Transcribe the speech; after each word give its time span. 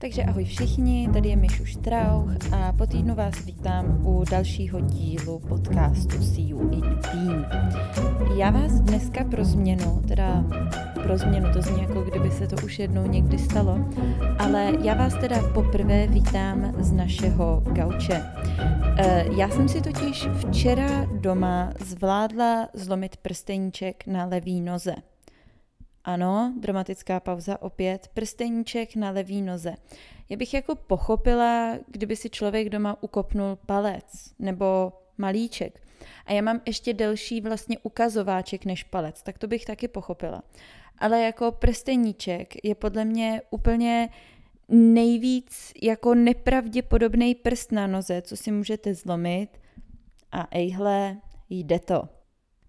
Takže 0.00 0.22
ahoj 0.22 0.44
všichni, 0.44 1.08
tady 1.12 1.28
je 1.28 1.36
Mišu 1.36 1.64
Štrauch 1.64 2.52
a 2.52 2.72
po 2.72 2.86
týdnu 2.86 3.14
vás 3.14 3.44
vítám 3.44 4.06
u 4.06 4.24
dalšího 4.30 4.80
dílu 4.80 5.38
podcastu 5.38 6.22
See 6.22 6.48
You 6.48 6.70
in 6.70 6.98
Team. 7.02 7.46
Já 8.36 8.50
vás 8.50 8.80
dneska 8.80 9.24
pro 9.24 9.44
změnu, 9.44 10.02
teda 10.08 10.44
pro 11.02 11.18
změnu 11.18 11.52
to 11.52 11.62
zní 11.62 11.82
jako 11.82 12.02
kdyby 12.02 12.30
se 12.30 12.46
to 12.46 12.56
už 12.64 12.78
jednou 12.78 13.06
někdy 13.06 13.38
stalo, 13.38 13.78
ale 14.38 14.72
já 14.82 14.94
vás 14.94 15.14
teda 15.14 15.48
poprvé 15.54 16.06
vítám 16.06 16.74
z 16.78 16.92
našeho 16.92 17.62
gauče. 17.72 18.22
Eh, 18.98 19.24
já 19.36 19.48
jsem 19.48 19.68
si 19.68 19.80
totiž 19.80 20.26
včera 20.26 21.06
doma 21.12 21.72
zvládla 21.80 22.68
zlomit 22.74 23.16
prsteníček 23.16 24.06
na 24.06 24.24
levý 24.24 24.60
noze. 24.60 24.94
Ano, 26.04 26.54
dramatická 26.60 27.20
pauza 27.20 27.62
opět, 27.62 28.08
prsteníček 28.14 28.96
na 28.96 29.10
levý 29.10 29.42
noze. 29.42 29.74
Já 30.28 30.36
bych 30.36 30.54
jako 30.54 30.74
pochopila, 30.74 31.78
kdyby 31.86 32.16
si 32.16 32.30
člověk 32.30 32.68
doma 32.68 33.02
ukopnul 33.02 33.58
palec 33.66 34.34
nebo 34.38 34.92
malíček. 35.18 35.82
A 36.26 36.32
já 36.32 36.42
mám 36.42 36.60
ještě 36.66 36.94
delší 36.94 37.40
vlastně 37.40 37.78
ukazováček 37.78 38.64
než 38.64 38.84
palec, 38.84 39.22
tak 39.22 39.38
to 39.38 39.46
bych 39.46 39.64
taky 39.64 39.88
pochopila. 39.88 40.42
Ale 40.98 41.22
jako 41.22 41.52
prsteníček 41.52 42.64
je 42.64 42.74
podle 42.74 43.04
mě 43.04 43.42
úplně 43.50 44.08
nejvíc 44.68 45.72
jako 45.82 46.14
nepravděpodobný 46.14 47.34
prst 47.34 47.72
na 47.72 47.86
noze, 47.86 48.22
co 48.22 48.36
si 48.36 48.52
můžete 48.52 48.94
zlomit. 48.94 49.60
A 50.32 50.48
ejhle, 50.50 51.16
jde 51.50 51.78
to. 51.78 52.17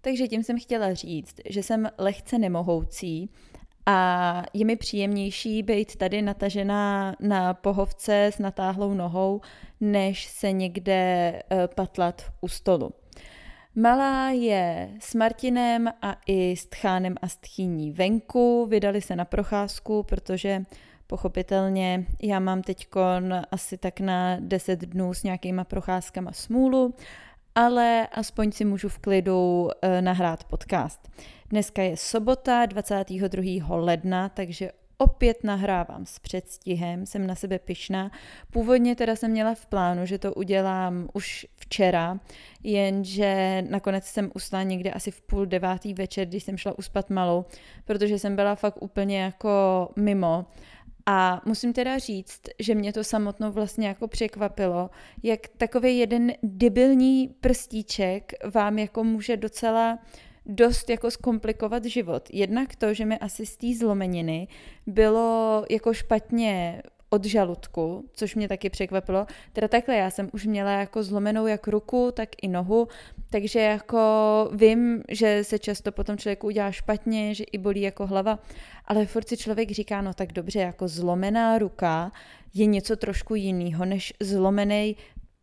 Takže 0.00 0.28
tím 0.28 0.42
jsem 0.42 0.60
chtěla 0.60 0.94
říct, 0.94 1.34
že 1.48 1.62
jsem 1.62 1.88
lehce 1.98 2.38
nemohoucí 2.38 3.30
a 3.86 4.42
je 4.54 4.64
mi 4.64 4.76
příjemnější 4.76 5.62
být 5.62 5.96
tady 5.96 6.22
natažená 6.22 7.16
na 7.20 7.54
pohovce 7.54 8.24
s 8.26 8.38
natáhlou 8.38 8.94
nohou, 8.94 9.40
než 9.80 10.26
se 10.26 10.52
někde 10.52 11.32
uh, 11.52 11.58
patlat 11.74 12.22
u 12.40 12.48
stolu. 12.48 12.90
Malá 13.74 14.30
je 14.30 14.90
s 15.00 15.14
Martinem 15.14 15.88
a 16.02 16.16
i 16.26 16.56
s 16.56 16.66
Tchánem 16.66 17.14
a 17.22 17.26
Tchýní 17.40 17.92
venku, 17.92 18.66
vydali 18.66 19.00
se 19.00 19.16
na 19.16 19.24
procházku, 19.24 20.02
protože 20.02 20.62
pochopitelně 21.06 22.06
já 22.22 22.40
mám 22.40 22.62
teď 22.62 22.86
asi 23.50 23.78
tak 23.78 24.00
na 24.00 24.36
10 24.40 24.80
dnů 24.80 25.14
s 25.14 25.22
nějakýma 25.22 25.64
procházkama 25.64 26.32
smůlu 26.32 26.94
ale 27.60 28.06
aspoň 28.12 28.52
si 28.52 28.64
můžu 28.64 28.88
v 28.88 28.98
klidu 28.98 29.62
uh, 29.62 29.70
nahrát 30.00 30.44
podcast. 30.44 31.10
Dneska 31.50 31.82
je 31.82 31.96
sobota 31.96 32.66
22. 32.66 33.76
ledna, 33.76 34.28
takže 34.28 34.70
opět 34.98 35.44
nahrávám 35.44 36.06
s 36.06 36.18
předstihem, 36.18 37.06
jsem 37.06 37.26
na 37.26 37.34
sebe 37.34 37.58
pyšná. 37.58 38.10
Původně 38.52 38.96
teda 38.96 39.16
jsem 39.16 39.30
měla 39.30 39.54
v 39.54 39.66
plánu, 39.66 40.06
že 40.06 40.18
to 40.18 40.34
udělám 40.34 41.08
už 41.12 41.46
včera, 41.56 42.20
jenže 42.62 43.62
nakonec 43.70 44.04
jsem 44.04 44.30
usla 44.34 44.62
někde 44.62 44.90
asi 44.90 45.10
v 45.10 45.22
půl 45.22 45.46
devátý 45.46 45.94
večer, 45.94 46.28
když 46.28 46.44
jsem 46.44 46.56
šla 46.56 46.78
uspat 46.78 47.10
malou, 47.10 47.44
protože 47.84 48.18
jsem 48.18 48.36
byla 48.36 48.54
fakt 48.54 48.82
úplně 48.82 49.20
jako 49.20 49.88
mimo 49.96 50.46
a 51.06 51.42
musím 51.44 51.72
teda 51.72 51.98
říct, 51.98 52.40
že 52.58 52.74
mě 52.74 52.92
to 52.92 53.04
samotnou 53.04 53.52
vlastně 53.52 53.88
jako 53.88 54.08
překvapilo, 54.08 54.90
jak 55.22 55.40
takový 55.48 55.98
jeden 55.98 56.32
debilní 56.42 57.34
prstíček 57.40 58.32
vám 58.54 58.78
jako 58.78 59.04
může 59.04 59.36
docela 59.36 59.98
dost 60.46 60.90
jako 60.90 61.10
zkomplikovat 61.10 61.84
život. 61.84 62.28
Jednak 62.32 62.76
to, 62.76 62.94
že 62.94 63.04
mi 63.04 63.18
asi 63.18 63.46
z 63.46 63.56
té 63.56 63.66
zlomeniny 63.78 64.48
bylo 64.86 65.64
jako 65.70 65.94
špatně 65.94 66.82
od 67.10 67.24
žaludku, 67.24 68.04
což 68.12 68.34
mě 68.34 68.48
taky 68.48 68.70
překvapilo. 68.70 69.26
Teda 69.52 69.68
takhle, 69.68 69.96
já 69.96 70.10
jsem 70.10 70.30
už 70.32 70.46
měla 70.46 70.70
jako 70.70 71.02
zlomenou 71.02 71.46
jak 71.46 71.68
ruku, 71.68 72.10
tak 72.14 72.28
i 72.42 72.48
nohu, 72.48 72.88
takže 73.30 73.60
jako 73.60 74.00
vím, 74.54 75.02
že 75.08 75.44
se 75.44 75.58
často 75.58 75.92
potom 75.92 76.18
člověku 76.18 76.46
udělá 76.46 76.72
špatně, 76.72 77.34
že 77.34 77.44
i 77.44 77.58
bolí 77.58 77.80
jako 77.80 78.06
hlava, 78.06 78.38
ale 78.84 79.06
furt 79.06 79.28
si 79.28 79.36
člověk 79.36 79.70
říká, 79.70 80.00
no 80.00 80.14
tak 80.14 80.32
dobře, 80.32 80.60
jako 80.60 80.88
zlomená 80.88 81.58
ruka 81.58 82.12
je 82.54 82.66
něco 82.66 82.96
trošku 82.96 83.34
jiného, 83.34 83.84
než 83.84 84.12
zlomený 84.20 84.96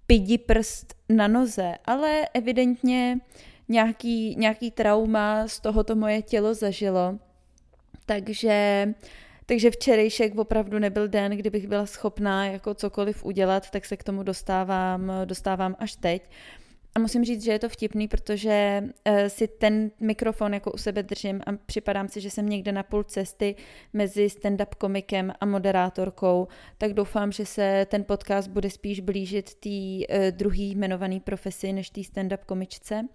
pidi 0.07 0.37
prst 0.37 0.93
na 1.09 1.27
noze, 1.27 1.73
ale 1.85 2.27
evidentně 2.33 3.19
nějaký, 3.67 4.35
nějaký 4.35 4.71
trauma 4.71 5.47
z 5.47 5.59
tohoto 5.59 5.95
moje 5.95 6.21
tělo 6.21 6.53
zažilo. 6.53 7.19
Takže 8.05 8.87
takže 9.49 9.71
včerejšek 9.71 10.37
opravdu 10.37 10.79
nebyl 10.79 11.07
den, 11.07 11.31
kdybych 11.31 11.67
byla 11.67 11.85
schopná 11.85 12.45
jako 12.45 12.73
cokoliv 12.73 13.25
udělat, 13.25 13.69
tak 13.71 13.85
se 13.85 13.97
k 13.97 14.03
tomu 14.03 14.23
dostávám, 14.23 15.11
dostávám 15.25 15.75
až 15.79 15.95
teď. 15.95 16.29
A 16.97 16.99
musím 16.99 17.25
říct, 17.25 17.43
že 17.43 17.51
je 17.51 17.59
to 17.59 17.69
vtipný, 17.69 18.07
protože 18.07 18.83
uh, 18.83 19.15
si 19.27 19.47
ten 19.47 19.91
mikrofon 19.99 20.53
jako 20.53 20.71
u 20.71 20.77
sebe 20.77 21.03
držím 21.03 21.41
a 21.45 21.51
připadám 21.65 22.07
si, 22.07 22.21
že 22.21 22.29
jsem 22.29 22.49
někde 22.49 22.71
na 22.71 22.83
půl 22.83 23.03
cesty 23.03 23.55
mezi 23.93 24.27
stand-up 24.27 24.75
komikem 24.77 25.33
a 25.39 25.45
moderátorkou, 25.45 26.47
tak 26.77 26.93
doufám, 26.93 27.31
že 27.31 27.45
se 27.45 27.85
ten 27.89 28.03
podcast 28.03 28.49
bude 28.49 28.69
spíš 28.69 28.99
blížit 28.99 29.53
té 29.55 29.69
uh, 29.69 30.31
druhý 30.31 30.71
jmenované 30.71 31.19
profesi 31.19 31.73
než 31.73 31.89
té 31.89 32.01
stand-up 32.01 32.45
komičce. 32.45 33.07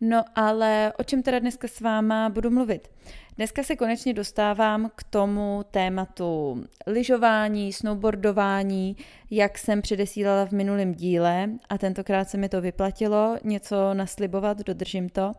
No 0.00 0.24
ale 0.34 0.92
o 0.98 1.04
čem 1.04 1.22
teda 1.22 1.38
dneska 1.38 1.68
s 1.68 1.80
váma 1.80 2.28
budu 2.28 2.50
mluvit? 2.50 2.90
Dneska 3.36 3.62
se 3.62 3.76
konečně 3.76 4.14
dostávám 4.14 4.90
k 4.94 5.04
tomu 5.04 5.64
tématu 5.70 6.62
lyžování, 6.86 7.72
snowboardování, 7.72 8.96
jak 9.30 9.58
jsem 9.58 9.82
předesílala 9.82 10.46
v 10.46 10.52
minulém 10.52 10.94
díle 10.94 11.50
a 11.68 11.78
tentokrát 11.78 12.28
se 12.28 12.36
mi 12.36 12.48
to 12.48 12.60
vyplatilo 12.60 13.38
něco 13.44 13.94
naslibovat, 13.94 14.58
dodržím 14.58 15.08
to. 15.08 15.32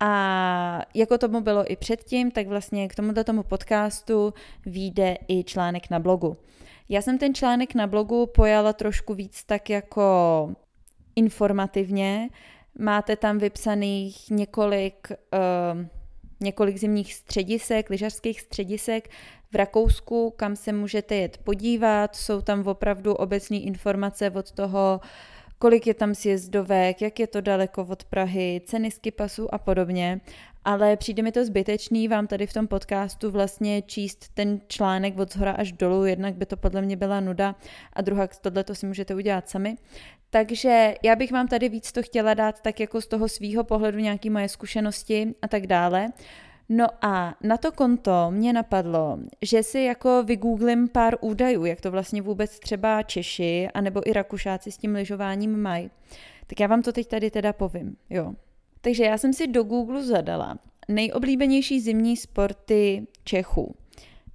A 0.00 0.82
jako 0.94 1.18
tomu 1.18 1.40
bylo 1.40 1.72
i 1.72 1.76
předtím, 1.76 2.30
tak 2.30 2.46
vlastně 2.46 2.88
k 2.88 2.94
tomuto 2.94 3.24
tomu 3.24 3.42
podcastu 3.42 4.34
vyjde 4.66 5.16
i 5.28 5.44
článek 5.44 5.90
na 5.90 5.98
blogu. 5.98 6.36
Já 6.88 7.02
jsem 7.02 7.18
ten 7.18 7.34
článek 7.34 7.74
na 7.74 7.86
blogu 7.86 8.26
pojala 8.26 8.72
trošku 8.72 9.14
víc 9.14 9.44
tak 9.44 9.70
jako 9.70 10.50
informativně, 11.16 12.28
Máte 12.78 13.16
tam 13.16 13.38
vypsaných 13.38 14.30
několik, 14.30 15.08
uh, 15.10 15.84
několik 16.40 16.76
zimních 16.76 17.14
středisek, 17.14 17.90
lyžařských 17.90 18.40
středisek 18.40 19.08
v 19.52 19.56
Rakousku, 19.56 20.34
kam 20.36 20.56
se 20.56 20.72
můžete 20.72 21.14
jet 21.14 21.38
podívat. 21.38 22.16
Jsou 22.16 22.40
tam 22.40 22.66
opravdu 22.66 23.14
obecné 23.14 23.56
informace 23.56 24.30
od 24.30 24.52
toho, 24.52 25.00
kolik 25.58 25.86
je 25.86 25.94
tam 25.94 26.14
sjezdovek, 26.14 27.02
jak 27.02 27.20
je 27.20 27.26
to 27.26 27.40
daleko 27.40 27.86
od 27.90 28.04
Prahy, 28.04 28.60
ceny 28.64 28.90
skipasu 28.90 29.54
a 29.54 29.58
podobně. 29.58 30.20
Ale 30.64 30.96
přijde 30.96 31.22
mi 31.22 31.32
to 31.32 31.44
zbytečný 31.44 32.08
vám 32.08 32.26
tady 32.26 32.46
v 32.46 32.52
tom 32.52 32.66
podcastu 32.66 33.30
vlastně 33.30 33.82
číst 33.82 34.28
ten 34.34 34.60
článek 34.68 35.18
od 35.18 35.32
zhora 35.32 35.52
až 35.52 35.72
dolů, 35.72 36.04
jednak 36.04 36.34
by 36.34 36.46
to 36.46 36.56
podle 36.56 36.82
mě 36.82 36.96
byla 36.96 37.20
nuda 37.20 37.54
a 37.92 38.02
druhá 38.02 38.26
tohle 38.26 38.64
to 38.64 38.74
si 38.74 38.86
můžete 38.86 39.14
udělat 39.14 39.48
sami. 39.48 39.76
Takže 40.36 40.94
já 41.02 41.16
bych 41.16 41.32
vám 41.32 41.48
tady 41.48 41.68
víc 41.68 41.92
to 41.92 42.02
chtěla 42.02 42.34
dát 42.34 42.60
tak 42.60 42.80
jako 42.80 43.00
z 43.00 43.06
toho 43.06 43.28
svýho 43.28 43.64
pohledu 43.64 43.98
nějaké 43.98 44.30
moje 44.30 44.48
zkušenosti 44.48 45.34
a 45.42 45.48
tak 45.48 45.66
dále. 45.66 46.08
No 46.68 46.86
a 47.02 47.34
na 47.42 47.56
to 47.56 47.72
konto 47.72 48.30
mě 48.30 48.52
napadlo, 48.52 49.18
že 49.42 49.62
si 49.62 49.80
jako 49.80 50.22
vygooglím 50.22 50.88
pár 50.88 51.16
údajů, 51.20 51.64
jak 51.64 51.80
to 51.80 51.90
vlastně 51.90 52.22
vůbec 52.22 52.58
třeba 52.58 53.02
Češi 53.02 53.68
anebo 53.74 54.08
i 54.08 54.12
Rakušáci 54.12 54.72
s 54.72 54.78
tím 54.78 54.94
lyžováním 54.94 55.62
mají. 55.62 55.90
Tak 56.46 56.60
já 56.60 56.66
vám 56.66 56.82
to 56.82 56.92
teď 56.92 57.06
tady 57.06 57.30
teda 57.30 57.52
povím, 57.52 57.96
jo. 58.10 58.32
Takže 58.80 59.04
já 59.04 59.18
jsem 59.18 59.32
si 59.32 59.46
do 59.46 59.62
Google 59.62 60.04
zadala 60.04 60.58
nejoblíbenější 60.88 61.80
zimní 61.80 62.16
sporty 62.16 63.06
Čechů 63.24 63.74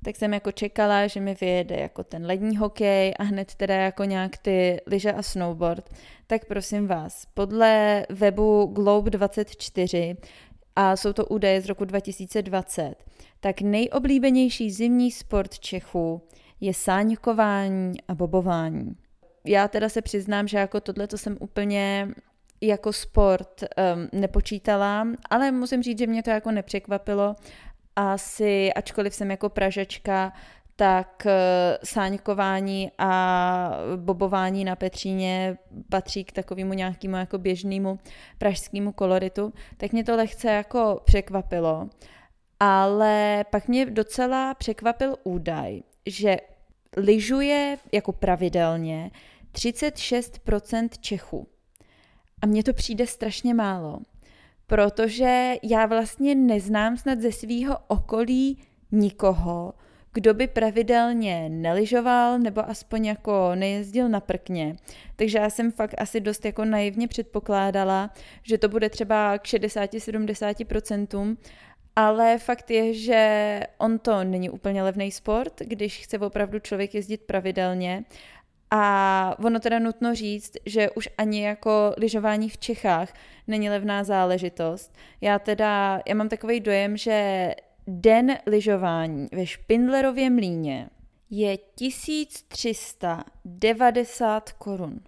tak 0.06 0.16
jsem 0.16 0.34
jako 0.34 0.51
čekala, 0.51 1.07
že 1.07 1.19
mi 1.19 1.35
vyjede 1.41 1.75
jako 1.75 2.03
ten 2.03 2.25
lední 2.25 2.57
hokej 2.57 3.13
a 3.19 3.23
hned 3.23 3.56
teda 3.56 3.75
jako 3.75 4.03
nějak 4.03 4.37
ty 4.37 4.81
lyže 4.85 5.11
a 5.11 5.22
snowboard. 5.22 5.90
Tak 6.28 6.46
prosím 6.46 6.87
vás, 6.87 7.25
podle 7.34 8.05
webu 8.09 8.73
Globe24 8.73 10.17
a 10.75 10.96
jsou 10.96 11.14
to 11.14 11.25
údaje 11.25 11.61
z 11.61 11.66
roku 11.66 11.85
2020, 11.85 12.96
tak 13.40 13.61
nejoblíbenější 13.61 14.72
zimní 14.72 15.11
sport 15.11 15.59
Čechů 15.59 16.22
je 16.61 16.73
sáňkování 16.73 17.93
a 18.08 18.16
bobování. 18.16 18.96
Já 19.46 19.67
teda 19.67 19.90
se 19.90 20.02
přiznám, 20.02 20.47
že 20.47 20.58
jako 20.58 20.81
tohle 20.81 21.08
to 21.08 21.17
jsem 21.17 21.37
úplně 21.40 22.08
jako 22.61 22.93
sport 22.93 23.64
um, 23.64 24.20
nepočítala, 24.20 25.08
ale 25.29 25.52
musím 25.52 25.84
říct, 25.84 25.99
že 25.99 26.08
mě 26.08 26.23
to 26.23 26.29
jako 26.29 26.52
nepřekvapilo 26.52 27.35
asi, 28.01 28.73
ačkoliv 28.73 29.15
jsem 29.15 29.31
jako 29.31 29.49
pražečka, 29.49 30.33
tak 30.75 31.25
eh, 31.25 31.77
sáňkování 31.83 32.91
a 32.97 33.71
bobování 33.95 34.65
na 34.65 34.75
Petříně 34.75 35.57
patří 35.89 36.23
k 36.23 36.31
takovému 36.31 36.73
nějakému 36.73 37.15
jako 37.15 37.37
běžnému 37.37 37.99
pražskému 38.37 38.91
koloritu, 38.91 39.53
tak 39.77 39.91
mě 39.91 40.03
to 40.03 40.15
lehce 40.15 40.47
jako 40.47 41.01
překvapilo. 41.05 41.89
Ale 42.59 43.45
pak 43.49 43.67
mě 43.67 43.85
docela 43.85 44.53
překvapil 44.53 45.15
údaj, 45.23 45.81
že 46.05 46.37
lyžuje 46.97 47.77
jako 47.91 48.11
pravidelně 48.11 49.11
36% 49.53 50.89
Čechů. 50.99 51.47
A 52.41 52.45
mně 52.45 52.63
to 52.63 52.73
přijde 52.73 53.07
strašně 53.07 53.53
málo, 53.53 53.99
protože 54.72 55.56
já 55.64 55.85
vlastně 55.85 56.35
neznám 56.35 56.97
snad 56.97 57.20
ze 57.20 57.32
svého 57.32 57.78
okolí 57.88 58.58
nikoho, 58.91 59.73
kdo 60.14 60.34
by 60.34 60.47
pravidelně 60.47 61.50
neližoval 61.50 62.40
nebo 62.40 62.70
aspoň 62.70 63.06
jako 63.06 63.52
nejezdil 63.56 64.09
na 64.09 64.20
prkně. 64.20 64.76
Takže 65.16 65.38
já 65.38 65.50
jsem 65.50 65.72
fakt 65.72 65.96
asi 65.97 66.20
dost 66.20 66.46
jako 66.46 66.66
naivně 66.66 67.08
předpokládala, 67.08 68.09
že 68.44 68.58
to 68.58 68.70
bude 68.70 68.90
třeba 68.90 69.38
k 69.38 69.44
60-70%, 69.44 71.38
ale 71.96 72.38
fakt 72.38 72.72
je, 72.72 72.94
že 72.94 73.59
on 73.78 74.00
to 74.00 74.23
není 74.23 74.50
úplně 74.50 74.84
levný 74.84 75.12
sport, 75.12 75.53
když 75.59 76.03
chce 76.03 76.20
opravdu 76.20 76.59
člověk 76.59 76.96
jezdit 76.96 77.22
pravidelně. 77.22 78.03
A 78.72 79.35
ono 79.40 79.59
teda 79.59 79.79
nutno 79.79 80.16
říct, 80.16 80.53
že 80.66 80.90
už 80.90 81.09
ani 81.18 81.44
jako 81.44 81.94
lyžování 81.97 82.50
v 82.50 82.58
Čechách 82.58 83.14
není 83.47 83.70
levná 83.70 84.03
záležitost. 84.03 84.96
Já 85.22 85.40
teda, 85.40 86.02
já 86.08 86.16
mám 86.16 86.29
takový 86.29 86.59
dojem, 86.59 86.97
že 86.97 87.52
den 87.88 88.38
lyžování 88.47 89.28
ve 89.32 89.46
Špindlerově 89.46 90.29
mlíně 90.29 90.90
je 91.29 91.58
1390 91.58 94.52
korun. 94.52 95.00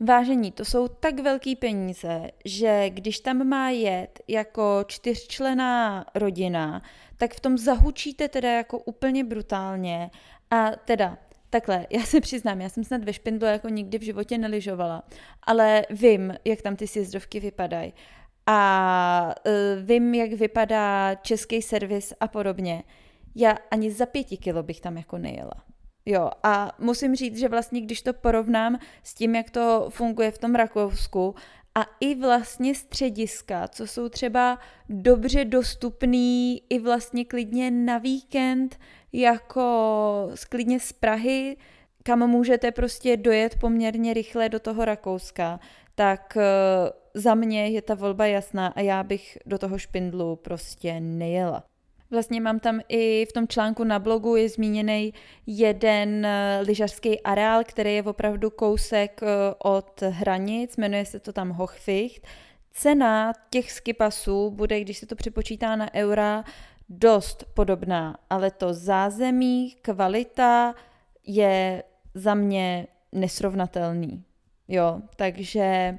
Vážení, 0.00 0.52
to 0.52 0.64
jsou 0.64 0.88
tak 0.88 1.20
velký 1.20 1.56
peníze, 1.56 2.30
že 2.44 2.90
když 2.90 3.20
tam 3.20 3.48
má 3.48 3.70
jet 3.70 4.20
jako 4.28 4.84
čtyřčlená 4.86 6.06
rodina, 6.14 6.82
tak 7.16 7.34
v 7.34 7.40
tom 7.40 7.58
zahučíte 7.58 8.28
teda 8.28 8.52
jako 8.52 8.78
úplně 8.78 9.24
brutálně. 9.24 10.10
A 10.50 10.70
teda, 10.70 11.18
takhle, 11.50 11.86
já 11.90 12.02
se 12.02 12.20
přiznám, 12.20 12.60
já 12.60 12.68
jsem 12.68 12.84
snad 12.84 13.04
ve 13.04 13.12
Špindlu 13.12 13.48
jako 13.48 13.68
nikdy 13.68 13.98
v 13.98 14.02
životě 14.02 14.38
neližovala, 14.38 15.02
ale 15.42 15.82
vím, 15.90 16.34
jak 16.44 16.62
tam 16.62 16.76
ty 16.76 16.86
sjezdovky 16.86 17.40
vypadají 17.40 17.92
a 18.46 19.34
uh, 19.46 19.84
vím, 19.84 20.14
jak 20.14 20.32
vypadá 20.32 21.14
český 21.14 21.62
servis 21.62 22.12
a 22.20 22.28
podobně. 22.28 22.82
Já 23.34 23.56
ani 23.70 23.90
za 23.90 24.06
pěti 24.06 24.36
kilo 24.36 24.62
bych 24.62 24.80
tam 24.80 24.96
jako 24.96 25.18
nejela. 25.18 25.54
Jo, 26.06 26.30
a 26.42 26.72
musím 26.78 27.16
říct, 27.16 27.38
že 27.38 27.48
vlastně, 27.48 27.80
když 27.80 28.02
to 28.02 28.12
porovnám 28.12 28.78
s 29.02 29.14
tím, 29.14 29.34
jak 29.34 29.50
to 29.50 29.86
funguje 29.90 30.30
v 30.30 30.38
tom 30.38 30.54
Rakousku, 30.54 31.34
a 31.74 31.86
i 32.00 32.14
vlastně 32.14 32.74
střediska, 32.74 33.68
co 33.68 33.86
jsou 33.86 34.08
třeba 34.08 34.58
dobře 34.88 35.44
dostupný 35.44 36.62
i 36.70 36.78
vlastně 36.78 37.24
klidně 37.24 37.70
na 37.70 37.98
víkend, 37.98 38.78
jako 39.12 40.30
klidně 40.48 40.80
z 40.80 40.92
Prahy, 40.92 41.56
kam 42.02 42.30
můžete 42.30 42.72
prostě 42.72 43.16
dojet 43.16 43.58
poměrně 43.60 44.14
rychle 44.14 44.48
do 44.48 44.60
toho 44.60 44.84
Rakouska, 44.84 45.60
tak 45.94 46.36
eh, 46.36 46.42
za 47.14 47.34
mě 47.34 47.68
je 47.68 47.82
ta 47.82 47.94
volba 47.94 48.26
jasná 48.26 48.66
a 48.66 48.80
já 48.80 49.02
bych 49.02 49.38
do 49.46 49.58
toho 49.58 49.78
špindlu 49.78 50.36
prostě 50.36 51.00
nejela. 51.00 51.69
Vlastně 52.10 52.40
mám 52.40 52.60
tam 52.60 52.80
i 52.88 53.26
v 53.30 53.32
tom 53.32 53.48
článku 53.48 53.84
na 53.84 53.98
blogu 53.98 54.36
je 54.36 54.48
zmíněný 54.48 55.14
jeden 55.46 56.26
eh, 56.26 56.60
lyžařský 56.66 57.20
areál, 57.20 57.64
který 57.64 57.94
je 57.94 58.02
opravdu 58.02 58.50
kousek 58.50 59.20
eh, 59.22 59.26
od 59.58 60.02
hranic, 60.02 60.76
jmenuje 60.76 61.04
se 61.04 61.20
to 61.20 61.32
tam 61.32 61.50
Hochficht. 61.50 62.26
Cena 62.70 63.32
těch 63.50 63.72
skipasů 63.72 64.50
bude, 64.50 64.80
když 64.80 64.98
se 64.98 65.06
to 65.06 65.16
přepočítá 65.16 65.76
na 65.76 65.94
eura, 65.94 66.44
dost 66.88 67.44
podobná, 67.54 68.18
ale 68.30 68.50
to 68.50 68.74
zázemí, 68.74 69.76
kvalita 69.82 70.74
je 71.26 71.82
za 72.14 72.34
mě 72.34 72.86
nesrovnatelný. 73.12 74.24
Jo, 74.68 75.00
takže, 75.16 75.98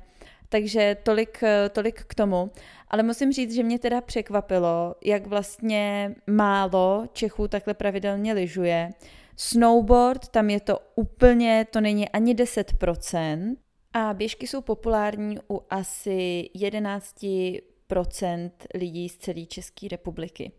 takže 0.52 0.98
tolik, 1.04 1.44
tolik 1.72 2.04
k 2.04 2.16
tomu. 2.16 2.52
Ale 2.88 3.04
musím 3.04 3.32
říct, 3.32 3.54
že 3.54 3.64
mě 3.64 3.80
teda 3.80 4.02
překvapilo, 4.02 4.96
jak 5.04 5.28
vlastně 5.28 6.16
málo 6.28 7.08
Čechů 7.14 7.48
takhle 7.48 7.74
pravidelně 7.74 8.34
lyžuje. 8.34 8.90
Snowboard, 9.38 10.28
tam 10.28 10.50
je 10.50 10.60
to 10.60 10.80
úplně, 10.96 11.68
to 11.72 11.82
není 11.82 12.10
ani 12.10 12.36
10%. 12.36 13.56
A 13.94 14.14
běžky 14.14 14.48
jsou 14.48 14.62
populární 14.62 15.38
u 15.50 15.62
asi 15.70 16.50
11% 16.56 18.52
lidí 18.76 19.10
z 19.10 19.18
celé 19.18 19.46
České 19.46 19.88
republiky. 19.88 20.52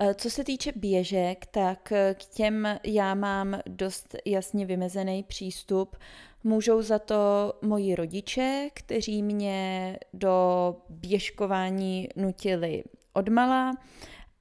E, 0.00 0.14
co 0.14 0.30
se 0.30 0.44
týče 0.44 0.72
běžek, 0.76 1.46
tak 1.46 1.92
k 2.14 2.24
těm 2.24 2.78
já 2.84 3.14
mám 3.14 3.60
dost 3.66 4.16
jasně 4.24 4.66
vymezený 4.66 5.22
přístup. 5.22 5.96
Můžou 6.44 6.82
za 6.82 6.98
to 6.98 7.52
moji 7.62 7.94
rodiče, 7.94 8.68
kteří 8.74 9.22
mě 9.22 9.98
do 10.12 10.76
běžkování 10.88 12.08
nutili 12.16 12.84
odmala. 13.12 13.72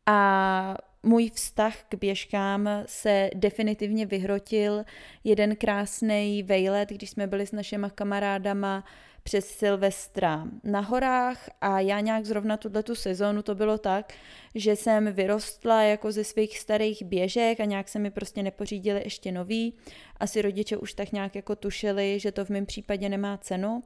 A 0.06 0.78
můj 1.04 1.30
vztah 1.30 1.84
k 1.90 1.96
běžkám 1.96 2.70
se 2.86 3.30
definitivně 3.36 4.06
vyhrotil. 4.06 4.84
Jeden 5.24 5.56
krásný 5.56 6.44
vejlet, 6.44 6.90
když 6.90 7.10
jsme 7.10 7.28
byli 7.28 7.48
s 7.48 7.52
našima 7.52 7.90
kamarádama 7.90 8.84
přes 9.28 9.48
Silvestra 9.48 10.48
na 10.64 10.80
horách 10.80 11.50
a 11.62 11.80
já 11.80 12.00
nějak 12.00 12.26
zrovna 12.26 12.58
tuhle 12.58 12.84
tu 12.84 12.96
sezónu 12.96 13.42
to 13.42 13.56
bylo 13.56 13.78
tak, 13.78 14.14
že 14.56 14.76
jsem 14.76 15.14
vyrostla 15.14 15.82
jako 15.82 16.12
ze 16.12 16.24
svých 16.24 16.60
starých 16.60 17.04
běžek 17.04 17.60
a 17.60 17.66
nějak 17.66 17.90
se 17.90 18.00
mi 18.00 18.12
prostě 18.12 18.44
nepořídili 18.44 19.02
ještě 19.04 19.32
nový. 19.32 19.74
Asi 20.20 20.42
rodiče 20.42 20.78
už 20.78 20.94
tak 20.94 21.12
nějak 21.12 21.36
jako 21.36 21.56
tušili, 21.56 22.20
že 22.20 22.32
to 22.32 22.46
v 22.46 22.50
mém 22.50 22.66
případě 22.66 23.10
nemá 23.10 23.38
cenu. 23.38 23.84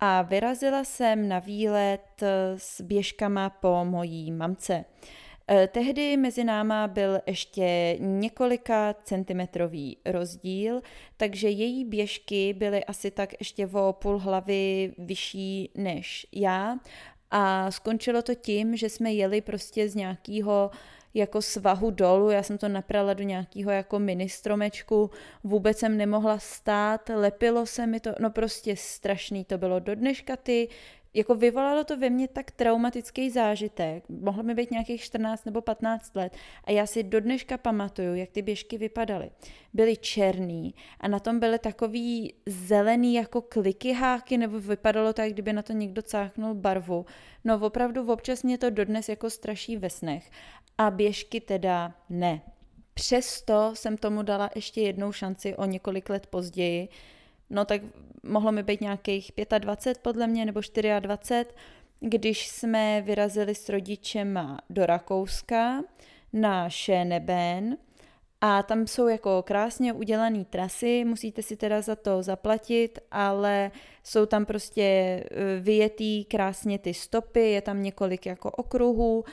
A 0.00 0.22
vyrazila 0.22 0.84
jsem 0.84 1.28
na 1.28 1.38
výlet 1.38 2.22
s 2.56 2.80
běžkama 2.80 3.50
po 3.50 3.84
mojí 3.84 4.32
mamce. 4.32 4.84
Eh, 5.50 5.68
tehdy 5.68 6.16
mezi 6.16 6.44
náma 6.44 6.88
byl 6.88 7.20
ještě 7.26 7.96
několika 8.00 8.94
centimetrový 9.02 9.96
rozdíl, 10.04 10.80
takže 11.16 11.48
její 11.48 11.84
běžky 11.84 12.52
byly 12.52 12.84
asi 12.84 13.10
tak 13.10 13.32
ještě 13.40 13.66
o 13.66 13.92
půl 13.92 14.18
hlavy 14.18 14.92
vyšší 14.98 15.70
než 15.74 16.26
já. 16.32 16.78
A 17.30 17.70
skončilo 17.70 18.22
to 18.22 18.34
tím, 18.34 18.76
že 18.76 18.88
jsme 18.88 19.12
jeli 19.12 19.40
prostě 19.40 19.88
z 19.88 19.94
nějakého 19.94 20.70
jako 21.14 21.42
svahu 21.42 21.90
dolů, 21.90 22.30
já 22.30 22.42
jsem 22.42 22.58
to 22.58 22.68
naprala 22.68 23.14
do 23.14 23.22
nějakého 23.22 23.70
jako 23.70 23.98
ministromečku, 23.98 25.10
vůbec 25.44 25.78
jsem 25.78 25.96
nemohla 25.96 26.38
stát, 26.38 27.10
lepilo 27.14 27.66
se 27.66 27.86
mi 27.86 28.00
to, 28.00 28.10
no 28.20 28.30
prostě 28.30 28.76
strašný 28.76 29.44
to 29.44 29.58
bylo. 29.58 29.78
Do 29.80 29.94
dneška 29.94 30.36
ty 30.36 30.68
jako 31.14 31.34
vyvolalo 31.34 31.84
to 31.84 31.96
ve 31.96 32.10
mně 32.10 32.28
tak 32.28 32.50
traumatický 32.50 33.30
zážitek, 33.30 34.04
mohlo 34.08 34.42
mi 34.42 34.54
být 34.54 34.70
nějakých 34.70 35.02
14 35.02 35.44
nebo 35.44 35.60
15 35.60 36.16
let 36.16 36.36
a 36.64 36.70
já 36.70 36.86
si 36.86 37.02
do 37.02 37.20
dneška 37.20 37.58
pamatuju, 37.58 38.14
jak 38.14 38.30
ty 38.30 38.42
běžky 38.42 38.78
vypadaly. 38.78 39.30
Byly 39.72 39.96
černý 39.96 40.74
a 41.00 41.08
na 41.08 41.18
tom 41.18 41.38
byly 41.38 41.58
takový 41.58 42.34
zelený 42.46 43.14
jako 43.14 43.42
kliky 43.42 43.92
háky, 43.92 44.38
nebo 44.38 44.60
vypadalo 44.60 45.12
to, 45.12 45.22
jak 45.22 45.32
kdyby 45.32 45.52
na 45.52 45.62
to 45.62 45.72
někdo 45.72 46.02
cáknul 46.02 46.54
barvu. 46.54 47.06
No 47.44 47.60
opravdu 47.60 48.12
občas 48.12 48.42
mě 48.42 48.58
to 48.58 48.70
dodnes 48.70 49.08
jako 49.08 49.30
straší 49.30 49.76
ve 49.76 49.90
snech 49.90 50.30
a 50.78 50.90
běžky 50.90 51.40
teda 51.40 51.94
ne. 52.10 52.40
Přesto 52.94 53.70
jsem 53.74 53.96
tomu 53.96 54.22
dala 54.22 54.50
ještě 54.54 54.80
jednou 54.80 55.12
šanci 55.12 55.56
o 55.56 55.64
několik 55.64 56.10
let 56.10 56.26
později, 56.26 56.88
no 57.54 57.64
tak 57.64 57.82
mohlo 58.22 58.52
mi 58.52 58.62
být 58.62 58.80
nějakých 58.80 59.32
25 59.58 60.02
podle 60.02 60.26
mě, 60.26 60.44
nebo 60.44 60.60
24, 61.00 61.46
když 62.00 62.48
jsme 62.48 63.02
vyrazili 63.02 63.54
s 63.54 63.68
rodičema 63.68 64.58
do 64.70 64.86
Rakouska 64.86 65.82
na 66.32 66.68
Schöneben 66.68 67.76
a 68.40 68.62
tam 68.62 68.86
jsou 68.86 69.08
jako 69.08 69.42
krásně 69.42 69.92
udělané 69.92 70.44
trasy, 70.44 71.04
musíte 71.04 71.42
si 71.42 71.56
teda 71.56 71.80
za 71.80 71.96
to 71.96 72.22
zaplatit, 72.22 72.98
ale 73.10 73.70
jsou 74.02 74.26
tam 74.26 74.46
prostě 74.46 74.82
e, 74.82 75.24
vyjetý 75.60 76.24
krásně 76.24 76.78
ty 76.78 76.94
stopy, 76.94 77.40
je 77.40 77.62
tam 77.62 77.82
několik 77.82 78.26
jako 78.26 78.50
okruhů. 78.50 79.24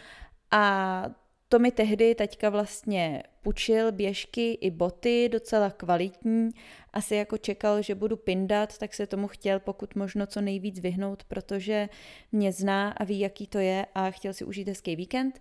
A 0.51 1.05
to 1.51 1.59
mi 1.59 1.71
tehdy 1.71 2.15
teďka 2.15 2.49
vlastně 2.49 3.23
půjčil 3.41 3.91
běžky 3.91 4.51
i 4.61 4.69
boty, 4.69 5.29
docela 5.31 5.69
kvalitní. 5.69 6.49
Asi 6.93 7.15
jako 7.15 7.37
čekal, 7.37 7.81
že 7.81 7.95
budu 7.95 8.17
pindat, 8.17 8.77
tak 8.77 8.93
se 8.93 9.07
tomu 9.07 9.27
chtěl 9.27 9.59
pokud 9.59 9.95
možno 9.95 10.27
co 10.27 10.41
nejvíc 10.41 10.79
vyhnout, 10.79 11.23
protože 11.23 11.89
mě 12.31 12.51
zná 12.51 12.91
a 12.91 13.03
ví, 13.03 13.19
jaký 13.19 13.47
to 13.47 13.57
je 13.57 13.85
a 13.95 14.11
chtěl 14.11 14.33
si 14.33 14.45
užít 14.45 14.67
hezký 14.67 14.95
víkend. 14.95 15.39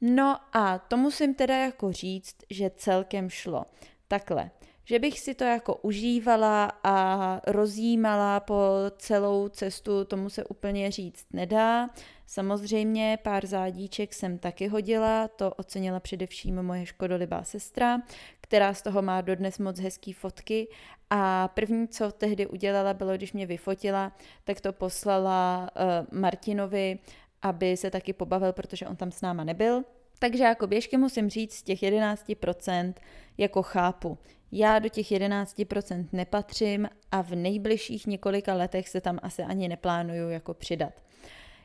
No 0.00 0.36
a 0.52 0.78
to 0.78 0.96
musím 0.96 1.34
teda 1.34 1.56
jako 1.56 1.92
říct, 1.92 2.36
že 2.50 2.70
celkem 2.76 3.30
šlo. 3.30 3.64
Takhle, 4.08 4.50
že 4.88 4.98
bych 4.98 5.20
si 5.20 5.34
to 5.34 5.44
jako 5.44 5.74
užívala 5.74 6.72
a 6.84 7.40
rozjímala 7.46 8.40
po 8.40 8.60
celou 8.96 9.48
cestu, 9.48 10.04
tomu 10.04 10.30
se 10.30 10.44
úplně 10.44 10.90
říct 10.90 11.26
nedá. 11.32 11.90
Samozřejmě 12.26 13.18
pár 13.22 13.46
zádíček 13.46 14.14
jsem 14.14 14.38
taky 14.38 14.68
hodila, 14.68 15.28
to 15.28 15.54
ocenila 15.54 16.00
především 16.00 16.62
moje 16.62 16.86
škodolibá 16.86 17.44
sestra, 17.44 17.98
která 18.40 18.74
z 18.74 18.82
toho 18.82 19.02
má 19.02 19.20
dodnes 19.20 19.58
moc 19.58 19.78
hezký 19.78 20.12
fotky 20.12 20.68
a 21.10 21.48
první, 21.48 21.88
co 21.88 22.12
tehdy 22.12 22.46
udělala, 22.46 22.94
bylo, 22.94 23.16
když 23.16 23.32
mě 23.32 23.46
vyfotila, 23.46 24.12
tak 24.44 24.60
to 24.60 24.72
poslala 24.72 25.70
uh, 26.10 26.18
Martinovi, 26.20 26.98
aby 27.42 27.76
se 27.76 27.90
taky 27.90 28.12
pobavil, 28.12 28.52
protože 28.52 28.86
on 28.86 28.96
tam 28.96 29.12
s 29.12 29.20
náma 29.20 29.44
nebyl. 29.44 29.84
Takže 30.18 30.44
jako 30.44 30.66
běžky 30.66 30.96
musím 30.96 31.30
říct, 31.30 31.54
z 31.54 31.62
těch 31.62 31.82
11% 31.82 32.94
jako 33.38 33.62
chápu. 33.62 34.18
Já 34.52 34.78
do 34.78 34.88
těch 34.88 35.06
11% 35.06 36.06
nepatřím 36.12 36.88
a 37.12 37.22
v 37.22 37.34
nejbližších 37.34 38.06
několika 38.06 38.54
letech 38.54 38.88
se 38.88 39.00
tam 39.00 39.18
asi 39.22 39.42
ani 39.42 39.68
neplánuju 39.68 40.30
jako 40.30 40.54
přidat. 40.54 40.92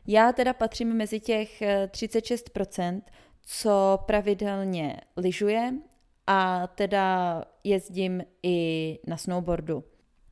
Já 0.07 0.31
teda 0.31 0.53
patřím 0.53 0.93
mezi 0.93 1.19
těch 1.19 1.61
36%, 1.87 3.01
eh, 3.07 3.11
co 3.41 3.99
pravidelně 4.05 4.97
lyžuje 5.17 5.73
a 6.27 6.67
teda 6.67 7.43
jezdím 7.63 8.23
i 8.43 8.99
na 9.07 9.17
snowboardu. 9.17 9.83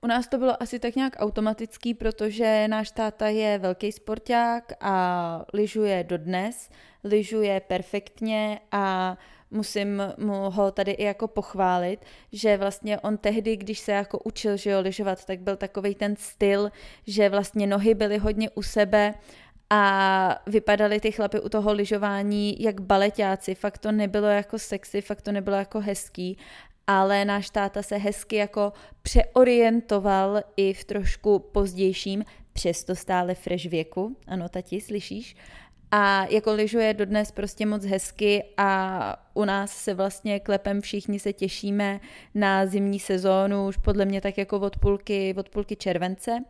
U 0.04 0.08
nás 0.08 0.28
to 0.28 0.38
bylo 0.38 0.64
asi 0.64 0.80
tak 0.80 0.96
nějak 0.96 1.16
automatický, 1.20 1.94
protože 1.94 2.68
náš 2.68 2.92
táta 2.92 3.28
je 3.28 3.58
velký 3.58 3.92
sporták 3.92 4.74
a 4.80 5.46
lyžuje 5.54 6.04
dodnes, 6.04 6.70
lyžuje 7.04 7.60
perfektně 7.60 8.60
a 8.72 9.18
musím 9.52 10.04
mu 10.18 10.34
ho 10.34 10.72
tady 10.72 10.92
i 10.92 11.04
jako 11.04 11.28
pochválit, 11.28 11.98
že 12.32 12.58
vlastně 12.58 13.00
on 13.00 13.18
tehdy, 13.18 13.58
když 13.58 13.80
se 13.80 13.92
jako 13.92 14.20
učil, 14.20 14.58
že 14.58 14.70
jo, 14.70 14.82
lyžovat, 14.82 15.26
tak 15.26 15.40
byl 15.40 15.56
takový 15.56 15.96
ten 15.96 16.16
styl, 16.16 16.72
že 17.08 17.30
vlastně 17.30 17.68
nohy 17.68 17.94
byly 17.94 18.18
hodně 18.18 18.50
u 18.50 18.62
sebe 18.62 19.14
a 19.70 20.42
vypadali 20.48 21.00
ty 21.00 21.12
chlapy 21.12 21.40
u 21.40 21.50
toho 21.50 21.74
lyžování 21.74 22.64
jak 22.64 22.82
baletáci, 22.82 23.56
fakt 23.56 23.78
to 23.78 23.92
nebylo 23.92 24.28
jako 24.28 24.60
sexy, 24.60 25.02
fakt 25.02 25.22
to 25.22 25.32
nebylo 25.32 25.58
jako 25.58 25.80
hezký 25.80 26.38
ale 26.88 27.26
náš 27.26 27.50
táta 27.50 27.84
se 27.84 27.98
hezky 27.98 28.36
jako 28.36 28.74
přeorientoval 29.02 30.42
i 30.58 30.74
v 30.74 30.84
trošku 30.84 31.40
pozdějším, 31.40 32.26
přesto 32.54 32.96
stále 32.96 33.36
fresh 33.36 33.66
věku, 33.66 34.18
ano 34.28 34.50
tati, 34.50 34.82
slyšíš? 34.82 35.36
A 35.92 36.26
jako 36.26 36.54
lyžuje 36.54 36.94
dodnes 36.94 37.32
prostě 37.32 37.66
moc 37.66 37.86
hezky 37.86 38.44
a 38.58 39.16
u 39.34 39.46
nás 39.46 39.72
se 39.72 39.94
vlastně 39.94 40.40
klepem 40.40 40.82
všichni 40.82 41.20
se 41.20 41.34
těšíme 41.34 42.00
na 42.36 42.66
zimní 42.66 43.00
sezónu, 43.00 43.68
už 43.68 43.78
podle 43.78 44.06
mě 44.06 44.22
tak 44.22 44.38
jako 44.38 44.60
od 44.60 44.80
půlky, 44.80 45.36
od 45.38 45.50
půlky 45.50 45.76
července. 45.76 46.44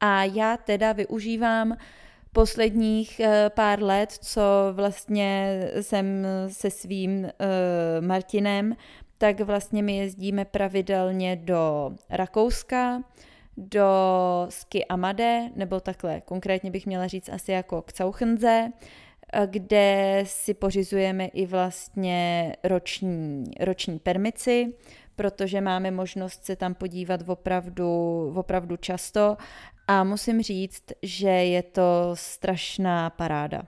A 0.00 0.24
já 0.24 0.56
teda 0.56 0.92
využívám 0.92 1.76
posledních 2.32 3.20
eh, 3.20 3.50
pár 3.54 3.82
let, 3.82 4.12
co 4.12 4.42
vlastně 4.72 5.60
jsem 5.80 6.26
se 6.48 6.70
svým 6.70 7.24
uh, 7.24 7.30
Martinem 8.06 8.76
tak 9.18 9.40
vlastně 9.40 9.82
my 9.82 9.96
jezdíme 9.96 10.44
pravidelně 10.44 11.36
do 11.36 11.92
Rakouska, 12.10 13.02
do 13.58 13.86
Ski 14.48 14.84
Amade, 14.84 15.50
nebo 15.56 15.80
takhle, 15.80 16.20
konkrétně 16.20 16.70
bych 16.70 16.86
měla 16.86 17.06
říct 17.06 17.28
asi 17.28 17.52
jako 17.52 17.82
k 17.82 17.92
Cauchenze, 17.92 18.72
kde 19.46 20.22
si 20.26 20.54
pořizujeme 20.54 21.26
i 21.26 21.46
vlastně 21.46 22.52
roční, 22.64 23.44
roční 23.60 23.98
permici, 23.98 24.74
protože 25.16 25.60
máme 25.60 25.90
možnost 25.90 26.44
se 26.44 26.56
tam 26.56 26.74
podívat 26.74 27.28
opravdu, 27.28 28.32
opravdu 28.36 28.76
často 28.76 29.36
a 29.86 30.04
musím 30.04 30.42
říct, 30.42 30.84
že 31.02 31.28
je 31.28 31.62
to 31.62 32.10
strašná 32.14 33.10
paráda. 33.10 33.62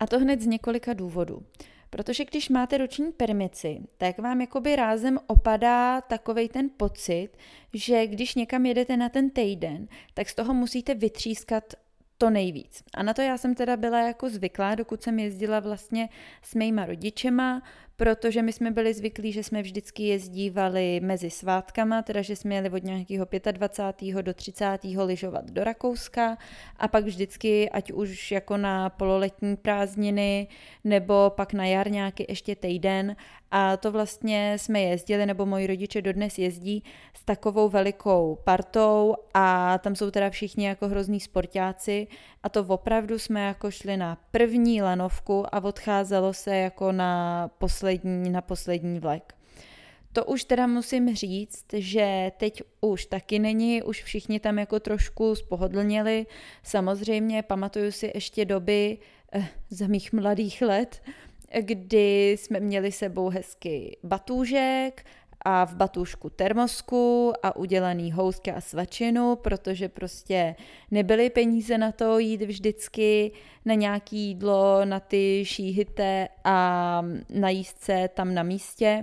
A 0.00 0.06
to 0.06 0.18
hned 0.18 0.40
z 0.40 0.46
několika 0.46 0.92
důvodů. 0.92 1.42
Protože 1.96 2.24
když 2.24 2.48
máte 2.48 2.78
roční 2.78 3.12
permici, 3.12 3.80
tak 3.96 4.18
vám 4.18 4.40
jakoby 4.40 4.76
rázem 4.76 5.18
opadá 5.26 6.00
takovej 6.00 6.48
ten 6.48 6.70
pocit, 6.76 7.28
že 7.74 8.06
když 8.06 8.34
někam 8.34 8.66
jedete 8.66 8.96
na 8.96 9.08
ten 9.08 9.30
týden, 9.30 9.88
tak 10.14 10.28
z 10.28 10.34
toho 10.34 10.54
musíte 10.54 10.94
vytřískat 10.94 11.74
to 12.18 12.30
nejvíc. 12.30 12.82
A 12.94 13.02
na 13.02 13.14
to 13.14 13.22
já 13.22 13.38
jsem 13.38 13.54
teda 13.54 13.76
byla 13.76 14.00
jako 14.00 14.28
zvyklá, 14.30 14.74
dokud 14.74 15.02
jsem 15.02 15.18
jezdila 15.18 15.60
vlastně 15.60 16.08
s 16.42 16.54
mýma 16.54 16.86
rodičema, 16.86 17.62
protože 17.96 18.42
my 18.42 18.52
jsme 18.52 18.70
byli 18.70 18.94
zvyklí, 18.94 19.32
že 19.32 19.42
jsme 19.42 19.62
vždycky 19.62 20.02
jezdívali 20.02 21.00
mezi 21.00 21.30
svátkama, 21.30 22.02
teda 22.02 22.22
že 22.22 22.36
jsme 22.36 22.54
jeli 22.54 22.70
od 22.70 22.84
nějakého 22.84 23.26
25. 23.52 24.22
do 24.22 24.34
30. 24.34 24.78
lyžovat 25.04 25.50
do 25.50 25.64
Rakouska 25.64 26.38
a 26.76 26.88
pak 26.88 27.04
vždycky, 27.04 27.70
ať 27.70 27.92
už 27.92 28.32
jako 28.32 28.56
na 28.56 28.90
pololetní 28.90 29.56
prázdniny 29.56 30.48
nebo 30.84 31.32
pak 31.36 31.52
na 31.52 31.66
jar 31.66 31.90
nějaký 31.90 32.24
ještě 32.28 32.56
týden 32.56 33.16
a 33.50 33.76
to 33.76 33.92
vlastně 33.92 34.56
jsme 34.58 34.80
jezdili, 34.80 35.26
nebo 35.26 35.46
moji 35.46 35.66
rodiče 35.66 36.02
dodnes 36.02 36.38
jezdí 36.38 36.84
s 37.14 37.24
takovou 37.24 37.68
velikou 37.68 38.38
partou 38.44 39.14
a 39.34 39.78
tam 39.78 39.96
jsou 39.96 40.10
teda 40.10 40.30
všichni 40.30 40.66
jako 40.66 40.88
hrozní 40.88 41.20
sportáci 41.20 42.06
a 42.42 42.48
to 42.48 42.64
opravdu 42.64 43.18
jsme 43.18 43.46
jako 43.46 43.70
šli 43.70 43.96
na 43.96 44.18
první 44.30 44.82
lanovku 44.82 45.54
a 45.54 45.64
odcházelo 45.64 46.32
se 46.32 46.56
jako 46.56 46.92
na 46.92 47.48
poslední, 47.58 47.81
na 48.04 48.40
poslední 48.40 49.00
vlek. 49.00 49.34
To 50.12 50.24
už 50.24 50.44
teda 50.44 50.66
musím 50.66 51.14
říct, 51.14 51.66
že 51.72 52.32
teď 52.36 52.62
už 52.80 53.06
taky 53.06 53.38
není, 53.38 53.82
už 53.82 54.02
všichni 54.02 54.40
tam 54.40 54.58
jako 54.58 54.80
trošku 54.80 55.34
spohodlněli. 55.34 56.26
Samozřejmě 56.62 57.42
pamatuju 57.42 57.92
si 57.92 58.10
ještě 58.14 58.44
doby 58.44 58.98
eh, 59.32 59.48
za 59.70 59.86
mých 59.86 60.12
mladých 60.12 60.62
let, 60.62 61.02
kdy 61.60 62.30
jsme 62.30 62.60
měli 62.60 62.92
sebou 62.92 63.28
hezky 63.28 63.96
batůžek 64.02 65.04
a 65.44 65.66
v 65.66 65.74
batůžku 65.74 66.30
termosku 66.30 67.32
a 67.42 67.56
udělaný 67.56 68.12
housky 68.12 68.52
a 68.52 68.60
svačinu, 68.60 69.36
protože 69.36 69.88
prostě 69.88 70.56
nebyly 70.90 71.30
peníze 71.30 71.78
na 71.78 71.92
to 71.92 72.18
jít 72.18 72.42
vždycky 72.42 73.32
na 73.64 73.74
nějaký 73.74 74.18
jídlo, 74.18 74.84
na 74.84 75.00
ty 75.00 75.42
šíhité 75.46 76.28
a 76.44 77.02
najíst 77.30 77.78
se 77.78 78.08
tam 78.14 78.34
na 78.34 78.42
místě. 78.42 79.02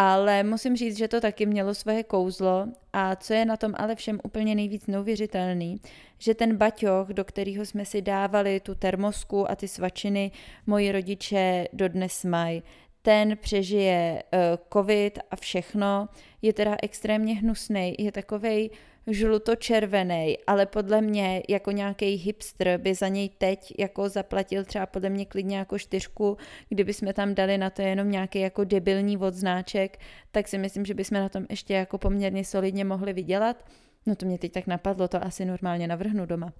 Ale 0.00 0.42
musím 0.42 0.76
říct, 0.76 0.98
že 0.98 1.08
to 1.08 1.20
taky 1.20 1.46
mělo 1.46 1.74
svoje 1.74 2.02
kouzlo 2.02 2.66
a 2.92 3.16
co 3.16 3.34
je 3.34 3.44
na 3.44 3.56
tom 3.56 3.74
ale 3.76 3.94
všem 3.94 4.20
úplně 4.24 4.54
nejvíc 4.54 4.86
neuvěřitelný, 4.86 5.80
že 6.18 6.34
ten 6.34 6.56
baťoch, 6.56 7.08
do 7.08 7.24
kterého 7.24 7.66
jsme 7.66 7.84
si 7.84 8.02
dávali 8.02 8.60
tu 8.60 8.74
termosku 8.74 9.50
a 9.50 9.56
ty 9.56 9.68
svačiny, 9.68 10.30
moji 10.66 10.92
rodiče 10.92 11.68
dodnes 11.72 12.24
mají, 12.24 12.62
ten 13.08 13.36
přežije 13.36 14.22
uh, 14.32 14.38
covid 14.72 15.18
a 15.30 15.36
všechno, 15.36 16.08
je 16.42 16.52
teda 16.52 16.76
extrémně 16.82 17.34
hnusný, 17.34 17.94
je 17.98 18.12
takovej 18.12 18.70
žluto-červený, 19.06 20.38
ale 20.46 20.66
podle 20.66 21.00
mě 21.00 21.42
jako 21.48 21.70
nějaký 21.70 22.06
hipster 22.06 22.80
by 22.80 22.94
za 22.94 23.08
něj 23.08 23.28
teď 23.28 23.72
jako 23.78 24.08
zaplatil 24.08 24.64
třeba 24.64 24.86
podle 24.86 25.10
mě 25.10 25.26
klidně 25.26 25.56
jako 25.56 25.78
čtyřku, 25.78 26.36
kdyby 26.68 26.94
jsme 26.94 27.12
tam 27.12 27.34
dali 27.34 27.58
na 27.58 27.70
to 27.70 27.82
jenom 27.82 28.10
nějaký 28.10 28.40
jako 28.40 28.64
debilní 28.64 29.18
odznáček, 29.18 29.98
tak 30.30 30.48
si 30.48 30.58
myslím, 30.58 30.84
že 30.84 30.94
bychom 30.94 31.18
na 31.18 31.28
tom 31.28 31.46
ještě 31.50 31.74
jako 31.74 31.98
poměrně 31.98 32.44
solidně 32.44 32.84
mohli 32.84 33.12
vydělat. 33.12 33.64
No 34.06 34.16
to 34.16 34.26
mě 34.26 34.38
teď 34.38 34.52
tak 34.52 34.66
napadlo, 34.66 35.08
to 35.08 35.24
asi 35.24 35.44
normálně 35.44 35.88
navrhnu 35.88 36.26
doma. 36.26 36.52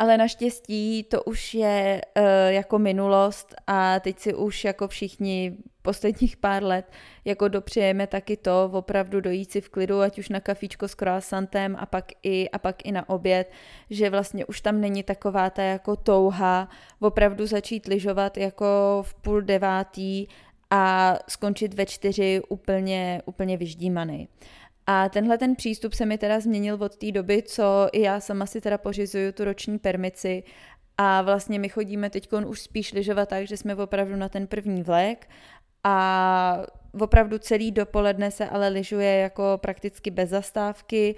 Ale 0.00 0.16
naštěstí 0.18 1.02
to 1.02 1.22
už 1.22 1.54
je 1.54 2.00
uh, 2.16 2.24
jako 2.48 2.78
minulost 2.78 3.54
a 3.66 4.00
teď 4.00 4.18
si 4.18 4.34
už 4.34 4.64
jako 4.64 4.88
všichni 4.88 5.56
posledních 5.82 6.36
pár 6.36 6.64
let 6.64 6.92
jako 7.24 7.48
dopřejeme 7.48 8.06
taky 8.06 8.36
to 8.36 8.70
opravdu 8.72 9.20
dojít 9.20 9.52
si 9.52 9.60
v 9.60 9.68
klidu, 9.68 10.00
ať 10.00 10.18
už 10.18 10.28
na 10.28 10.40
kafíčko 10.40 10.88
s 10.88 10.94
croissantem 10.94 11.76
a 11.78 11.86
pak 11.86 12.04
i, 12.22 12.50
a 12.50 12.58
pak 12.58 12.86
i 12.86 12.92
na 12.92 13.08
oběd, 13.08 13.50
že 13.90 14.10
vlastně 14.10 14.46
už 14.46 14.60
tam 14.60 14.80
není 14.80 15.02
taková 15.02 15.50
ta 15.50 15.62
jako 15.62 15.96
touha 15.96 16.68
opravdu 17.00 17.46
začít 17.46 17.86
lyžovat 17.86 18.36
jako 18.36 18.66
v 19.02 19.14
půl 19.14 19.42
devátý 19.42 20.26
a 20.70 21.16
skončit 21.28 21.74
ve 21.74 21.86
čtyři 21.86 22.42
úplně, 22.48 23.22
úplně 23.26 23.56
vyždímaný. 23.56 24.28
A 24.90 25.08
tenhle 25.08 25.38
ten 25.38 25.56
přístup 25.56 25.94
se 25.94 26.06
mi 26.06 26.18
teda 26.18 26.40
změnil 26.40 26.78
od 26.80 26.96
té 26.96 27.12
doby, 27.12 27.42
co 27.42 27.88
i 27.92 28.00
já 28.00 28.20
sama 28.20 28.46
si 28.46 28.60
teda 28.60 28.78
pořizuju 28.78 29.32
tu 29.32 29.44
roční 29.44 29.78
permici. 29.78 30.42
A 30.98 31.22
vlastně 31.22 31.58
my 31.58 31.68
chodíme 31.68 32.10
teď 32.10 32.32
už 32.46 32.60
spíš 32.60 32.92
lyžovat 32.92 33.28
tak, 33.28 33.46
že 33.46 33.56
jsme 33.56 33.74
opravdu 33.74 34.16
na 34.16 34.28
ten 34.28 34.46
první 34.46 34.82
vlek. 34.82 35.30
A 35.84 36.62
opravdu 37.00 37.38
celý 37.38 37.70
dopoledne 37.70 38.30
se 38.30 38.48
ale 38.48 38.68
lyžuje 38.68 39.16
jako 39.16 39.58
prakticky 39.62 40.10
bez 40.10 40.30
zastávky 40.30 41.14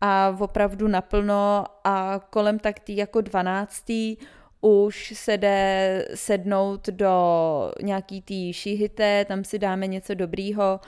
a 0.00 0.36
opravdu 0.40 0.88
naplno. 0.88 1.64
A 1.84 2.20
kolem 2.30 2.58
tak 2.58 2.80
tý 2.80 2.96
jako 2.96 3.20
dvanáctý 3.20 4.16
už 4.60 5.12
se 5.16 5.36
jde 5.36 6.08
sednout 6.14 6.86
do 6.86 7.72
nějaký 7.82 8.22
tý 8.22 8.52
šíhité, 8.52 9.24
tam 9.24 9.44
si 9.44 9.58
dáme 9.58 9.86
něco 9.86 10.14
dobrýho 10.14 10.80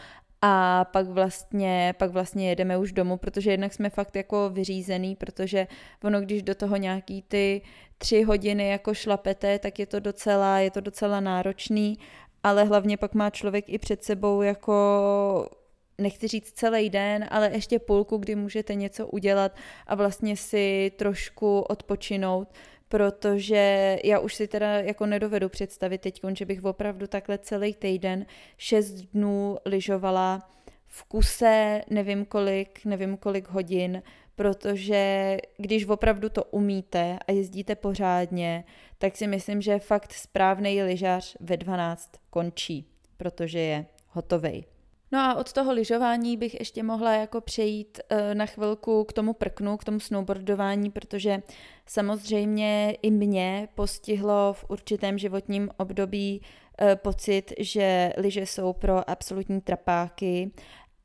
a 0.42 0.84
pak 0.84 1.06
vlastně, 1.06 1.94
pak 1.98 2.10
vlastně 2.10 2.48
jedeme 2.48 2.78
už 2.78 2.92
domů, 2.92 3.16
protože 3.16 3.50
jednak 3.50 3.74
jsme 3.74 3.90
fakt 3.90 4.16
jako 4.16 4.50
vyřízený, 4.50 5.16
protože 5.16 5.66
ono, 6.04 6.20
když 6.20 6.42
do 6.42 6.54
toho 6.54 6.76
nějaký 6.76 7.22
ty 7.22 7.62
tři 7.98 8.22
hodiny 8.22 8.68
jako 8.68 8.94
šlapete, 8.94 9.58
tak 9.58 9.78
je 9.78 9.86
to 9.86 10.00
docela, 10.00 10.58
je 10.58 10.70
to 10.70 10.80
docela 10.80 11.20
náročný 11.20 11.98
ale 12.46 12.64
hlavně 12.64 12.96
pak 12.96 13.14
má 13.14 13.30
člověk 13.30 13.64
i 13.68 13.78
před 13.78 14.04
sebou 14.04 14.42
jako 14.42 15.48
nechci 15.98 16.28
říct 16.28 16.52
celý 16.52 16.90
den, 16.90 17.26
ale 17.30 17.50
ještě 17.52 17.78
půlku, 17.78 18.16
kdy 18.16 18.34
můžete 18.34 18.74
něco 18.74 19.06
udělat 19.06 19.56
a 19.86 19.94
vlastně 19.94 20.36
si 20.36 20.92
trošku 20.96 21.60
odpočinout, 21.60 22.48
protože 22.88 23.98
já 24.04 24.18
už 24.18 24.34
si 24.34 24.48
teda 24.48 24.80
jako 24.80 25.06
nedovedu 25.06 25.48
představit 25.48 26.00
teď, 26.00 26.20
že 26.32 26.44
bych 26.44 26.64
opravdu 26.64 27.06
takhle 27.06 27.38
celý 27.38 27.74
týden, 27.74 28.26
šest 28.56 28.92
dnů 28.92 29.56
lyžovala 29.64 30.50
v 30.86 31.04
kuse, 31.04 31.82
nevím 31.90 32.24
kolik, 32.24 32.84
nevím 32.84 33.16
kolik 33.16 33.48
hodin, 33.48 34.02
protože 34.34 35.36
když 35.56 35.86
opravdu 35.86 36.28
to 36.28 36.44
umíte 36.44 37.18
a 37.28 37.32
jezdíte 37.32 37.74
pořádně, 37.74 38.64
tak 38.98 39.16
si 39.16 39.26
myslím, 39.26 39.62
že 39.62 39.78
fakt 39.78 40.12
správný 40.12 40.82
lyžař 40.82 41.36
ve 41.40 41.56
12 41.56 42.10
končí, 42.30 42.86
protože 43.16 43.58
je 43.58 43.86
hotovej. 44.08 44.75
No 45.12 45.18
a 45.18 45.34
od 45.34 45.52
toho 45.52 45.72
lyžování 45.72 46.36
bych 46.36 46.60
ještě 46.60 46.82
mohla 46.82 47.12
jako 47.12 47.40
přejít 47.40 48.00
eh, 48.08 48.34
na 48.34 48.46
chvilku 48.46 49.04
k 49.04 49.12
tomu 49.12 49.32
prknu, 49.32 49.76
k 49.76 49.84
tomu 49.84 50.00
snowboardování, 50.00 50.90
protože 50.90 51.42
samozřejmě 51.86 52.96
i 53.02 53.10
mě 53.10 53.68
postihlo 53.74 54.52
v 54.52 54.64
určitém 54.68 55.18
životním 55.18 55.70
období 55.76 56.42
eh, 56.80 56.96
pocit, 56.96 57.52
že 57.58 58.12
lyže 58.16 58.46
jsou 58.46 58.72
pro 58.72 59.10
absolutní 59.10 59.60
trapáky 59.60 60.50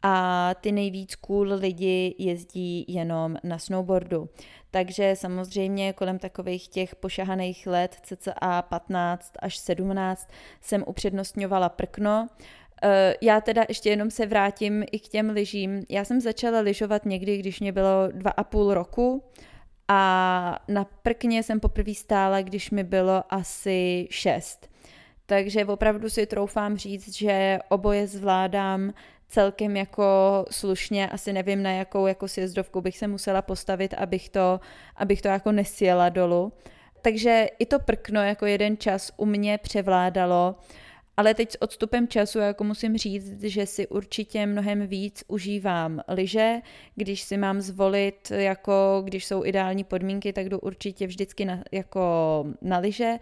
a 0.04 0.50
ty 0.62 0.72
nejvíc 0.72 1.16
cool 1.16 1.48
lidi 1.54 2.16
jezdí 2.18 2.86
jenom 2.88 3.38
na 3.44 3.60
snowboardu. 3.60 4.30
Takže 4.72 5.16
samozřejmě 5.16 5.94
kolem 5.94 6.20
takových 6.20 6.68
těch 6.68 6.96
pošahaných 6.96 7.68
let, 7.68 7.98
cca 8.04 8.62
15 8.62 9.34
až 9.40 9.58
17, 9.58 10.30
jsem 10.62 10.84
upřednostňovala 10.88 11.70
prkno, 11.70 12.28
já 13.22 13.42
teda 13.42 13.66
ještě 13.70 13.90
jenom 13.90 14.12
se 14.12 14.26
vrátím 14.26 14.84
i 14.92 15.00
k 15.00 15.08
těm 15.08 15.30
lyžím. 15.30 15.82
Já 15.90 16.06
jsem 16.06 16.22
začala 16.22 16.60
lyžovat 16.60 17.06
někdy, 17.06 17.38
když 17.38 17.60
mě 17.60 17.72
bylo 17.72 18.08
dva 18.12 18.32
a 18.32 18.44
půl 18.44 18.74
roku 18.74 19.24
a 19.88 20.60
na 20.68 20.86
prkně 21.04 21.44
jsem 21.44 21.60
poprvé 21.60 21.94
stála, 21.94 22.42
když 22.42 22.72
mi 22.72 22.84
bylo 22.84 23.24
asi 23.30 24.08
šest. 24.12 24.70
Takže 25.26 25.66
opravdu 25.66 26.10
si 26.10 26.26
troufám 26.26 26.78
říct, 26.78 27.16
že 27.18 27.60
oboje 27.70 28.08
zvládám 28.08 28.94
celkem 29.28 29.78
jako 29.78 30.04
slušně, 30.52 31.10
asi 31.10 31.34
nevím 31.34 31.64
na 31.64 31.72
jakou 31.72 32.08
jako 32.08 32.28
sjezdovku 32.28 32.82
bych 32.82 32.98
se 32.98 33.08
musela 33.08 33.42
postavit, 33.42 33.94
abych 33.94 34.30
to, 34.30 34.60
abych 34.96 35.22
to 35.22 35.28
jako 35.28 35.52
nesjela 35.52 36.10
dolů. 36.10 36.54
Takže 37.02 37.48
i 37.60 37.66
to 37.66 37.80
prkno 37.80 38.24
jako 38.24 38.46
jeden 38.46 38.78
čas 38.78 39.12
u 39.18 39.26
mě 39.26 39.58
převládalo. 39.58 40.56
Ale 41.18 41.34
teď 41.34 41.52
s 41.52 41.62
odstupem 41.62 42.08
času 42.08 42.40
jako 42.40 42.64
musím 42.64 42.98
říct, 42.98 43.44
že 43.44 43.66
si 43.66 43.88
určitě 43.88 44.46
mnohem 44.46 44.88
víc 44.88 45.24
užívám 45.28 46.02
lyže. 46.08 46.56
Když 46.96 47.22
si 47.22 47.38
mám 47.38 47.62
zvolit, 47.62 48.32
jako 48.32 49.02
když 49.06 49.26
jsou 49.26 49.46
ideální 49.46 49.84
podmínky, 49.84 50.34
tak 50.34 50.50
jdu 50.50 50.60
určitě 50.60 51.08
vždycky 51.08 51.46
na, 51.46 51.64
jako 51.72 52.46
na 52.62 52.78
lyže. 52.78 53.16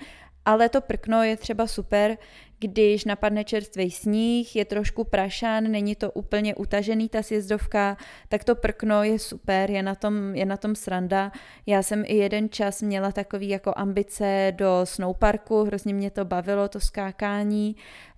Ale 0.46 0.70
to 0.70 0.82
prkno 0.82 1.24
je 1.24 1.38
třeba 1.38 1.68
super, 1.68 2.18
když 2.60 3.06
napadne 3.06 3.44
čerstvý 3.44 3.92
sníh, 3.92 4.56
je 4.56 4.66
trošku 4.66 5.04
prašan, 5.04 5.64
není 5.72 5.96
to 5.96 6.12
úplně 6.12 6.56
utažený 6.56 7.10
ta 7.10 7.24
sjezdovka, 7.24 7.98
tak 8.30 8.44
to 8.44 8.56
prkno 8.56 9.04
je 9.04 9.20
super, 9.20 9.72
je 9.72 9.84
na 9.84 9.96
tom, 9.96 10.36
je 10.36 10.46
na 10.46 10.58
tom 10.58 10.76
sranda. 10.76 11.32
Já 11.66 11.84
jsem 11.84 12.04
i 12.08 12.16
jeden 12.16 12.50
čas 12.50 12.82
měla 12.82 13.12
takový 13.12 13.50
jako 13.50 13.74
ambice 13.76 14.54
do 14.56 14.82
snowparku, 14.84 15.64
hrozně 15.64 15.94
mě 15.94 16.12
to 16.12 16.26
bavilo, 16.26 16.68
to 16.68 16.80
skákání. 16.80 17.76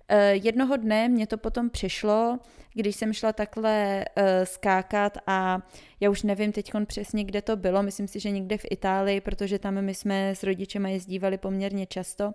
Eh, 0.08 0.34
jednoho 0.34 0.76
dne 0.76 1.08
mě 1.08 1.26
to 1.26 1.38
potom 1.38 1.70
přišlo, 1.70 2.38
když 2.74 2.96
jsem 2.96 3.12
šla 3.12 3.32
takhle 3.32 4.04
uh, 4.16 4.22
skákat 4.44 5.18
a 5.26 5.60
já 6.00 6.10
už 6.10 6.22
nevím 6.22 6.52
teď 6.52 6.72
přesně, 6.86 7.24
kde 7.24 7.42
to 7.42 7.56
bylo, 7.56 7.82
myslím 7.82 8.08
si, 8.08 8.20
že 8.20 8.30
někde 8.30 8.58
v 8.58 8.64
Itálii, 8.70 9.20
protože 9.20 9.58
tam 9.58 9.82
my 9.82 9.94
jsme 9.94 10.30
s 10.30 10.42
rodičema 10.42 10.88
jezdívali 10.88 11.38
poměrně 11.38 11.86
často 11.86 12.34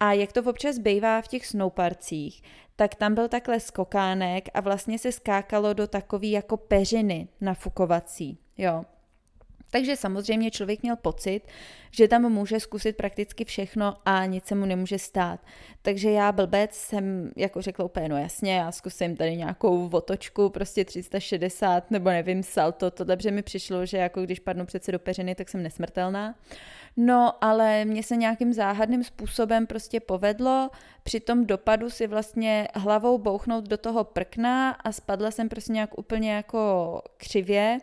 a 0.00 0.12
jak 0.12 0.32
to 0.32 0.42
občas 0.42 0.78
bývá 0.78 1.22
v 1.22 1.28
těch 1.28 1.46
snowparcích, 1.46 2.42
tak 2.76 2.94
tam 2.94 3.14
byl 3.14 3.28
takhle 3.28 3.60
skokánek 3.60 4.48
a 4.54 4.60
vlastně 4.60 4.98
se 4.98 5.12
skákalo 5.12 5.72
do 5.72 5.86
takové 5.86 6.26
jako 6.26 6.56
peřiny 6.56 7.28
nafukovací, 7.40 8.38
jo. 8.58 8.84
Takže 9.70 9.96
samozřejmě 9.96 10.50
člověk 10.50 10.82
měl 10.82 10.96
pocit, 10.96 11.40
že 11.90 12.08
tam 12.08 12.32
může 12.32 12.60
zkusit 12.60 12.96
prakticky 12.96 13.44
všechno 13.44 13.94
a 14.04 14.26
nic 14.26 14.46
se 14.46 14.54
mu 14.54 14.66
nemůže 14.66 14.98
stát. 14.98 15.40
Takže 15.82 16.10
já 16.10 16.32
blbec 16.32 16.74
jsem 16.74 17.30
jako 17.36 17.62
řekla 17.62 17.84
úplně, 17.84 18.08
no 18.08 18.16
jasně, 18.16 18.56
já 18.56 18.72
zkusím 18.72 19.16
tady 19.16 19.36
nějakou 19.36 19.88
otočku, 19.88 20.50
prostě 20.50 20.84
360 20.84 21.90
nebo 21.90 22.10
nevím, 22.10 22.42
salto, 22.42 22.90
tohle, 22.90 23.16
protože 23.16 23.30
mi 23.30 23.42
přišlo, 23.42 23.86
že 23.86 23.96
jako 23.96 24.22
když 24.22 24.40
padnu 24.40 24.66
přece 24.66 24.92
do 24.92 24.98
peřiny, 24.98 25.34
tak 25.34 25.48
jsem 25.48 25.62
nesmrtelná. 25.62 26.34
No, 26.96 27.44
ale 27.44 27.84
mě 27.84 28.02
se 28.02 28.16
nějakým 28.16 28.52
záhadným 28.52 29.04
způsobem 29.04 29.66
prostě 29.66 30.00
povedlo 30.00 30.70
při 31.02 31.20
tom 31.20 31.46
dopadu 31.46 31.90
si 31.90 32.06
vlastně 32.06 32.68
hlavou 32.74 33.18
bouchnout 33.18 33.64
do 33.64 33.76
toho 33.76 34.04
prkna 34.04 34.70
a 34.70 34.92
spadla 34.92 35.30
jsem 35.30 35.48
prostě 35.48 35.72
nějak 35.72 35.98
úplně 35.98 36.32
jako 36.32 37.02
křivě. 37.16 37.78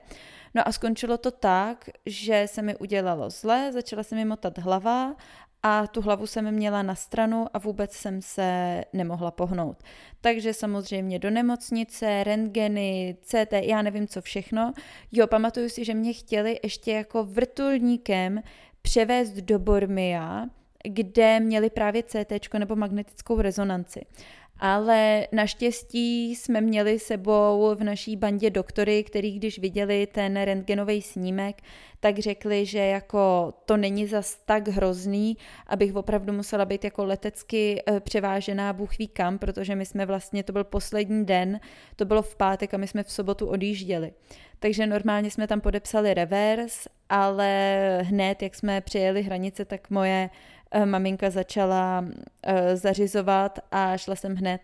No 0.56 0.68
a 0.68 0.72
skončilo 0.72 1.18
to 1.18 1.32
tak, 1.32 1.90
že 2.06 2.44
se 2.46 2.62
mi 2.62 2.76
udělalo 2.76 3.30
zle, 3.30 3.72
začala 3.72 4.04
se 4.04 4.16
mi 4.16 4.26
motat 4.26 4.58
hlava 4.58 5.16
a 5.64 5.88
tu 5.88 6.02
hlavu 6.02 6.28
jsem 6.28 6.52
měla 6.52 6.82
na 6.84 6.96
stranu 6.96 7.48
a 7.54 7.60
vůbec 7.60 7.92
jsem 7.92 8.22
se 8.22 8.82
nemohla 8.94 9.32
pohnout. 9.32 9.78
Takže 10.22 10.54
samozřejmě 10.54 11.20
do 11.20 11.30
nemocnice, 11.30 12.24
rentgeny, 12.24 13.18
CT, 13.22 13.52
já 13.52 13.82
nevím 13.82 14.08
co 14.08 14.22
všechno. 14.22 14.74
Jo, 15.12 15.28
pamatuju 15.28 15.70
si, 15.70 15.86
že 15.86 15.94
mě 15.94 16.14
chtěli 16.14 16.60
ještě 16.64 16.92
jako 16.92 17.24
vrtulníkem 17.24 18.42
převést 18.84 19.34
do 19.34 19.60
Bormia, 19.60 20.46
kde 20.84 21.40
měli 21.40 21.70
právě 21.70 22.04
CT 22.04 22.54
nebo 22.60 22.76
magnetickou 22.76 23.42
rezonanci 23.42 24.06
ale 24.60 25.28
naštěstí 25.32 26.36
jsme 26.36 26.62
měli 26.62 27.00
sebou 27.00 27.76
v 27.76 27.84
naší 27.84 28.16
bandě 28.16 28.50
doktory, 28.50 29.04
který 29.04 29.32
když 29.40 29.60
viděli 29.60 30.08
ten 30.08 30.42
rentgenový 30.42 31.02
snímek, 31.02 31.62
tak 32.00 32.20
řekli, 32.20 32.66
že 32.66 32.80
jako 32.80 33.54
to 33.66 33.78
není 33.78 34.08
zas 34.08 34.36
tak 34.46 34.68
hrozný, 34.68 35.38
abych 35.68 35.96
opravdu 35.96 36.34
musela 36.34 36.66
být 36.66 36.84
jako 36.84 37.06
letecky 37.06 37.84
eh, 37.88 38.00
převážená 38.00 38.74
Bůh 38.74 38.98
ví 38.98 39.08
kam, 39.08 39.38
protože 39.38 39.76
my 39.76 39.86
jsme 39.86 40.06
vlastně, 40.06 40.44
to 40.44 40.54
byl 40.54 40.64
poslední 40.64 41.26
den, 41.26 41.60
to 41.96 42.06
bylo 42.06 42.22
v 42.22 42.36
pátek 42.36 42.74
a 42.74 42.78
my 42.78 42.88
jsme 42.88 43.04
v 43.04 43.12
sobotu 43.12 43.48
odjížděli. 43.48 44.14
Takže 44.64 44.88
normálně 44.88 45.32
jsme 45.32 45.48
tam 45.48 45.62
podepsali 45.62 46.14
revers, 46.14 46.88
ale 47.10 48.00
hned, 48.02 48.42
jak 48.42 48.56
jsme 48.56 48.82
přijeli 48.82 49.24
hranice, 49.24 49.66
tak 49.66 49.90
moje 49.90 50.30
Eh, 50.76 50.86
maminka 50.86 51.30
začala 51.30 52.06
eh, 52.44 52.78
zařizovat 52.78 53.60
a 53.72 53.98
šla 53.98 54.16
jsem 54.16 54.36
hned 54.36 54.62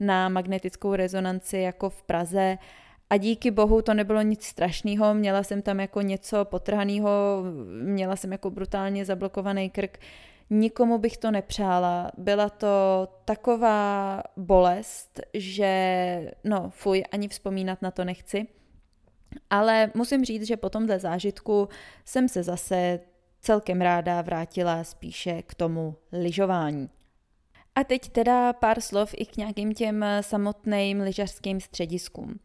na 0.00 0.28
magnetickou 0.28 0.94
rezonanci 0.94 1.58
jako 1.58 1.90
v 1.90 2.02
Praze 2.02 2.58
a 3.10 3.16
díky 3.16 3.50
bohu 3.50 3.82
to 3.82 3.94
nebylo 3.94 4.22
nic 4.22 4.44
strašného, 4.44 5.14
měla 5.14 5.42
jsem 5.42 5.62
tam 5.62 5.80
jako 5.80 6.00
něco 6.00 6.44
potrhaného, 6.44 7.10
měla 7.82 8.16
jsem 8.16 8.32
jako 8.32 8.50
brutálně 8.50 9.04
zablokovaný 9.04 9.70
krk, 9.70 9.98
nikomu 10.50 10.98
bych 10.98 11.16
to 11.16 11.30
nepřála. 11.30 12.10
Byla 12.18 12.48
to 12.48 13.08
taková 13.24 14.22
bolest, 14.36 15.20
že 15.34 16.32
no 16.44 16.70
fuj, 16.70 17.04
ani 17.12 17.28
vzpomínat 17.28 17.82
na 17.82 17.90
to 17.90 18.04
nechci. 18.04 18.46
Ale 19.50 19.90
musím 19.94 20.24
říct, 20.24 20.46
že 20.46 20.56
po 20.56 20.70
tomhle 20.70 20.98
zážitku 20.98 21.68
jsem 22.04 22.28
se 22.28 22.42
zase 22.42 23.00
celkem 23.40 23.80
ráda 23.80 24.22
vrátila 24.22 24.84
spíše 24.84 25.42
k 25.42 25.54
tomu 25.54 25.96
lyžování. 26.12 26.88
A 27.74 27.84
teď 27.84 28.08
teda 28.08 28.52
pár 28.52 28.80
slov 28.80 29.14
i 29.16 29.26
k 29.26 29.36
nějakým 29.36 29.74
těm 29.74 30.04
samotným 30.20 31.00
lyžařským 31.00 31.60
střediskům. 31.60 32.38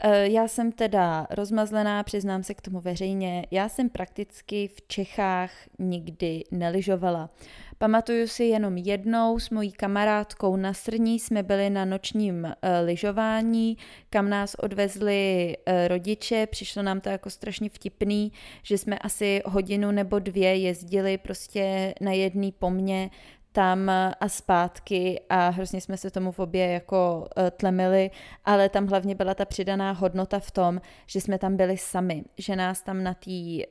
E, 0.00 0.28
já 0.28 0.48
jsem 0.48 0.72
teda 0.72 1.26
rozmazlená, 1.30 2.02
přiznám 2.02 2.42
se 2.42 2.54
k 2.54 2.60
tomu 2.60 2.80
veřejně. 2.80 3.46
Já 3.50 3.68
jsem 3.68 3.88
prakticky 3.88 4.68
v 4.68 4.88
Čechách 4.88 5.50
nikdy 5.78 6.44
neližovala. 6.50 7.30
Pamatuju 7.78 8.26
si 8.26 8.44
jenom 8.44 8.76
jednou 8.76 9.38
s 9.38 9.50
mojí 9.50 9.72
kamarádkou 9.72 10.56
na 10.56 10.74
Srní 10.74 11.20
jsme 11.20 11.42
byli 11.42 11.70
na 11.70 11.84
nočním 11.84 12.44
uh, 12.44 12.50
lyžování, 12.84 13.76
kam 14.10 14.30
nás 14.30 14.54
odvezli 14.54 15.54
uh, 15.56 15.88
rodiče, 15.88 16.46
přišlo 16.46 16.82
nám 16.82 17.00
to 17.00 17.08
jako 17.08 17.30
strašně 17.30 17.68
vtipný, 17.68 18.32
že 18.62 18.78
jsme 18.78 18.98
asi 18.98 19.42
hodinu 19.46 19.90
nebo 19.90 20.18
dvě 20.18 20.56
jezdili 20.56 21.18
prostě 21.18 21.94
na 22.00 22.12
jedný 22.12 22.52
po 22.52 22.70
mně, 22.70 23.10
tam 23.54 23.90
a 24.20 24.28
zpátky 24.28 25.20
a 25.28 25.48
hrozně 25.48 25.80
jsme 25.80 25.96
se 25.96 26.10
tomu 26.10 26.32
v 26.32 26.38
obě 26.38 26.68
jako 26.68 27.28
uh, 27.36 27.50
tlemili, 27.50 28.10
ale 28.44 28.68
tam 28.68 28.86
hlavně 28.86 29.14
byla 29.14 29.34
ta 29.34 29.44
přidaná 29.44 29.92
hodnota 29.92 30.38
v 30.38 30.50
tom, 30.50 30.80
že 31.06 31.20
jsme 31.20 31.38
tam 31.38 31.56
byli 31.56 31.78
sami, 31.78 32.24
že 32.38 32.56
nás 32.56 32.82
tam 32.82 33.02
na 33.02 33.14
té 33.14 33.30
uh, 33.30 33.62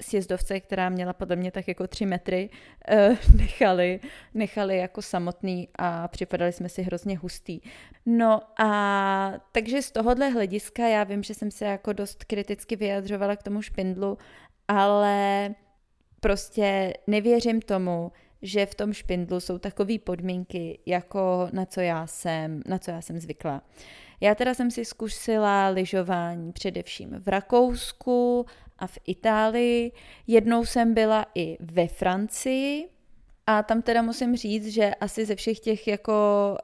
sjezdovce, 0.00 0.60
která 0.60 0.88
měla 0.88 1.12
podle 1.12 1.36
mě 1.36 1.50
tak 1.50 1.68
jako 1.68 1.86
tři 1.86 2.06
metry, 2.06 2.50
uh, 2.92 3.16
nechali, 3.36 4.00
nechali 4.34 4.78
jako 4.78 5.02
samotný 5.02 5.68
a 5.78 6.08
připadali 6.08 6.52
jsme 6.52 6.68
si 6.68 6.82
hrozně 6.82 7.18
hustý. 7.18 7.60
No 8.06 8.40
a 8.62 9.32
takže 9.52 9.82
z 9.82 9.90
tohohle 9.90 10.28
hlediska 10.28 10.88
já 10.88 11.04
vím, 11.04 11.22
že 11.22 11.34
jsem 11.34 11.50
se 11.50 11.64
jako 11.64 11.92
dost 11.92 12.24
kriticky 12.24 12.76
vyjadřovala 12.76 13.36
k 13.36 13.42
tomu 13.42 13.62
špindlu, 13.62 14.18
ale 14.68 15.50
prostě 16.20 16.92
nevěřím 17.06 17.60
tomu, 17.60 18.12
že 18.42 18.66
v 18.66 18.74
tom 18.74 18.92
špindlu 18.92 19.40
jsou 19.40 19.58
takové 19.58 19.98
podmínky, 19.98 20.78
jako 20.86 21.48
na 21.52 21.66
co 21.66 21.80
já 21.80 22.06
jsem, 22.06 22.62
na 22.66 22.78
co 22.78 22.90
já 22.90 23.00
jsem 23.00 23.20
zvykla. 23.20 23.62
Já 24.20 24.34
teda 24.34 24.54
jsem 24.54 24.70
si 24.70 24.84
zkusila 24.84 25.68
lyžování 25.68 26.52
především 26.52 27.10
v 27.10 27.28
Rakousku 27.28 28.46
a 28.78 28.86
v 28.86 28.98
Itálii. 29.06 29.92
Jednou 30.26 30.64
jsem 30.64 30.94
byla 30.94 31.26
i 31.34 31.56
ve 31.60 31.88
Francii, 31.88 32.88
a 33.46 33.62
tam 33.62 33.82
teda 33.82 34.02
musím 34.02 34.36
říct, 34.36 34.66
že 34.66 34.94
asi 34.94 35.24
ze 35.24 35.36
všech 35.36 35.60
těch 35.60 35.88
jako 35.88 36.12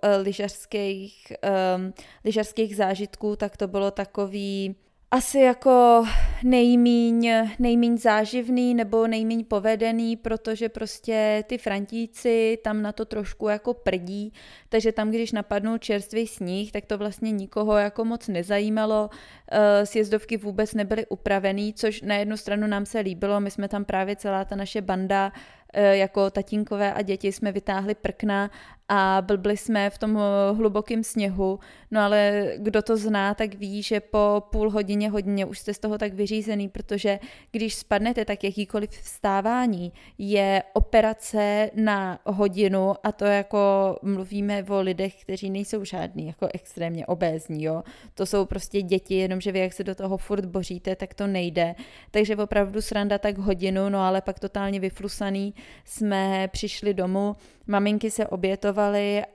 uh, 0.04 0.24
lyžařských, 0.24 1.32
um, 1.76 1.92
lyžařských 2.24 2.76
zážitků, 2.76 3.36
tak 3.36 3.56
to 3.56 3.68
bylo 3.68 3.90
takový 3.90 4.76
asi 5.10 5.38
jako 5.38 6.04
nejmíň, 6.42 7.30
nejmíň 7.58 7.98
záživný 7.98 8.74
nebo 8.74 9.06
nejmíň 9.06 9.44
povedený, 9.44 10.16
protože 10.16 10.68
prostě 10.68 11.44
ty 11.46 11.58
Frantíci 11.58 12.58
tam 12.64 12.82
na 12.82 12.92
to 12.92 13.04
trošku 13.04 13.48
jako 13.48 13.74
prdí, 13.74 14.32
takže 14.68 14.92
tam, 14.92 15.10
když 15.10 15.32
napadnul 15.32 15.78
čerstvý 15.78 16.26
sníh, 16.26 16.72
tak 16.72 16.86
to 16.86 16.98
vlastně 16.98 17.30
nikoho 17.32 17.76
jako 17.76 18.04
moc 18.04 18.28
nezajímalo, 18.28 19.10
uh, 19.10 19.58
sjezdovky 19.84 20.36
vůbec 20.36 20.74
nebyly 20.74 21.06
upravený, 21.06 21.74
což 21.74 22.02
na 22.02 22.14
jednu 22.14 22.36
stranu 22.36 22.66
nám 22.66 22.86
se 22.86 23.00
líbilo, 23.00 23.40
my 23.40 23.50
jsme 23.50 23.68
tam 23.68 23.84
právě 23.84 24.16
celá 24.16 24.44
ta 24.44 24.56
naše 24.56 24.80
banda 24.80 25.32
Eh, 25.72 25.96
jako 25.96 26.30
tatínkové 26.30 26.94
a 26.94 27.02
děti 27.02 27.32
jsme 27.32 27.52
vytáhli 27.52 27.94
prkna 27.94 28.50
a 28.88 29.22
blbli 29.26 29.56
jsme 29.56 29.90
v 29.90 29.98
tom 29.98 30.18
eh, 30.18 30.54
hlubokém 30.56 31.04
sněhu, 31.04 31.58
no 31.90 32.00
ale 32.00 32.52
kdo 32.56 32.82
to 32.82 32.96
zná, 32.96 33.34
tak 33.34 33.54
ví, 33.54 33.82
že 33.82 34.00
po 34.00 34.42
půl 34.50 34.70
hodině, 34.70 35.10
hodině 35.10 35.46
už 35.46 35.58
jste 35.58 35.74
z 35.74 35.78
toho 35.78 35.98
tak 35.98 36.14
vyřízený, 36.14 36.68
protože 36.68 37.18
když 37.52 37.74
spadnete, 37.74 38.24
tak 38.24 38.44
jakýkoliv 38.44 38.90
vstávání 38.90 39.92
je 40.18 40.62
operace 40.72 41.70
na 41.74 42.18
hodinu 42.24 42.94
a 43.02 43.12
to 43.12 43.24
jako 43.24 43.58
mluvíme 44.02 44.64
o 44.68 44.80
lidech, 44.80 45.20
kteří 45.20 45.50
nejsou 45.50 45.84
žádný 45.84 46.26
jako 46.26 46.48
extrémně 46.54 47.06
obézní, 47.06 47.64
jo. 47.64 47.82
To 48.14 48.26
jsou 48.26 48.46
prostě 48.46 48.82
děti, 48.82 49.14
jenomže 49.14 49.52
vy 49.52 49.58
jak 49.58 49.72
se 49.72 49.84
do 49.84 49.94
toho 49.94 50.16
furt 50.16 50.44
boříte, 50.44 50.96
tak 50.96 51.14
to 51.14 51.26
nejde. 51.26 51.74
Takže 52.10 52.36
opravdu 52.36 52.82
sranda 52.82 53.18
tak 53.18 53.38
hodinu, 53.38 53.88
no 53.88 53.98
ale 53.98 54.20
pak 54.20 54.38
totálně 54.38 54.80
vyflusaný 54.80 55.54
jsme 55.84 56.48
přišli 56.52 56.94
domů, 56.94 57.36
maminky 57.66 58.10
se 58.10 58.26
obětovaly 58.26 58.77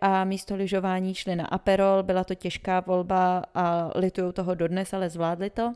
a 0.01 0.23
místo 0.23 0.55
lyžování 0.55 1.13
šly 1.13 1.35
na 1.35 1.45
Aperol, 1.45 2.03
byla 2.03 2.23
to 2.23 2.35
těžká 2.35 2.79
volba 2.79 3.43
a 3.55 3.91
litují 3.95 4.33
toho 4.33 4.55
dodnes, 4.55 4.93
ale 4.93 5.09
zvládli 5.09 5.49
to. 5.49 5.73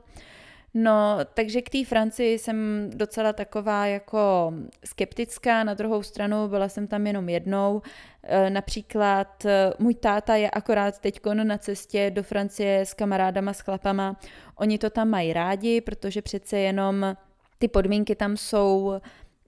No, 0.74 1.18
takže 1.34 1.62
k 1.62 1.70
té 1.70 1.86
Francii 1.86 2.40
jsem 2.40 2.90
docela 2.94 3.34
taková 3.34 3.86
jako 3.86 4.54
skeptická, 4.86 5.64
na 5.64 5.74
druhou 5.74 6.04
stranu 6.04 6.48
byla 6.48 6.70
jsem 6.70 6.88
tam 6.88 7.08
jenom 7.08 7.30
jednou. 7.30 7.82
E, 8.24 8.50
například 8.50 9.46
e, 9.46 9.74
můj 9.80 9.96
táta 9.96 10.36
je 10.36 10.50
akorát 10.50 11.00
teď 11.00 11.20
na 11.34 11.58
cestě 11.58 12.12
do 12.12 12.24
Francie 12.24 12.82
s 12.82 12.94
kamarádama, 12.94 13.54
s 13.54 13.60
chlapama. 13.60 14.20
Oni 14.56 14.78
to 14.78 14.90
tam 14.90 15.10
mají 15.10 15.34
rádi, 15.34 15.82
protože 15.82 16.22
přece 16.22 16.58
jenom 16.58 17.16
ty 17.58 17.68
podmínky 17.68 18.16
tam 18.16 18.38
jsou 18.38 19.02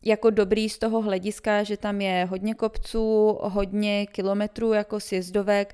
jako 0.04 0.30
dobrý 0.30 0.70
z 0.70 0.78
toho 0.78 1.02
hlediska, 1.02 1.64
že 1.64 1.78
tam 1.78 2.02
je 2.02 2.28
hodně 2.30 2.54
kopců, 2.56 3.38
hodně 3.42 4.06
kilometrů 4.08 4.74
jako 4.74 5.00
sjezdovek 5.00 5.74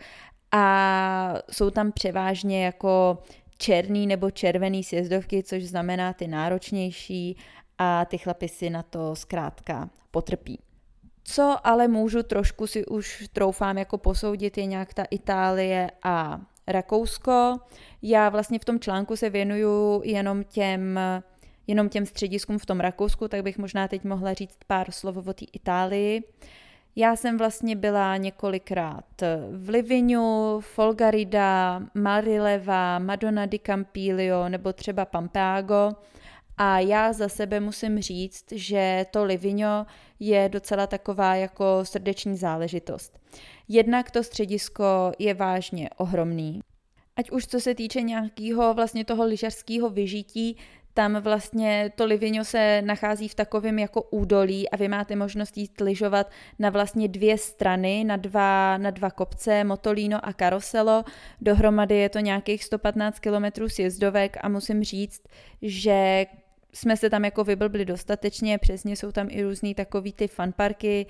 a 0.52 1.34
jsou 1.52 1.70
tam 1.70 1.92
převážně 1.92 2.66
jako 2.66 3.18
černý 3.58 4.08
nebo 4.08 4.32
červený 4.32 4.84
sjezdovky, 4.84 5.44
což 5.44 5.64
znamená 5.64 6.14
ty 6.14 6.28
náročnější 6.28 7.38
a 7.78 8.06
ty 8.06 8.18
chlapi 8.18 8.48
si 8.48 8.70
na 8.70 8.84
to 8.84 9.16
zkrátka 9.16 9.90
potrpí. 10.12 10.60
Co 11.24 11.58
ale 11.64 11.88
můžu 11.88 12.24
trošku 12.24 12.68
si 12.68 12.86
už 12.86 13.30
troufám 13.34 13.78
jako 13.78 13.98
posoudit, 13.98 14.58
je 14.58 14.66
nějak 14.66 14.94
ta 14.94 15.04
Itálie 15.04 15.92
a 16.04 16.42
Rakousko. 16.68 17.58
Já 18.02 18.30
vlastně 18.30 18.60
v 18.60 18.66
tom 18.66 18.80
článku 18.80 19.16
se 19.16 19.30
věnuju 19.30 20.02
jenom 20.06 20.44
těm 20.44 21.00
jenom 21.68 21.90
těm 21.90 22.06
střediskům 22.06 22.58
v 22.58 22.66
tom 22.66 22.80
Rakousku, 22.80 23.28
tak 23.28 23.44
bych 23.44 23.58
možná 23.58 23.88
teď 23.88 24.04
mohla 24.04 24.34
říct 24.34 24.58
pár 24.68 24.92
slov 24.92 25.28
o 25.28 25.34
té 25.34 25.46
Itálii. 25.54 26.24
Já 26.96 27.16
jsem 27.16 27.38
vlastně 27.38 27.76
byla 27.76 28.18
několikrát 28.18 29.06
v 29.52 29.70
Livinu, 29.70 30.60
Folgarida, 30.60 31.82
Marileva, 31.94 33.00
Madonna 33.00 33.46
di 33.46 33.60
Campiglio 33.60 34.50
nebo 34.50 34.74
třeba 34.74 35.06
Pampago. 35.06 35.92
A 36.58 36.80
já 36.80 37.14
za 37.14 37.30
sebe 37.30 37.60
musím 37.60 38.02
říct, 38.02 38.46
že 38.52 39.06
to 39.12 39.24
Livino 39.24 39.86
je 40.20 40.50
docela 40.50 40.88
taková 40.88 41.36
jako 41.36 41.80
srdeční 41.84 42.38
záležitost. 42.38 43.20
Jednak 43.68 44.12
to 44.12 44.24
středisko 44.24 45.12
je 45.20 45.34
vážně 45.34 45.90
ohromný. 45.98 46.62
Ať 47.16 47.32
už 47.32 47.48
co 47.48 47.60
se 47.60 47.76
týče 47.76 48.02
nějakého 48.02 48.74
vlastně 48.74 49.06
toho 49.06 49.26
lyžařského 49.26 49.90
vyžití, 49.90 50.58
tam 50.96 51.16
vlastně 51.22 51.92
to 51.96 52.06
Livigno 52.06 52.46
se 52.46 52.82
nachází 52.82 53.28
v 53.28 53.36
takovém 53.36 53.80
jako 53.80 54.02
údolí 54.02 54.70
a 54.70 54.76
vy 54.76 54.88
máte 54.88 55.16
možnost 55.16 55.58
jít 55.58 55.82
lyžovat 55.82 56.32
na 56.60 56.70
vlastně 56.70 57.08
dvě 57.08 57.38
strany, 57.38 58.04
na 58.04 58.18
dva, 58.18 58.78
na 58.78 58.92
dva 58.92 59.12
kopce, 59.12 59.64
Motolino 59.64 60.26
a 60.26 60.34
Karoselo. 60.34 61.04
Dohromady 61.42 61.96
je 61.96 62.10
to 62.10 62.20
nějakých 62.20 62.64
115 62.64 63.20
km 63.20 63.68
sjezdovek 63.68 64.38
a 64.42 64.50
musím 64.50 64.84
říct, 64.84 65.22
že 65.62 66.26
jsme 66.76 66.98
se 66.98 67.10
tam 67.10 67.26
jako 67.26 67.44
vyblbli 67.44 67.86
dostatečně, 67.86 68.58
přesně 68.58 68.96
jsou 68.96 69.12
tam 69.12 69.28
i 69.30 69.44
různý 69.44 69.76
takový 69.76 70.14
ty 70.14 70.28
fanparky, 70.28 71.06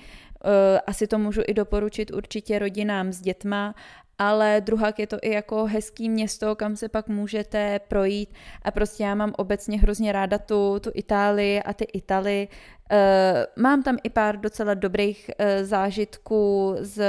eh, 0.45 0.79
asi 0.87 1.07
to 1.07 1.17
můžu 1.17 1.41
i 1.47 1.53
doporučit 1.53 2.11
určitě 2.11 2.59
rodinám 2.59 3.11
s 3.11 3.21
dětma 3.21 3.75
ale 4.19 4.61
druhak 4.61 4.99
je 4.99 5.07
to 5.07 5.17
i 5.21 5.29
jako 5.29 5.65
hezký 5.65 6.09
město, 6.09 6.55
kam 6.55 6.75
se 6.75 6.89
pak 6.89 7.07
můžete 7.07 7.79
projít 7.87 8.29
a 8.61 8.71
prostě 8.71 9.03
já 9.03 9.15
mám 9.15 9.33
obecně 9.37 9.79
hrozně 9.79 10.11
ráda 10.11 10.37
tu, 10.37 10.79
tu 10.79 10.91
Itálii 10.93 11.61
a 11.61 11.73
ty 11.73 11.85
Italy. 11.93 12.47
Uh, 12.91 13.63
mám 13.63 13.83
tam 13.83 13.97
i 14.03 14.09
pár 14.09 14.39
docela 14.39 14.73
dobrých 14.73 15.29
uh, 15.29 15.45
zážitků 15.65 16.75
z 16.79 17.03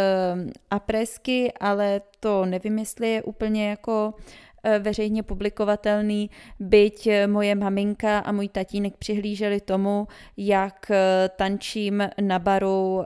apresky, 0.70 1.52
ale 1.60 2.00
to 2.20 2.46
nevím, 2.46 2.78
jestli 2.78 3.10
je 3.10 3.22
úplně 3.22 3.70
jako 3.70 4.14
uh, 4.14 4.24
Eh, 4.45 4.45
veřejně 4.78 5.22
publikovatelný, 5.22 6.30
byť 6.60 7.06
eh, 7.06 7.26
moje 7.26 7.54
maminka 7.54 8.18
a 8.18 8.32
můj 8.32 8.48
tatínek 8.48 8.96
přihlíželi 8.96 9.60
tomu, 9.60 10.08
jak 10.36 10.90
eh, 10.90 11.30
tančím 11.36 12.08
na 12.20 12.38
baru, 12.38 13.04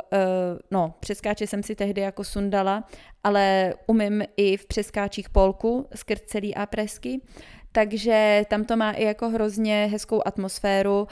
no, 0.71 0.95
přeskáče 1.01 1.47
jsem 1.47 1.63
si 1.63 1.75
tehdy 1.75 2.01
jako 2.01 2.25
sundala, 2.25 2.85
ale 3.25 3.75
umím 3.87 4.23
i 4.37 4.57
v 4.57 4.67
přeskáčích 4.67 5.31
polku 5.31 5.87
skrz 5.95 6.21
celý 6.21 6.55
apresky, 6.55 7.21
takže 7.73 8.43
tam 8.49 8.65
to 8.65 8.77
má 8.77 8.93
i 8.93 9.05
jako 9.05 9.29
hrozně 9.29 9.89
hezkou 9.93 10.23
atmosféru 10.25 11.09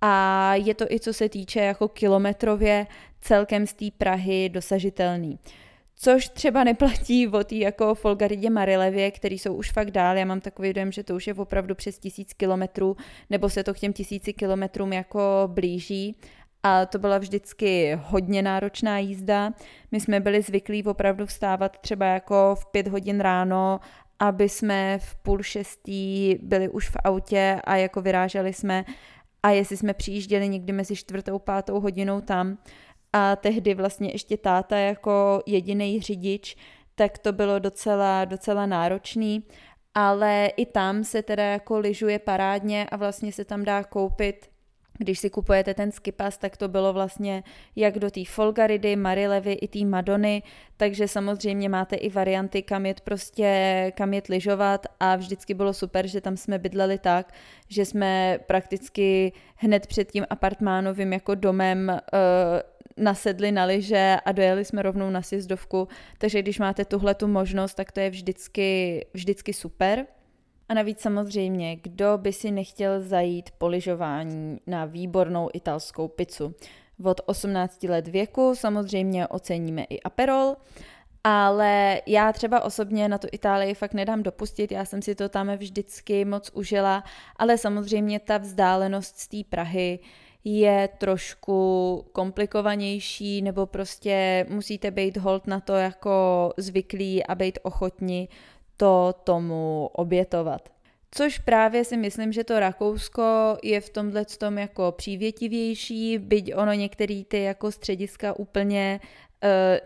a 0.00 0.54
je 0.54 0.74
to 0.74 0.84
i 0.90 1.00
co 1.00 1.12
se 1.12 1.28
týče 1.28 1.60
jako 1.60 1.88
kilometrově 1.88 2.86
celkem 3.20 3.66
z 3.66 3.74
té 3.74 3.84
Prahy 3.98 4.48
dosažitelný. 4.48 5.38
Což 5.94 6.28
třeba 6.28 6.64
neplatí 6.64 7.28
o 7.28 7.44
té 7.44 7.54
jako 7.54 7.94
Folgaridě 7.94 8.50
Marilevě, 8.50 9.10
který 9.10 9.38
jsou 9.38 9.54
už 9.54 9.72
fakt 9.72 9.90
dál. 9.90 10.16
Já 10.16 10.24
mám 10.24 10.40
takový 10.40 10.72
dojem, 10.72 10.92
že 10.92 11.04
to 11.04 11.14
už 11.14 11.26
je 11.26 11.34
opravdu 11.34 11.74
přes 11.74 11.98
tisíc 11.98 12.32
kilometrů, 12.32 12.96
nebo 13.30 13.48
se 13.48 13.64
to 13.64 13.74
k 13.74 13.78
těm 13.78 13.92
tisíci 13.92 14.32
kilometrům 14.32 14.92
jako 14.92 15.20
blíží. 15.46 16.16
A 16.62 16.86
to 16.86 16.98
byla 16.98 17.18
vždycky 17.18 17.98
hodně 18.02 18.42
náročná 18.42 18.98
jízda. 18.98 19.52
My 19.92 20.00
jsme 20.00 20.20
byli 20.20 20.42
zvyklí 20.42 20.84
opravdu 20.84 21.26
vstávat 21.26 21.78
třeba 21.78 22.06
jako 22.06 22.54
v 22.54 22.66
pět 22.66 22.88
hodin 22.88 23.20
ráno, 23.20 23.80
aby 24.18 24.48
jsme 24.48 24.98
v 24.98 25.14
půl 25.14 25.42
šestý 25.42 26.36
byli 26.42 26.68
už 26.68 26.88
v 26.88 26.96
autě 27.04 27.60
a 27.64 27.76
jako 27.76 28.02
vyráželi 28.02 28.52
jsme 28.52 28.84
a 29.42 29.50
jestli 29.50 29.76
jsme 29.76 29.94
přijížděli 29.94 30.48
někdy 30.48 30.72
mezi 30.72 30.96
čtvrtou, 30.96 31.38
pátou 31.38 31.80
hodinou 31.80 32.20
tam, 32.20 32.58
a 33.12 33.36
tehdy 33.36 33.74
vlastně 33.74 34.10
ještě 34.12 34.36
táta 34.36 34.76
jako 34.76 35.42
jediný 35.46 36.00
řidič, 36.00 36.56
tak 36.94 37.18
to 37.18 37.32
bylo 37.32 37.58
docela, 37.58 38.24
docela 38.24 38.66
náročný, 38.66 39.42
ale 39.94 40.50
i 40.56 40.66
tam 40.66 41.04
se 41.04 41.22
teda 41.22 41.44
jako 41.44 41.78
lyžuje 41.78 42.18
parádně 42.18 42.86
a 42.90 42.96
vlastně 42.96 43.32
se 43.32 43.44
tam 43.44 43.64
dá 43.64 43.84
koupit. 43.84 44.52
Když 44.98 45.18
si 45.18 45.30
kupujete 45.30 45.74
ten 45.74 45.92
skipas, 45.92 46.38
tak 46.38 46.56
to 46.56 46.68
bylo 46.68 46.92
vlastně 46.92 47.42
jak 47.76 47.98
do 47.98 48.10
té 48.10 48.24
Folgaridy, 48.24 48.96
Marilevy 48.96 49.52
i 49.52 49.68
té 49.68 49.84
Madony, 49.84 50.42
takže 50.76 51.08
samozřejmě 51.08 51.68
máte 51.68 51.96
i 51.96 52.10
varianty, 52.10 52.62
kam 52.62 52.86
jet 52.86 53.00
prostě, 53.00 53.92
kam 53.96 54.14
jet 54.14 54.28
lyžovat. 54.28 54.86
A 55.00 55.16
vždycky 55.16 55.54
bylo 55.54 55.72
super, 55.72 56.06
že 56.06 56.20
tam 56.20 56.36
jsme 56.36 56.58
bydleli 56.58 56.98
tak, 56.98 57.32
že 57.68 57.84
jsme 57.84 58.38
prakticky 58.46 59.32
hned 59.56 59.86
před 59.86 60.12
tím 60.12 60.26
apartmánovým 60.30 61.12
jako 61.12 61.34
domem 61.34 61.88
uh, 61.88 61.98
nasedli 62.96 63.52
na 63.52 63.64
lyže 63.64 64.16
a 64.24 64.32
dojeli 64.32 64.64
jsme 64.64 64.82
rovnou 64.82 65.10
na 65.10 65.22
sjezdovku, 65.22 65.88
takže 66.18 66.42
když 66.42 66.58
máte 66.58 66.84
tuhle 66.84 67.14
tu 67.14 67.28
možnost, 67.28 67.74
tak 67.74 67.92
to 67.92 68.00
je 68.00 68.10
vždycky, 68.10 69.00
vždycky 69.14 69.52
super. 69.52 70.06
A 70.68 70.74
navíc 70.74 71.00
samozřejmě, 71.00 71.76
kdo 71.76 72.18
by 72.18 72.32
si 72.32 72.50
nechtěl 72.50 73.00
zajít 73.00 73.50
po 73.58 73.68
lyžování 73.68 74.60
na 74.66 74.84
výbornou 74.84 75.48
italskou 75.54 76.08
pizzu. 76.08 76.54
Od 77.04 77.20
18 77.26 77.82
let 77.82 78.08
věku 78.08 78.54
samozřejmě 78.54 79.26
oceníme 79.28 79.84
i 79.84 80.00
Aperol, 80.00 80.56
ale 81.24 82.00
já 82.06 82.32
třeba 82.32 82.62
osobně 82.62 83.08
na 83.08 83.18
tu 83.18 83.28
Itálii 83.32 83.74
fakt 83.74 83.94
nedám 83.94 84.22
dopustit, 84.22 84.72
já 84.72 84.84
jsem 84.84 85.02
si 85.02 85.14
to 85.14 85.28
tam 85.28 85.50
vždycky 85.56 86.24
moc 86.24 86.50
užila, 86.54 87.04
ale 87.36 87.58
samozřejmě 87.58 88.20
ta 88.20 88.38
vzdálenost 88.38 89.18
z 89.18 89.28
té 89.28 89.36
Prahy 89.48 89.98
je 90.44 90.88
trošku 90.98 92.04
komplikovanější, 92.12 93.42
nebo 93.42 93.66
prostě 93.66 94.46
musíte 94.48 94.90
být 94.90 95.16
hold 95.16 95.46
na 95.46 95.60
to 95.60 95.72
jako 95.72 96.52
zvyklí 96.56 97.26
a 97.26 97.34
být 97.34 97.58
ochotní 97.62 98.28
to 98.76 99.14
tomu 99.24 99.90
obětovat. 99.92 100.68
Což 101.14 101.38
právě 101.38 101.84
si 101.84 101.96
myslím, 101.96 102.32
že 102.32 102.44
to 102.44 102.60
Rakousko 102.60 103.56
je 103.62 103.80
v 103.80 103.90
tomhle 103.90 104.24
tom 104.24 104.58
jako 104.58 104.92
přívětivější, 104.92 106.18
byť 106.18 106.54
ono 106.54 106.72
některé 106.72 107.22
ty 107.28 107.42
jako 107.42 107.72
střediska 107.72 108.38
úplně 108.38 109.00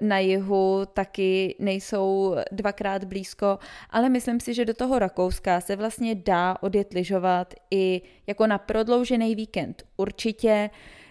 na 0.00 0.18
jihu 0.18 0.82
taky 0.94 1.56
nejsou 1.58 2.36
dvakrát 2.52 3.04
blízko, 3.04 3.58
ale 3.90 4.08
myslím 4.08 4.40
si, 4.40 4.54
že 4.54 4.64
do 4.64 4.74
toho 4.74 4.98
Rakouska 4.98 5.60
se 5.60 5.76
vlastně 5.76 6.14
dá 6.14 6.56
odjet 6.60 6.92
lyžovat 6.92 7.54
i 7.70 8.02
jako 8.26 8.46
na 8.46 8.58
prodloužený 8.58 9.34
víkend. 9.34 9.82
Určitě 9.96 10.70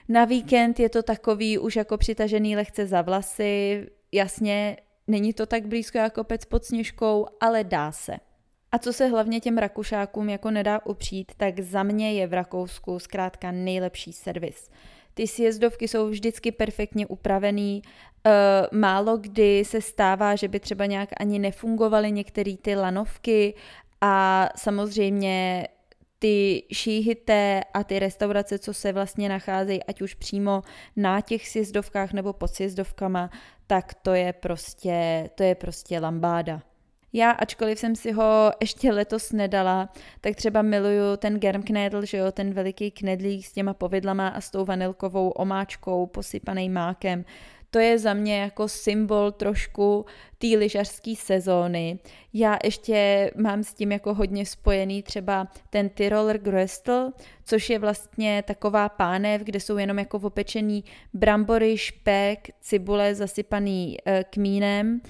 na 0.10 0.26
víkend 0.26 0.80
je 0.80 0.90
to 0.90 1.04
takový 1.04 1.58
už 1.58 1.76
jako 1.76 1.98
přitažený 1.98 2.56
lehce 2.56 2.86
za 2.86 3.02
vlasy, 3.02 3.88
jasně 4.12 4.78
Není 5.08 5.34
to 5.34 5.46
tak 5.46 5.66
blízko 5.66 5.98
jako 5.98 6.24
pec 6.24 6.46
pod 6.46 6.66
sněžkou, 6.66 7.26
ale 7.40 7.64
dá 7.64 7.92
se. 7.92 8.16
A 8.72 8.78
co 8.78 8.94
se 8.94 9.08
hlavně 9.08 9.40
těm 9.40 9.58
Rakušákům 9.58 10.30
jako 10.30 10.52
nedá 10.52 10.86
upřít, 10.86 11.32
tak 11.38 11.60
za 11.60 11.84
mě 11.84 12.14
je 12.14 12.28
v 12.28 12.34
Rakousku 12.34 13.00
zkrátka 13.00 13.52
nejlepší 13.52 14.14
servis. 14.14 14.70
Ty 15.16 15.28
sjezdovky 15.28 15.88
jsou 15.88 16.10
vždycky 16.10 16.52
perfektně 16.52 17.08
upravený, 17.08 17.82
Uh, 18.28 18.80
málo 18.80 19.18
kdy 19.18 19.66
se 19.66 19.82
stává, 19.82 20.36
že 20.36 20.48
by 20.48 20.60
třeba 20.60 20.86
nějak 20.86 21.10
ani 21.18 21.40
nefungovaly 21.40 22.12
některé 22.12 22.58
ty 22.62 22.76
lanovky 22.76 23.54
a 24.02 24.50
samozřejmě 24.58 25.68
ty 26.20 26.64
šíhité 26.72 27.62
a 27.74 27.84
ty 27.84 28.00
restaurace, 28.00 28.60
co 28.60 28.74
se 28.74 28.94
vlastně 28.94 29.30
nacházejí, 29.30 29.84
ať 29.84 30.02
už 30.02 30.14
přímo 30.14 30.62
na 30.96 31.22
těch 31.22 31.48
sjezdovkách 31.48 32.14
nebo 32.14 32.34
pod 32.34 32.48
sjezdovkama, 32.48 33.30
tak 33.68 33.94
to 33.94 34.14
je 34.14 34.34
prostě, 34.34 35.30
to 35.36 35.44
je 35.44 35.56
prostě 35.56 36.00
lambáda. 36.00 36.62
Já, 37.18 37.32
ačkoliv 37.32 37.80
jsem 37.80 37.96
si 37.96 38.12
ho 38.12 38.52
ještě 38.62 38.92
letos 38.92 39.32
nedala, 39.32 39.90
tak 40.22 40.36
třeba 40.36 40.62
miluju 40.62 41.18
ten 41.18 41.40
germknedl, 41.40 42.06
že 42.06 42.18
jo, 42.18 42.32
ten 42.32 42.54
veliký 42.54 42.92
knedlík 42.92 43.46
s 43.46 43.54
těma 43.54 43.74
povidlama 43.74 44.28
a 44.28 44.42
s 44.42 44.52
tou 44.52 44.66
vanilkovou 44.66 45.30
omáčkou 45.30 46.06
posypaný 46.06 46.70
mákem 46.70 47.26
to 47.76 47.80
je 47.80 48.00
za 48.00 48.14
mě 48.14 48.40
jako 48.40 48.68
symbol 48.68 49.32
trošku 49.32 50.06
té 50.38 50.48
lyžařské 50.48 51.14
sezóny. 51.18 52.00
Já 52.34 52.58
ještě 52.64 53.32
mám 53.38 53.64
s 53.64 53.74
tím 53.74 53.92
jako 53.92 54.14
hodně 54.14 54.46
spojený 54.46 55.04
třeba 55.04 55.48
ten 55.70 55.90
Tiroler 55.90 56.38
Gröstl, 56.38 57.12
což 57.46 57.70
je 57.70 57.80
vlastně 57.80 58.44
taková 58.48 58.90
pánev, 58.90 59.42
kde 59.42 59.60
jsou 59.60 59.78
jenom 59.78 60.00
jako 60.00 60.18
opečený 60.18 60.84
brambory, 61.14 61.78
špek, 61.78 62.48
cibule 62.62 63.16
zasypaný 63.16 63.98
e, 64.06 64.24
kmínem 64.24 65.02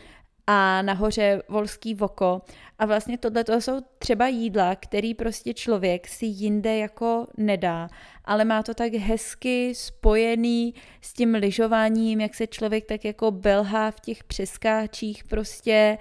a 0.47 0.81
nahoře 0.81 1.41
volský 1.49 1.95
voko. 1.95 2.41
A 2.79 2.86
vlastně 2.86 3.17
tohle 3.17 3.43
to 3.43 3.62
jsou 3.62 3.81
třeba 3.99 4.27
jídla, 4.27 4.75
který 4.75 5.13
prostě 5.13 5.53
člověk 5.53 6.08
si 6.08 6.25
jinde 6.25 6.77
jako 6.77 7.27
nedá, 7.38 7.89
ale 8.25 8.45
má 8.45 8.63
to 8.63 8.73
tak 8.73 8.93
hezky 8.93 9.73
spojený 9.75 10.73
s 11.01 11.13
tím 11.13 11.36
lyžováním, 11.36 12.21
jak 12.21 12.36
se 12.36 12.47
člověk 12.47 12.86
tak 12.86 13.05
jako 13.05 13.31
belhá 13.31 13.91
v 13.91 13.99
těch 13.99 14.23
přeskáčích 14.23 15.23
prostě 15.23 15.97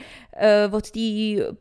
uh, 0.69 0.75
od 0.75 0.91
té 0.91 1.01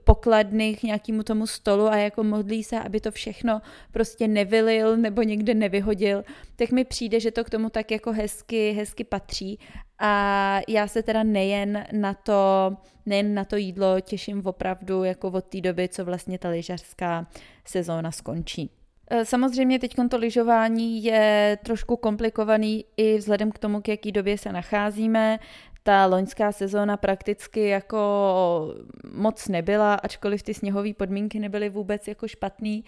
pokladny 0.03 0.75
k 0.75 0.83
nějakému 0.83 1.23
tomu 1.23 1.47
stolu 1.47 1.87
a 1.87 1.95
jako 1.95 2.23
modlí 2.23 2.63
se, 2.63 2.79
aby 2.79 2.99
to 2.99 3.11
všechno 3.11 3.61
prostě 3.91 4.27
nevylil 4.27 4.97
nebo 4.97 5.21
někde 5.21 5.53
nevyhodil, 5.53 6.23
tak 6.55 6.71
mi 6.71 6.83
přijde, 6.85 7.19
že 7.19 7.31
to 7.31 7.43
k 7.43 7.49
tomu 7.49 7.69
tak 7.69 7.91
jako 7.91 8.11
hezky, 8.11 8.71
hezky 8.71 9.03
patří 9.03 9.59
a 10.05 10.59
já 10.67 10.87
se 10.87 11.03
teda 11.03 11.23
nejen 11.23 11.85
na 11.91 12.13
to, 12.13 12.73
nejen 13.05 13.33
na 13.33 13.45
to 13.45 13.55
jídlo 13.55 13.99
těším 14.01 14.41
opravdu 14.45 15.03
jako 15.03 15.27
od 15.27 15.45
té 15.45 15.61
doby, 15.61 15.89
co 15.89 16.05
vlastně 16.05 16.39
ta 16.39 16.49
lyžařská 16.49 17.27
sezóna 17.65 18.11
skončí. 18.11 18.69
E, 19.07 19.25
samozřejmě 19.25 19.79
teď 19.79 19.95
to 20.09 20.17
lyžování 20.17 21.03
je 21.03 21.57
trošku 21.65 21.97
komplikovaný 21.97 22.85
i 22.97 23.17
vzhledem 23.17 23.51
k 23.51 23.59
tomu, 23.59 23.81
k 23.81 23.87
jaký 23.87 24.11
době 24.11 24.37
se 24.37 24.51
nacházíme. 24.51 25.39
Ta 25.83 26.05
loňská 26.05 26.51
sezóna 26.51 26.97
prakticky 26.97 27.67
jako 27.67 28.75
moc 29.13 29.47
nebyla, 29.47 29.93
ačkoliv 29.93 30.43
ty 30.43 30.53
sněhové 30.53 30.93
podmínky 30.93 31.39
nebyly 31.39 31.69
vůbec 31.69 32.07
jako 32.07 32.27
špatný, 32.27 32.83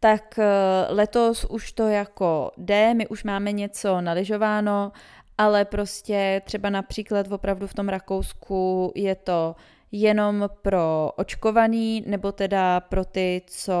tak 0.00 0.38
e, 0.38 0.44
letos 0.88 1.44
už 1.44 1.72
to 1.72 1.88
jako 1.88 2.50
jde, 2.56 2.94
my 2.94 3.08
už 3.08 3.24
máme 3.24 3.52
něco 3.52 4.00
naližováno, 4.00 4.92
ale 5.40 5.64
prostě 5.64 6.42
třeba 6.44 6.70
například 6.70 7.32
opravdu 7.32 7.66
v 7.66 7.74
tom 7.74 7.88
Rakousku 7.88 8.92
je 8.94 9.14
to 9.14 9.56
jenom 9.92 10.48
pro 10.62 11.10
očkovaný, 11.16 12.04
nebo 12.06 12.32
teda 12.32 12.80
pro 12.80 13.04
ty, 13.04 13.42
co 13.46 13.74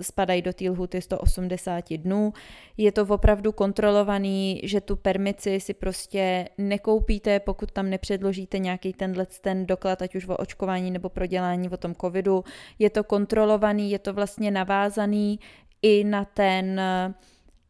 spadají 0.00 0.42
do 0.42 0.52
té 0.52 0.70
lhuty 0.70 1.02
180 1.02 1.92
dnů. 1.96 2.32
Je 2.76 2.92
to 2.92 3.02
opravdu 3.02 3.52
kontrolovaný, 3.52 4.60
že 4.64 4.80
tu 4.80 4.96
permici 4.96 5.60
si 5.60 5.74
prostě 5.74 6.48
nekoupíte, 6.58 7.40
pokud 7.40 7.72
tam 7.72 7.90
nepředložíte 7.90 8.58
nějaký 8.58 8.92
tenhle 8.92 9.26
ten 9.40 9.66
doklad, 9.66 10.02
ať 10.02 10.14
už 10.14 10.28
o 10.28 10.36
očkování 10.36 10.90
nebo 10.90 11.08
prodělání 11.08 11.68
o 11.68 11.76
tom 11.76 11.94
covidu. 11.94 12.44
Je 12.78 12.90
to 12.90 13.04
kontrolovaný, 13.04 13.90
je 13.90 13.98
to 13.98 14.12
vlastně 14.12 14.50
navázaný 14.50 15.40
i 15.82 16.04
na 16.04 16.24
ten 16.24 16.80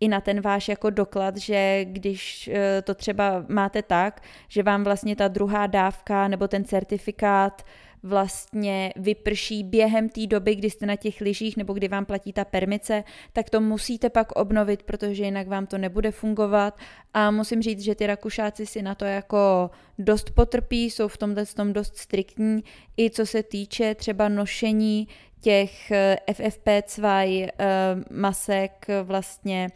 i 0.00 0.08
na 0.08 0.20
ten 0.20 0.40
váš 0.40 0.68
jako 0.68 0.90
doklad, 0.90 1.36
že 1.36 1.84
když 1.84 2.50
eh, 2.52 2.82
to 2.82 2.94
třeba 2.94 3.44
máte 3.48 3.82
tak, 3.82 4.22
že 4.48 4.62
vám 4.62 4.84
vlastně 4.84 5.16
ta 5.16 5.28
druhá 5.28 5.66
dávka 5.66 6.28
nebo 6.28 6.48
ten 6.48 6.64
certifikát 6.64 7.62
vlastně 8.02 8.92
vyprší 8.96 9.64
během 9.64 10.08
té 10.08 10.26
doby, 10.26 10.54
kdy 10.54 10.70
jste 10.70 10.86
na 10.86 10.96
těch 10.96 11.20
lyžích 11.20 11.56
nebo 11.56 11.72
kdy 11.72 11.88
vám 11.88 12.04
platí 12.04 12.32
ta 12.32 12.44
permice, 12.44 13.04
tak 13.32 13.50
to 13.50 13.60
musíte 13.60 14.10
pak 14.10 14.32
obnovit, 14.32 14.82
protože 14.82 15.24
jinak 15.24 15.48
vám 15.48 15.66
to 15.66 15.78
nebude 15.78 16.10
fungovat. 16.10 16.78
A 17.14 17.30
musím 17.30 17.62
říct, 17.62 17.80
že 17.80 17.94
ty 17.94 18.06
Rakušáci 18.06 18.66
si 18.66 18.82
na 18.82 18.94
to 18.94 19.04
jako 19.04 19.70
dost 19.98 20.30
potrpí, 20.30 20.90
jsou 20.90 21.08
v 21.08 21.18
tomhle 21.18 21.46
tom 21.46 21.72
dost 21.72 21.96
striktní, 21.96 22.64
i 22.98 23.10
co 23.10 23.26
se 23.26 23.42
týče 23.42 23.94
třeba 23.94 24.28
nošení 24.28 25.08
těch 25.40 25.90
eh, 25.90 26.16
FFP2 26.28 27.48
eh, 27.58 27.96
masek 28.10 28.86
vlastně 29.02 29.68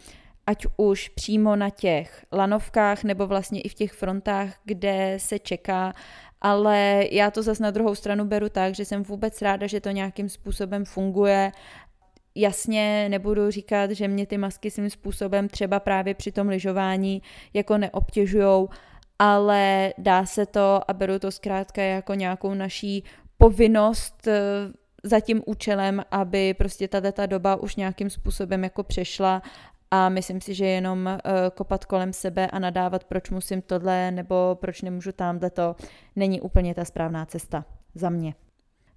ať 0.46 0.66
už 0.76 1.08
přímo 1.08 1.56
na 1.56 1.70
těch 1.70 2.24
lanovkách 2.32 3.04
nebo 3.04 3.26
vlastně 3.26 3.60
i 3.60 3.68
v 3.68 3.74
těch 3.74 3.92
frontách, 3.92 4.54
kde 4.64 5.14
se 5.20 5.38
čeká, 5.38 5.92
ale 6.40 7.04
já 7.10 7.30
to 7.30 7.42
zase 7.42 7.62
na 7.62 7.70
druhou 7.70 7.94
stranu 7.94 8.24
beru 8.24 8.48
tak, 8.48 8.74
že 8.74 8.84
jsem 8.84 9.02
vůbec 9.02 9.42
ráda, 9.42 9.66
že 9.66 9.80
to 9.80 9.90
nějakým 9.90 10.28
způsobem 10.28 10.84
funguje. 10.84 11.52
Jasně 12.34 13.08
nebudu 13.08 13.50
říkat, 13.50 13.90
že 13.90 14.08
mě 14.08 14.26
ty 14.26 14.38
masky 14.38 14.70
svým 14.70 14.90
způsobem 14.90 15.48
třeba 15.48 15.80
právě 15.80 16.14
při 16.14 16.32
tom 16.32 16.48
lyžování 16.48 17.22
jako 17.54 17.78
neobtěžujou, 17.78 18.68
ale 19.18 19.92
dá 19.98 20.26
se 20.26 20.46
to 20.46 20.80
a 20.88 20.92
beru 20.92 21.18
to 21.18 21.30
zkrátka 21.30 21.82
jako 21.82 22.14
nějakou 22.14 22.54
naší 22.54 23.04
povinnost 23.38 24.26
eh, 24.26 24.32
za 25.04 25.20
tím 25.20 25.42
účelem, 25.46 26.04
aby 26.10 26.54
prostě 26.54 26.88
tato 26.88 27.26
doba 27.26 27.56
už 27.56 27.76
nějakým 27.76 28.10
způsobem 28.10 28.64
jako 28.64 28.82
přešla 28.82 29.42
a 29.90 30.08
myslím 30.08 30.40
si, 30.40 30.54
že 30.54 30.66
jenom 30.66 31.06
uh, 31.06 31.32
kopat 31.54 31.84
kolem 31.84 32.12
sebe 32.12 32.46
a 32.46 32.58
nadávat, 32.58 33.04
proč 33.04 33.30
musím 33.30 33.62
tohle 33.62 34.10
nebo 34.10 34.58
proč 34.60 34.82
nemůžu 34.82 35.12
tamhle 35.12 35.50
to, 35.50 35.76
není 36.16 36.40
úplně 36.40 36.74
ta 36.74 36.84
správná 36.84 37.26
cesta 37.26 37.64
za 37.94 38.10
mě. 38.10 38.34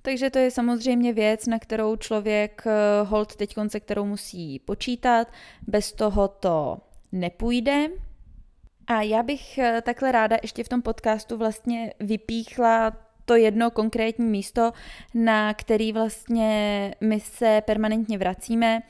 Takže 0.02 0.30
to 0.30 0.40
je 0.40 0.52
samozřejmě 0.52 1.14
věc, 1.14 1.48
na 1.48 1.60
kterou 1.60 1.96
člověk 1.96 2.64
uh, 2.66 3.10
hold 3.10 3.36
teď 3.36 3.56
se 3.68 3.80
kterou 3.80 4.06
musí 4.06 4.60
počítat. 4.60 5.28
Bez 5.68 5.94
toho 5.94 6.28
to 6.28 6.78
nepůjde. 7.12 7.88
A 8.88 9.02
já 9.02 9.24
bych 9.24 9.58
eh, 9.58 9.82
takhle 9.82 10.12
ráda 10.12 10.38
ještě 10.42 10.64
v 10.64 10.70
tom 10.70 10.82
podcastu 10.82 11.38
vlastně 11.38 11.94
vypíchla 12.00 12.92
to 13.28 13.36
jedno 13.36 13.72
konkrétní 13.72 14.26
místo, 14.26 14.72
na 15.14 15.54
který 15.54 15.94
vlastně 15.94 16.94
my 17.02 17.20
se 17.20 17.62
permanentně 17.66 18.18
vracíme 18.18 18.82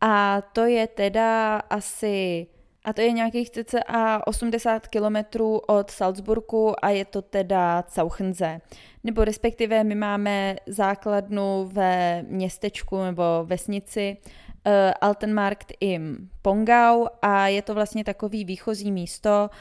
a 0.00 0.42
to 0.52 0.64
je 0.64 0.86
teda 0.86 1.56
asi 1.56 2.46
a 2.84 2.92
to 2.92 3.00
je 3.00 3.12
nějakých 3.12 3.50
cca 3.50 4.26
80 4.26 4.88
kilometrů 4.88 5.58
od 5.58 5.90
Salzburgu 5.90 6.84
a 6.84 6.90
je 6.90 7.04
to 7.04 7.22
teda 7.22 7.82
Cauchenze. 7.82 8.60
Nebo 9.04 9.24
respektive 9.24 9.84
my 9.84 9.94
máme 9.94 10.56
základnu 10.66 11.68
ve 11.72 12.22
městečku 12.22 13.02
nebo 13.02 13.22
vesnici 13.44 14.16
uh, 14.16 14.72
Altenmarkt 15.00 15.72
im 15.80 16.30
Pongau 16.42 17.06
a 17.22 17.48
je 17.48 17.62
to 17.62 17.74
vlastně 17.74 18.04
takový 18.04 18.44
výchozí 18.44 18.92
místo, 18.92 19.50
uh, 19.52 19.56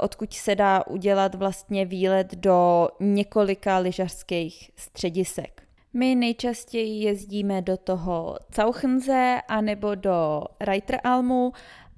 odkud 0.00 0.32
se 0.32 0.54
dá 0.54 0.86
udělat 0.86 1.34
vlastně 1.34 1.84
výlet 1.84 2.34
do 2.34 2.88
několika 3.00 3.78
lyžařských 3.78 4.70
středisek. 4.76 5.62
My 5.92 6.14
nejčastěji 6.14 7.04
jezdíme 7.04 7.62
do 7.62 7.76
toho 7.76 8.38
Cauchenze 8.50 9.40
anebo 9.48 9.94
do 9.94 10.42
Reiteralmu 10.60 11.52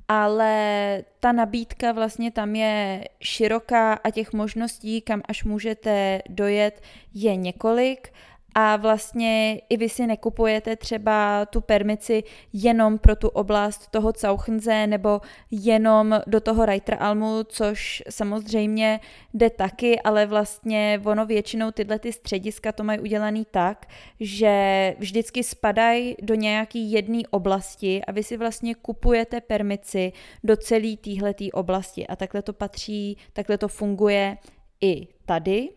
ale 0.08 1.02
ta 1.20 1.32
nabídka 1.32 1.92
vlastně 1.92 2.30
tam 2.30 2.56
je 2.56 3.04
široká 3.20 3.92
a 3.92 4.10
těch 4.10 4.32
možností, 4.32 5.00
kam 5.00 5.22
až 5.28 5.44
můžete 5.44 6.22
dojet, 6.28 6.82
je 7.14 7.36
několik 7.36 8.12
a 8.58 8.76
vlastně 8.76 9.60
i 9.68 9.76
vy 9.76 9.88
si 9.88 10.06
nekupujete 10.06 10.76
třeba 10.76 11.46
tu 11.46 11.60
permici 11.60 12.22
jenom 12.52 12.98
pro 12.98 13.16
tu 13.16 13.28
oblast 13.28 13.90
toho 13.90 14.12
Cauchenze 14.12 14.86
nebo 14.86 15.20
jenom 15.50 16.20
do 16.26 16.40
toho 16.40 16.66
Reiteralmu, 16.66 17.44
což 17.44 18.02
samozřejmě 18.10 19.00
jde 19.34 19.50
taky, 19.50 20.00
ale 20.00 20.26
vlastně 20.26 21.00
ono 21.04 21.26
většinou 21.26 21.70
tyhle 21.70 21.98
ty 21.98 22.12
střediska 22.12 22.72
to 22.72 22.84
mají 22.84 23.00
udělaný 23.00 23.46
tak, 23.50 23.86
že 24.20 24.94
vždycky 24.98 25.42
spadají 25.42 26.16
do 26.22 26.34
nějaký 26.34 26.92
jedné 26.92 27.22
oblasti 27.30 28.04
a 28.04 28.12
vy 28.12 28.22
si 28.22 28.36
vlastně 28.36 28.74
kupujete 28.74 29.40
permici 29.40 30.12
do 30.44 30.56
celé 30.56 30.96
téhletý 30.96 31.52
oblasti. 31.52 32.06
A 32.06 32.16
takhle 32.16 32.42
to 32.42 32.52
patří, 32.52 33.16
takhle 33.32 33.58
to 33.58 33.68
funguje 33.68 34.36
i 34.80 35.08
tady, 35.26 35.68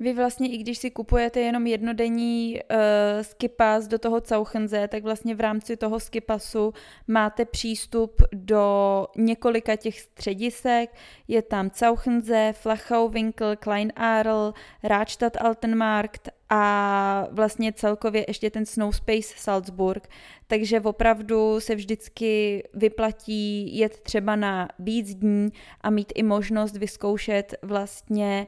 vy 0.00 0.12
vlastně, 0.12 0.48
i 0.48 0.58
když 0.58 0.78
si 0.78 0.90
kupujete 0.90 1.40
jenom 1.40 1.66
jednodenní 1.66 2.60
uh, 2.60 2.78
skipas 3.22 3.88
do 3.88 3.98
toho 3.98 4.20
Cauchenze, 4.20 4.88
tak 4.88 5.02
vlastně 5.02 5.34
v 5.34 5.40
rámci 5.40 5.76
toho 5.76 6.00
skipasu 6.00 6.74
máte 7.06 7.44
přístup 7.44 8.22
do 8.32 9.06
několika 9.16 9.76
těch 9.76 10.00
středisek. 10.00 10.90
Je 11.28 11.42
tam 11.42 11.70
Cauchenze, 11.70 12.52
Flachauwinkel, 12.56 13.56
Kleinarl, 13.56 14.54
Radstadt 14.82 15.36
Altenmarkt 15.40 16.28
a 16.50 17.26
vlastně 17.30 17.72
celkově 17.72 18.24
ještě 18.28 18.50
ten 18.50 18.66
Snow 18.66 18.92
Space 18.92 19.34
Salzburg. 19.36 20.08
Takže 20.46 20.80
opravdu 20.80 21.60
se 21.60 21.74
vždycky 21.74 22.62
vyplatí 22.74 23.78
jet 23.78 24.00
třeba 24.00 24.36
na 24.36 24.68
víc 24.78 25.14
dní 25.14 25.48
a 25.80 25.90
mít 25.90 26.12
i 26.14 26.22
možnost 26.22 26.76
vyzkoušet 26.76 27.54
vlastně 27.62 28.46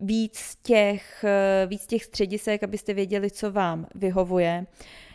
víc 0.00 0.56
těch, 0.62 1.24
eh, 1.24 1.66
víc 1.66 1.86
těch 1.86 2.04
středisek, 2.04 2.62
abyste 2.62 2.94
věděli, 2.94 3.30
co 3.30 3.52
vám 3.52 3.86
vyhovuje. 3.94 4.66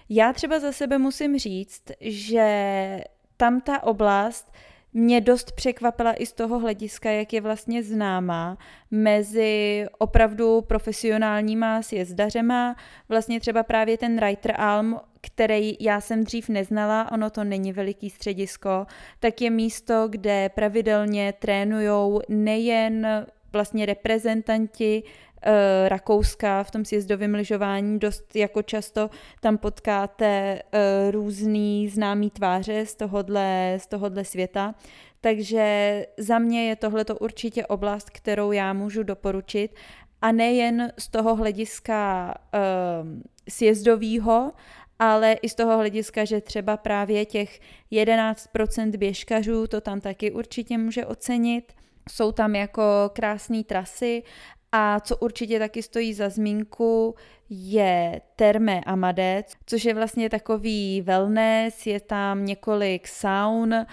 Já 0.10 0.34
třeba 0.34 0.60
za 0.60 0.72
sebe 0.72 0.98
musím 0.98 1.40
říct, 1.40 1.84
že 2.02 3.04
tam 3.38 3.62
ta 3.62 3.84
oblast 3.84 4.52
mě 4.94 5.22
dost 5.22 5.52
překvapila 5.52 6.14
i 6.14 6.26
z 6.26 6.34
toho 6.34 6.60
hlediska, 6.60 7.10
jak 7.12 7.34
je 7.34 7.42
vlastně 7.42 7.84
známá 7.84 8.58
mezi 8.92 9.86
opravdu 9.98 10.62
profesionálníma 10.62 11.82
sjezdařema. 11.82 12.76
Vlastně 13.10 13.40
třeba 13.40 13.64
právě 13.64 13.98
ten 13.98 14.20
Reiter 14.20 14.54
Alm, 14.58 15.00
který 15.22 15.78
já 15.80 16.02
jsem 16.02 16.24
dřív 16.24 16.50
neznala, 16.50 17.12
ono 17.12 17.30
to 17.30 17.44
není 17.44 17.74
veliký 17.74 18.10
středisko, 18.10 18.86
tak 19.20 19.42
je 19.42 19.50
místo, 19.50 20.08
kde 20.10 20.50
pravidelně 20.50 21.34
trénujou 21.40 22.22
nejen 22.30 23.26
vlastně 23.54 23.86
reprezentanti 23.86 25.04
uh, 25.04 25.52
Rakouska 25.88 26.64
v 26.64 26.72
tom 26.72 26.86
sjezdovém 26.86 27.34
lyžování 27.34 28.00
dost 28.00 28.36
jako 28.36 28.62
často 28.62 29.10
tam 29.42 29.58
potkáte 29.58 30.62
uh, 30.64 31.12
různý 31.12 31.90
známý 31.90 32.30
tváře 32.30 32.86
z 32.86 32.96
tohodle, 32.96 33.78
z 33.82 33.88
tohodle 33.88 34.26
světa. 34.26 34.76
Takže 35.22 36.06
za 36.18 36.40
mě 36.40 36.68
je 36.70 36.76
tohleto 36.76 37.16
určitě 37.16 37.66
oblast, 37.66 38.10
kterou 38.10 38.52
já 38.52 38.74
můžu 38.74 39.04
doporučit 39.04 39.76
a 40.22 40.32
nejen 40.32 40.92
z 40.98 41.08
toho 41.08 41.36
hlediska 41.36 42.34
uh, 42.54 43.10
sjezdového, 43.50 44.52
ale 45.00 45.34
i 45.34 45.50
z 45.50 45.56
toho 45.56 45.78
hlediska, 45.78 46.26
že 46.26 46.42
třeba 46.42 46.78
právě 46.78 47.26
těch 47.26 47.60
11% 47.92 48.98
běžkařů 48.98 49.68
to 49.68 49.82
tam 49.82 50.02
taky 50.02 50.32
určitě 50.32 50.78
může 50.78 51.06
ocenit. 51.06 51.74
Jsou 52.10 52.32
tam 52.32 52.56
jako 52.56 52.84
krásné 53.14 53.64
trasy 53.64 54.24
a 54.72 55.00
co 55.00 55.18
určitě 55.18 55.60
taky 55.60 55.84
stojí 55.84 56.14
za 56.14 56.30
zmínku, 56.30 57.16
je 57.50 58.22
Terme 58.36 58.82
Amadec, 58.82 59.54
což 59.66 59.86
je 59.86 59.94
vlastně 59.94 60.30
takový 60.30 61.02
wellness, 61.02 61.88
je 61.88 62.00
tam 62.00 62.46
několik 62.46 63.08
saun, 63.08 63.74
eh, 63.74 63.86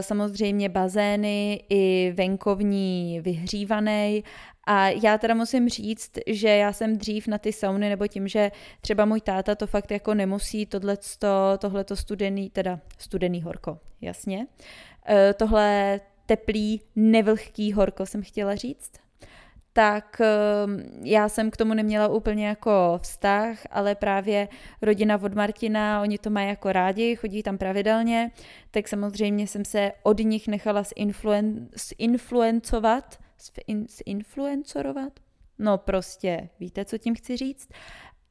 samozřejmě 0.00 0.68
bazény 0.68 1.64
i 1.68 2.12
venkovní 2.16 3.20
vyhřívaný 3.20 4.24
a 4.66 4.88
já 4.88 5.18
teda 5.18 5.34
musím 5.34 5.68
říct, 5.68 6.12
že 6.26 6.48
já 6.48 6.72
jsem 6.72 6.96
dřív 6.96 7.26
na 7.26 7.38
ty 7.38 7.52
sauny, 7.52 7.88
nebo 7.88 8.06
tím, 8.06 8.28
že 8.28 8.50
třeba 8.80 9.04
můj 9.04 9.20
táta 9.20 9.54
to 9.54 9.66
fakt 9.66 9.90
jako 9.90 10.14
nemusí, 10.14 10.66
tohleto, 10.66 11.28
tohleto 11.58 11.96
studený, 11.96 12.50
teda 12.50 12.80
studený 12.98 13.42
horko, 13.42 13.78
jasně, 14.00 14.46
eh, 15.08 15.34
tohle 15.34 16.00
teplý, 16.28 16.80
nevlhký 16.96 17.72
horko 17.72 18.06
jsem 18.06 18.22
chtěla 18.22 18.54
říct. 18.54 18.92
Tak 19.72 20.20
ehm, 20.20 20.82
já 21.04 21.28
jsem 21.28 21.50
k 21.50 21.56
tomu 21.56 21.74
neměla 21.74 22.08
úplně 22.08 22.46
jako 22.46 22.98
vztah, 23.02 23.58
ale 23.70 23.94
právě 23.94 24.48
rodina 24.82 25.22
od 25.22 25.34
Martina, 25.34 26.02
oni 26.02 26.18
to 26.18 26.30
mají 26.30 26.48
jako 26.48 26.72
rádi, 26.72 27.16
chodí 27.16 27.42
tam 27.42 27.58
pravidelně, 27.58 28.30
tak 28.70 28.88
samozřejmě 28.88 29.46
jsem 29.46 29.64
se 29.64 29.92
od 30.02 30.18
nich 30.18 30.48
nechala 30.48 30.82
zinfluen, 30.82 31.68
zinfluencovat, 31.98 33.18
zinfluencorovat, 34.06 35.12
no 35.58 35.78
prostě, 35.78 36.48
víte, 36.60 36.84
co 36.84 36.98
tím 36.98 37.14
chci 37.14 37.36
říct. 37.36 37.68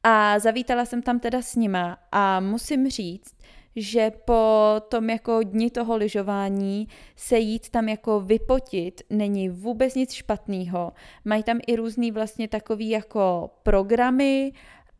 A 0.02 0.38
zavítala 0.38 0.84
jsem 0.84 1.02
tam 1.02 1.20
teda 1.20 1.42
s 1.42 1.56
nima 1.56 1.98
a 2.12 2.40
musím 2.40 2.90
říct, 2.90 3.34
že 3.78 4.10
po 4.24 4.74
tom 4.88 5.10
jako 5.10 5.42
dni 5.42 5.70
toho 5.70 5.96
lyžování 5.96 6.88
se 7.16 7.38
jít 7.38 7.70
tam 7.70 7.88
jako 7.88 8.20
vypotit 8.20 9.02
není 9.10 9.48
vůbec 9.48 9.94
nic 9.94 10.12
špatného. 10.12 10.92
Mají 11.24 11.42
tam 11.42 11.58
i 11.66 11.76
různý 11.76 12.12
vlastně 12.12 12.48
takový 12.48 12.90
jako 12.90 13.50
programy 13.62 14.52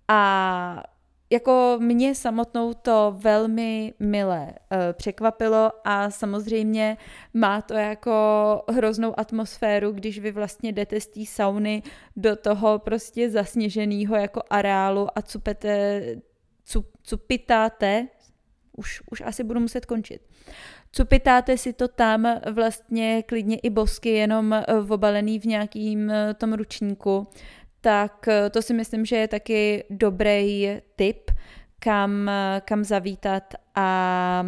a 0.09 0.83
jako 1.31 1.77
mě 1.79 2.15
samotnou 2.15 2.75
to 2.75 3.15
velmi 3.19 3.95
mile 3.99 4.47
uh, 4.47 4.79
překvapilo 4.93 5.73
a 5.85 6.11
samozřejmě 6.11 6.97
má 7.35 7.63
to 7.63 7.75
jako 7.75 8.13
hroznou 8.71 9.21
atmosféru, 9.21 9.93
když 9.93 10.19
vy 10.19 10.33
vlastně 10.33 10.73
jdete 10.73 11.01
z 11.01 11.07
té 11.07 11.21
sauny 11.27 11.83
do 12.17 12.37
toho 12.37 12.79
prostě 12.79 13.31
zasněženého 13.31 14.17
jako 14.17 14.43
areálu 14.51 15.09
a 15.19 15.23
cupete, 15.23 16.03
cup, 16.73 16.87
cupitáte, 17.03 18.07
už, 18.79 19.03
už 19.11 19.21
asi 19.21 19.45
budu 19.45 19.61
muset 19.61 19.87
končit. 19.87 20.23
Cupitáte 20.93 21.59
si 21.59 21.73
to 21.73 21.89
tam 21.89 22.41
vlastně 22.53 23.23
klidně 23.23 23.57
i 23.57 23.71
bosky, 23.71 24.09
jenom 24.09 24.53
eh, 24.53 24.65
obalený 24.89 25.39
v 25.39 25.45
nějakým 25.45 26.11
eh, 26.11 26.35
tom 26.35 26.53
ručníku, 26.53 27.27
tak 27.81 28.29
eh, 28.29 28.51
to 28.51 28.63
si 28.63 28.75
myslím, 28.75 29.05
že 29.05 29.17
je 29.17 29.29
taky 29.29 29.85
dobrý 29.91 30.69
tip, 30.97 31.31
kam, 31.79 32.31
kam 32.65 32.85
zavítat 32.85 33.55
a 33.75 34.47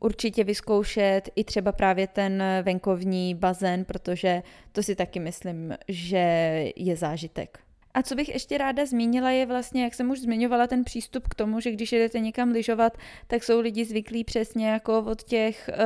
určitě 0.00 0.44
vyzkoušet 0.44 1.28
i 1.36 1.44
třeba 1.44 1.72
právě 1.72 2.06
ten 2.06 2.42
venkovní 2.62 3.34
bazén, 3.34 3.84
protože 3.84 4.42
to 4.72 4.82
si 4.82 4.94
taky 4.94 5.20
myslím, 5.20 5.74
že 5.88 6.64
je 6.76 6.96
zážitek. 6.96 7.65
A 7.96 8.02
co 8.02 8.14
bych 8.14 8.28
ještě 8.28 8.58
ráda 8.58 8.86
zmínila, 8.86 9.30
je 9.30 9.46
vlastně, 9.46 9.84
jak 9.84 9.94
jsem 9.94 10.10
už 10.10 10.20
zmiňovala, 10.20 10.66
ten 10.66 10.84
přístup 10.84 11.28
k 11.28 11.34
tomu, 11.34 11.60
že 11.60 11.70
když 11.70 11.92
jdete 11.92 12.18
někam 12.18 12.50
lyžovat, 12.50 12.98
tak 13.26 13.44
jsou 13.44 13.60
lidi 13.60 13.84
zvyklí 13.84 14.24
přesně 14.24 14.68
jako 14.68 14.98
od 14.98 15.22
těch 15.22 15.70
uh, 15.72 15.78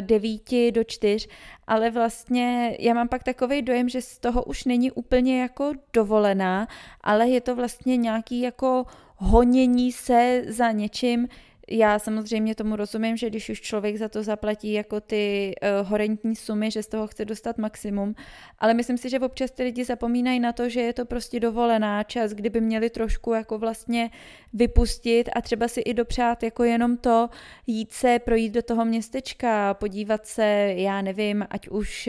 devíti 0.00 0.72
do 0.72 0.84
čtyř, 0.84 1.28
ale 1.66 1.90
vlastně 1.90 2.76
já 2.80 2.94
mám 2.94 3.08
pak 3.08 3.24
takový 3.24 3.62
dojem, 3.62 3.88
že 3.88 4.02
z 4.02 4.18
toho 4.18 4.44
už 4.44 4.64
není 4.64 4.92
úplně 4.92 5.40
jako 5.40 5.72
dovolená, 5.92 6.68
ale 7.00 7.28
je 7.28 7.40
to 7.40 7.56
vlastně 7.56 7.96
nějaký 7.96 8.40
jako 8.40 8.84
honění 9.16 9.92
se 9.92 10.42
za 10.48 10.70
něčím, 10.70 11.28
já 11.70 11.98
samozřejmě 11.98 12.54
tomu 12.54 12.76
rozumím, 12.76 13.16
že 13.16 13.30
když 13.30 13.48
už 13.48 13.60
člověk 13.60 13.96
za 13.96 14.08
to 14.08 14.22
zaplatí 14.22 14.72
jako 14.72 15.00
ty 15.00 15.54
uh, 15.62 15.88
horentní 15.88 16.36
sumy, 16.36 16.70
že 16.70 16.82
z 16.82 16.86
toho 16.86 17.06
chce 17.06 17.24
dostat 17.24 17.58
maximum, 17.58 18.14
ale 18.58 18.74
myslím 18.74 18.98
si, 18.98 19.10
že 19.10 19.20
občas 19.20 19.50
ty 19.50 19.62
lidi 19.62 19.84
zapomínají 19.84 20.40
na 20.40 20.52
to, 20.52 20.68
že 20.68 20.80
je 20.80 20.92
to 20.92 21.04
prostě 21.04 21.40
dovolená 21.40 22.02
čas, 22.02 22.32
kdyby 22.32 22.60
měli 22.60 22.90
trošku 22.90 23.32
jako 23.32 23.58
vlastně 23.58 24.10
vypustit 24.52 25.28
a 25.34 25.40
třeba 25.40 25.68
si 25.68 25.80
i 25.80 25.94
dopřát 25.94 26.42
jako 26.42 26.64
jenom 26.64 26.96
to 26.96 27.28
jít 27.66 27.92
se, 27.92 28.18
projít 28.18 28.52
do 28.52 28.62
toho 28.62 28.84
městečka, 28.84 29.74
podívat 29.74 30.26
se, 30.26 30.44
já 30.76 31.02
nevím, 31.02 31.46
ať 31.50 31.68
už 31.68 32.08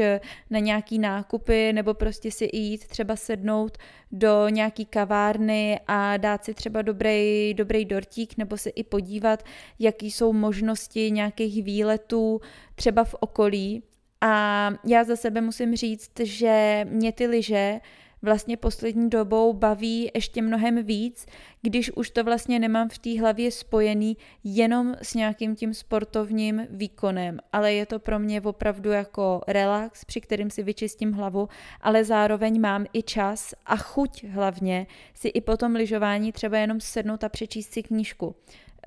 na 0.49 0.59
nějaký 0.59 0.99
nákupy, 0.99 1.73
nebo 1.73 1.93
prostě 1.93 2.31
si 2.31 2.45
i 2.45 2.57
jít 2.57 2.87
třeba 2.87 3.15
sednout 3.15 3.77
do 4.11 4.49
nějaký 4.49 4.85
kavárny 4.85 5.79
a 5.87 6.17
dát 6.17 6.45
si 6.45 6.53
třeba 6.53 6.81
dobrý, 6.81 7.53
dobrý 7.53 7.85
dortík 7.85 8.37
nebo 8.37 8.57
se 8.57 8.69
i 8.69 8.83
podívat, 8.83 9.43
jaký 9.79 10.11
jsou 10.11 10.33
možnosti 10.33 11.11
nějakých 11.11 11.63
výletů 11.63 12.41
třeba 12.75 13.03
v 13.03 13.15
okolí. 13.19 13.83
A 14.21 14.71
já 14.87 15.03
za 15.03 15.15
sebe 15.15 15.41
musím 15.41 15.75
říct, 15.75 16.11
že 16.23 16.85
mě 16.89 17.11
ty 17.11 17.27
lyže 17.27 17.79
vlastně 18.21 18.57
poslední 18.57 19.09
dobou 19.09 19.53
baví 19.53 20.11
ještě 20.15 20.41
mnohem 20.41 20.83
víc, 20.83 21.25
když 21.61 21.91
už 21.91 22.09
to 22.09 22.23
vlastně 22.23 22.59
nemám 22.59 22.89
v 22.89 22.97
té 22.97 23.19
hlavě 23.19 23.51
spojený 23.51 24.17
jenom 24.43 24.95
s 25.01 25.13
nějakým 25.13 25.55
tím 25.55 25.73
sportovním 25.73 26.67
výkonem, 26.69 27.39
ale 27.53 27.73
je 27.73 27.85
to 27.85 27.99
pro 27.99 28.19
mě 28.19 28.41
opravdu 28.41 28.91
jako 28.91 29.41
relax, 29.47 30.05
při 30.05 30.21
kterým 30.21 30.49
si 30.49 30.63
vyčistím 30.63 31.13
hlavu, 31.13 31.49
ale 31.81 32.03
zároveň 32.03 32.61
mám 32.61 32.85
i 32.93 33.03
čas 33.03 33.53
a 33.65 33.77
chuť 33.77 34.23
hlavně 34.23 34.87
si 35.13 35.27
i 35.27 35.41
po 35.41 35.57
tom 35.57 35.75
lyžování 35.75 36.31
třeba 36.31 36.57
jenom 36.57 36.81
sednout 36.81 37.23
a 37.23 37.29
přečíst 37.29 37.73
si 37.73 37.83
knížku. 37.83 38.35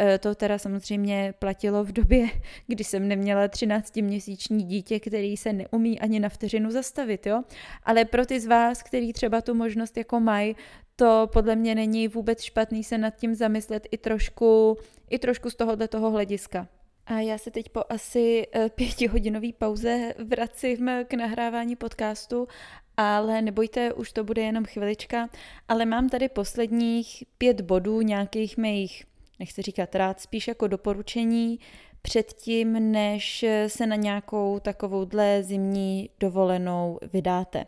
E, 0.00 0.18
to 0.18 0.34
teda 0.34 0.58
samozřejmě 0.58 1.34
platilo 1.38 1.84
v 1.84 1.92
době, 1.92 2.28
kdy 2.66 2.84
jsem 2.84 3.08
neměla 3.08 3.46
13-měsíční 3.46 4.62
dítě, 4.62 5.00
který 5.00 5.36
se 5.36 5.52
neumí 5.52 6.00
ani 6.00 6.20
na 6.20 6.28
vteřinu 6.28 6.70
zastavit, 6.70 7.26
jo. 7.26 7.42
Ale 7.84 8.04
pro 8.04 8.26
ty 8.26 8.40
z 8.40 8.46
vás, 8.46 8.82
který 8.82 9.12
třeba 9.12 9.40
tu 9.40 9.54
možnost 9.54 9.96
jako 9.96 10.20
mají, 10.20 10.56
to 10.96 11.28
podle 11.32 11.56
mě 11.56 11.74
není 11.74 12.08
vůbec 12.08 12.42
špatný 12.42 12.84
se 12.84 12.98
nad 12.98 13.16
tím 13.16 13.34
zamyslet 13.34 13.88
i 13.90 13.98
trošku, 13.98 14.78
i 15.10 15.18
trošku 15.18 15.50
z 15.50 15.54
tohohle 15.54 15.88
toho 15.88 16.10
hlediska. 16.10 16.68
A 17.06 17.20
já 17.20 17.38
se 17.38 17.50
teď 17.50 17.68
po 17.68 17.82
asi 17.88 18.46
e, 18.54 18.68
pětihodinové 18.70 19.48
pauze 19.58 20.14
vracím 20.28 20.90
k 21.08 21.14
nahrávání 21.14 21.76
podcastu, 21.76 22.48
ale 22.96 23.42
nebojte, 23.42 23.92
už 23.92 24.12
to 24.12 24.24
bude 24.24 24.42
jenom 24.42 24.64
chvilička, 24.64 25.28
ale 25.68 25.86
mám 25.86 26.08
tady 26.08 26.28
posledních 26.28 27.24
pět 27.38 27.60
bodů 27.60 28.00
nějakých 28.00 28.56
mých 28.56 29.04
nechci 29.42 29.62
říkat 29.62 29.94
rád, 29.94 30.20
spíš 30.20 30.48
jako 30.48 30.66
doporučení 30.66 31.58
předtím, 32.02 32.92
než 32.92 33.44
se 33.66 33.86
na 33.86 33.96
nějakou 33.96 34.58
takovouhle 34.58 35.42
zimní 35.42 36.10
dovolenou 36.20 36.98
vydáte. 37.12 37.66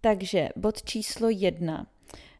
Takže 0.00 0.48
bod 0.56 0.82
číslo 0.82 1.28
jedna. 1.30 1.86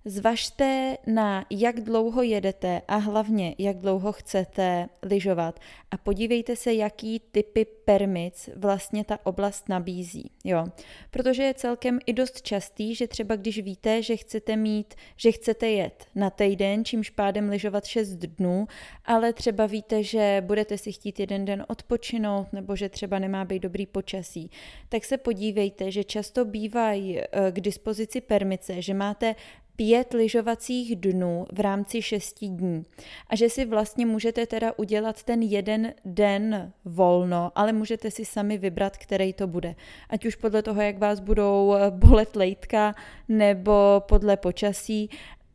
Zvažte, 0.08 0.96
na 1.06 1.46
jak 1.50 1.80
dlouho 1.80 2.22
jedete 2.22 2.82
a 2.88 2.96
hlavně, 2.96 3.54
jak 3.58 3.76
dlouho 3.76 4.12
chcete 4.12 4.88
lyžovat 5.02 5.60
a 5.90 5.98
podívejte 5.98 6.56
se, 6.56 6.74
jaký 6.74 7.20
typy 7.32 7.64
permic 7.64 8.50
vlastně 8.56 9.04
ta 9.04 9.18
oblast 9.26 9.68
nabízí. 9.68 10.30
Jo. 10.44 10.66
Protože 11.10 11.42
je 11.42 11.54
celkem 11.54 11.98
i 12.06 12.12
dost 12.12 12.42
častý, 12.42 12.94
že 12.94 13.08
třeba 13.08 13.36
když 13.36 13.58
víte, 13.58 14.02
že 14.02 14.16
chcete 14.16 14.56
mít, 14.56 14.94
že 15.16 15.32
chcete 15.32 15.68
jet 15.68 16.06
na 16.14 16.30
týden, 16.30 16.84
čímž 16.84 17.10
pádem 17.10 17.48
lyžovat 17.48 17.84
6 17.84 18.16
dnů, 18.16 18.66
ale 19.04 19.32
třeba 19.32 19.66
víte, 19.66 20.02
že 20.02 20.42
budete 20.46 20.78
si 20.78 20.92
chtít 20.92 21.20
jeden 21.20 21.44
den 21.44 21.64
odpočinout 21.68 22.52
nebo 22.52 22.76
že 22.76 22.88
třeba 22.88 23.18
nemá 23.18 23.44
být 23.44 23.62
dobrý 23.62 23.86
počasí, 23.86 24.50
tak 24.88 25.04
se 25.04 25.16
podívejte, 25.18 25.90
že 25.90 26.04
často 26.04 26.44
bývají 26.44 27.18
eh, 27.20 27.26
k 27.52 27.60
dispozici 27.60 28.20
permice, 28.20 28.82
že 28.82 28.94
máte 28.94 29.34
pět 29.78 30.14
lyžovacích 30.14 30.96
dnů 30.96 31.46
v 31.52 31.60
rámci 31.60 32.02
šesti 32.02 32.48
dní. 32.48 32.84
A 33.28 33.36
že 33.36 33.50
si 33.50 33.64
vlastně 33.64 34.06
můžete 34.06 34.46
teda 34.46 34.72
udělat 34.76 35.22
ten 35.22 35.42
jeden 35.42 35.94
den 36.04 36.72
volno, 36.84 37.52
ale 37.54 37.72
můžete 37.72 38.10
si 38.10 38.24
sami 38.24 38.58
vybrat, 38.58 38.96
který 38.96 39.32
to 39.32 39.46
bude. 39.46 39.74
Ať 40.10 40.26
už 40.26 40.34
podle 40.34 40.62
toho, 40.62 40.80
jak 40.80 40.98
vás 40.98 41.20
budou 41.20 41.74
bolet 41.90 42.36
lejtka, 42.36 42.94
nebo 43.28 44.02
podle 44.08 44.36
počasí. 44.36 45.10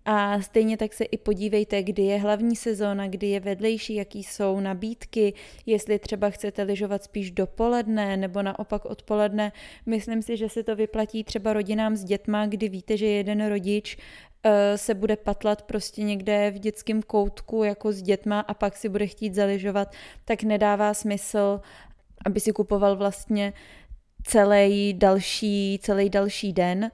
A 0.06 0.42
stejně 0.42 0.78
tak 0.78 0.94
se 0.94 1.04
i 1.04 1.18
podívejte, 1.18 1.84
kdy 1.84 2.02
je 2.02 2.18
hlavní 2.20 2.56
sezóna, 2.56 3.08
kdy 3.08 3.28
je 3.28 3.40
vedlejší, 3.40 3.96
jaký 3.96 4.24
jsou 4.24 4.60
nabídky, 4.60 5.34
jestli 5.66 6.00
třeba 6.00 6.30
chcete 6.30 6.64
lyžovat 6.64 7.04
spíš 7.04 7.32
dopoledne 7.32 8.18
nebo 8.18 8.42
naopak 8.42 8.86
odpoledne. 8.86 9.52
Myslím 9.86 10.22
si, 10.22 10.38
že 10.38 10.50
se 10.50 10.64
to 10.64 10.76
vyplatí 10.76 11.24
třeba 11.24 11.54
rodinám 11.54 11.96
s 11.96 12.04
dětma, 12.04 12.46
kdy 12.46 12.70
víte, 12.70 12.98
že 12.98 13.06
jeden 13.06 13.48
rodič 13.48 13.98
eh, 14.44 14.78
se 14.78 14.94
bude 14.94 15.16
patlat 15.16 15.62
prostě 15.62 16.04
někde 16.04 16.52
v 16.52 16.60
dětském 16.60 17.02
koutku 17.02 17.64
jako 17.64 17.92
s 17.92 18.02
dětma 18.02 18.40
a 18.40 18.54
pak 18.54 18.78
si 18.78 18.90
bude 18.90 19.08
chtít 19.08 19.36
zaližovat, 19.36 19.96
tak 20.26 20.44
nedává 20.44 20.94
smysl, 20.94 21.62
aby 22.26 22.40
si 22.40 22.52
kupoval 22.52 22.96
vlastně 22.96 23.54
celý 24.24 24.94
další, 24.94 25.80
celý 25.82 26.10
další 26.10 26.54
den. 26.54 26.92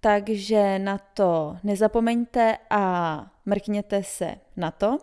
Takže 0.00 0.78
na 0.78 0.98
to 0.98 1.56
nezapomeňte 1.62 2.58
a 2.70 3.26
mrkněte 3.46 4.02
se 4.02 4.34
na 4.56 4.70
to. 4.70 4.98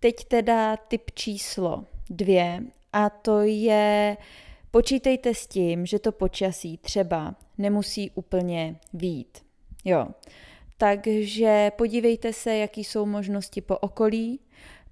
Teď 0.00 0.24
teda 0.24 0.76
typ 0.76 1.10
číslo 1.14 1.84
dvě 2.10 2.60
a 2.92 3.10
to 3.10 3.40
je 3.40 4.16
počítejte 4.70 5.34
s 5.34 5.46
tím, 5.46 5.86
že 5.86 5.98
to 5.98 6.12
počasí 6.12 6.78
třeba 6.78 7.34
nemusí 7.58 8.10
úplně 8.14 8.76
vít. 8.92 9.38
Jo. 9.84 10.06
Takže 10.78 11.72
podívejte 11.76 12.32
se, 12.32 12.56
jaký 12.56 12.84
jsou 12.84 13.06
možnosti 13.06 13.60
po 13.60 13.78
okolí, 13.78 14.40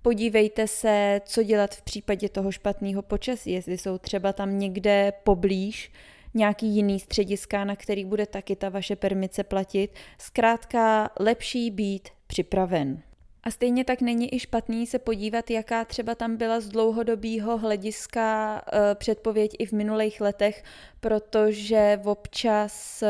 podívejte 0.02 0.68
se, 0.68 1.20
co 1.24 1.42
dělat 1.42 1.74
v 1.74 1.82
případě 1.82 2.28
toho 2.28 2.52
špatného 2.52 3.02
počasí, 3.02 3.52
jestli 3.52 3.78
jsou 3.78 3.98
třeba 3.98 4.32
tam 4.32 4.58
někde 4.58 5.12
poblíž 5.24 5.92
nějaký 6.34 6.66
jiný 6.66 7.00
střediska, 7.00 7.64
na 7.64 7.76
který 7.76 8.04
bude 8.04 8.26
taky 8.26 8.56
ta 8.56 8.68
vaše 8.68 8.96
permice 8.96 9.44
platit. 9.44 9.90
Zkrátka 10.18 11.10
lepší 11.20 11.70
být 11.70 12.08
připraven. 12.26 13.02
A 13.44 13.50
stejně 13.50 13.84
tak 13.84 14.00
není 14.00 14.34
i 14.34 14.38
špatný 14.38 14.86
se 14.86 14.98
podívat, 14.98 15.50
jaká 15.50 15.84
třeba 15.84 16.14
tam 16.14 16.36
byla 16.36 16.60
z 16.60 16.68
dlouhodobého 16.68 17.58
hlediska 17.58 18.56
eh, 18.72 18.94
předpověď 18.94 19.56
i 19.58 19.66
v 19.66 19.72
minulých 19.72 20.20
letech, 20.20 20.64
protože 21.00 22.00
občas 22.04 23.02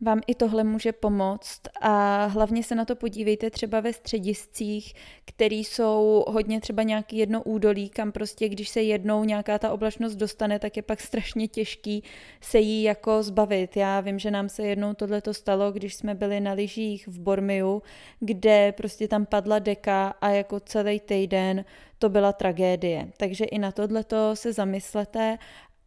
vám 0.00 0.20
i 0.26 0.34
tohle 0.34 0.64
může 0.64 0.92
pomoct 0.92 1.60
a 1.80 2.24
hlavně 2.26 2.62
se 2.62 2.74
na 2.74 2.84
to 2.84 2.96
podívejte 2.96 3.50
třeba 3.50 3.80
ve 3.80 3.92
střediscích, 3.92 4.94
který 5.24 5.64
jsou 5.64 6.24
hodně 6.28 6.60
třeba 6.60 6.82
nějaký 6.82 7.16
jedno 7.16 7.42
údolí, 7.42 7.88
kam 7.88 8.12
prostě 8.12 8.48
když 8.48 8.68
se 8.68 8.82
jednou 8.82 9.24
nějaká 9.24 9.58
ta 9.58 9.72
oblačnost 9.72 10.16
dostane, 10.16 10.58
tak 10.58 10.76
je 10.76 10.82
pak 10.82 11.00
strašně 11.00 11.48
těžký 11.48 12.04
se 12.40 12.58
jí 12.58 12.82
jako 12.82 13.22
zbavit. 13.22 13.76
Já 13.76 14.00
vím, 14.00 14.18
že 14.18 14.30
nám 14.30 14.48
se 14.48 14.62
jednou 14.62 14.94
tohleto 14.94 15.34
stalo, 15.34 15.72
když 15.72 15.94
jsme 15.94 16.14
byli 16.14 16.40
na 16.40 16.52
lyžích 16.52 17.08
v 17.08 17.18
Bormiu, 17.18 17.82
kde 18.20 18.72
prostě 18.72 19.08
tam 19.08 19.26
padla 19.26 19.58
deka 19.58 20.14
a 20.20 20.28
jako 20.28 20.60
celý 20.60 21.00
týden 21.00 21.64
to 21.98 22.08
byla 22.08 22.32
tragédie. 22.32 23.08
Takže 23.16 23.44
i 23.44 23.58
na 23.58 23.72
tohleto 23.72 24.36
se 24.36 24.52
zamyslete 24.52 25.38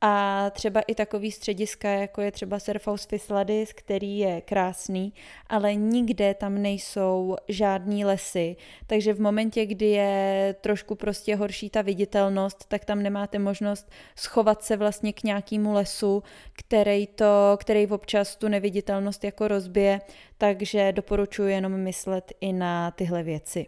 a 0.06 0.50
třeba 0.50 0.82
i 0.82 0.96
takový 0.96 1.32
střediska, 1.32 1.90
jako 1.90 2.22
je 2.22 2.32
třeba 2.32 2.60
Surfhouse 2.60 3.08
Fisladis, 3.08 3.74
který 3.74 4.18
je 4.18 4.42
krásný, 4.42 5.14
ale 5.48 5.76
nikde 5.76 6.34
tam 6.34 6.62
nejsou 6.62 7.36
žádný 7.48 8.06
lesy, 8.06 8.56
takže 8.88 9.14
v 9.14 9.22
momentě, 9.22 9.66
kdy 9.66 9.86
je 9.86 10.56
trošku 10.62 10.96
prostě 10.96 11.36
horší 11.36 11.70
ta 11.70 11.82
viditelnost, 11.82 12.66
tak 12.68 12.86
tam 12.86 13.04
nemáte 13.04 13.40
možnost 13.40 13.92
schovat 14.16 14.64
se 14.64 14.78
vlastně 14.78 15.14
k 15.14 15.24
nějakému 15.24 15.74
lesu, 15.74 16.24
který, 16.54 17.08
to, 17.08 17.58
který 17.60 17.88
občas 17.88 18.36
tu 18.36 18.48
neviditelnost 18.48 19.24
jako 19.24 19.48
rozbije, 19.48 20.02
takže 20.38 20.92
doporučuji 20.92 21.48
jenom 21.48 21.72
myslet 21.72 22.32
i 22.42 22.54
na 22.54 22.92
tyhle 22.92 23.24
věci. 23.24 23.66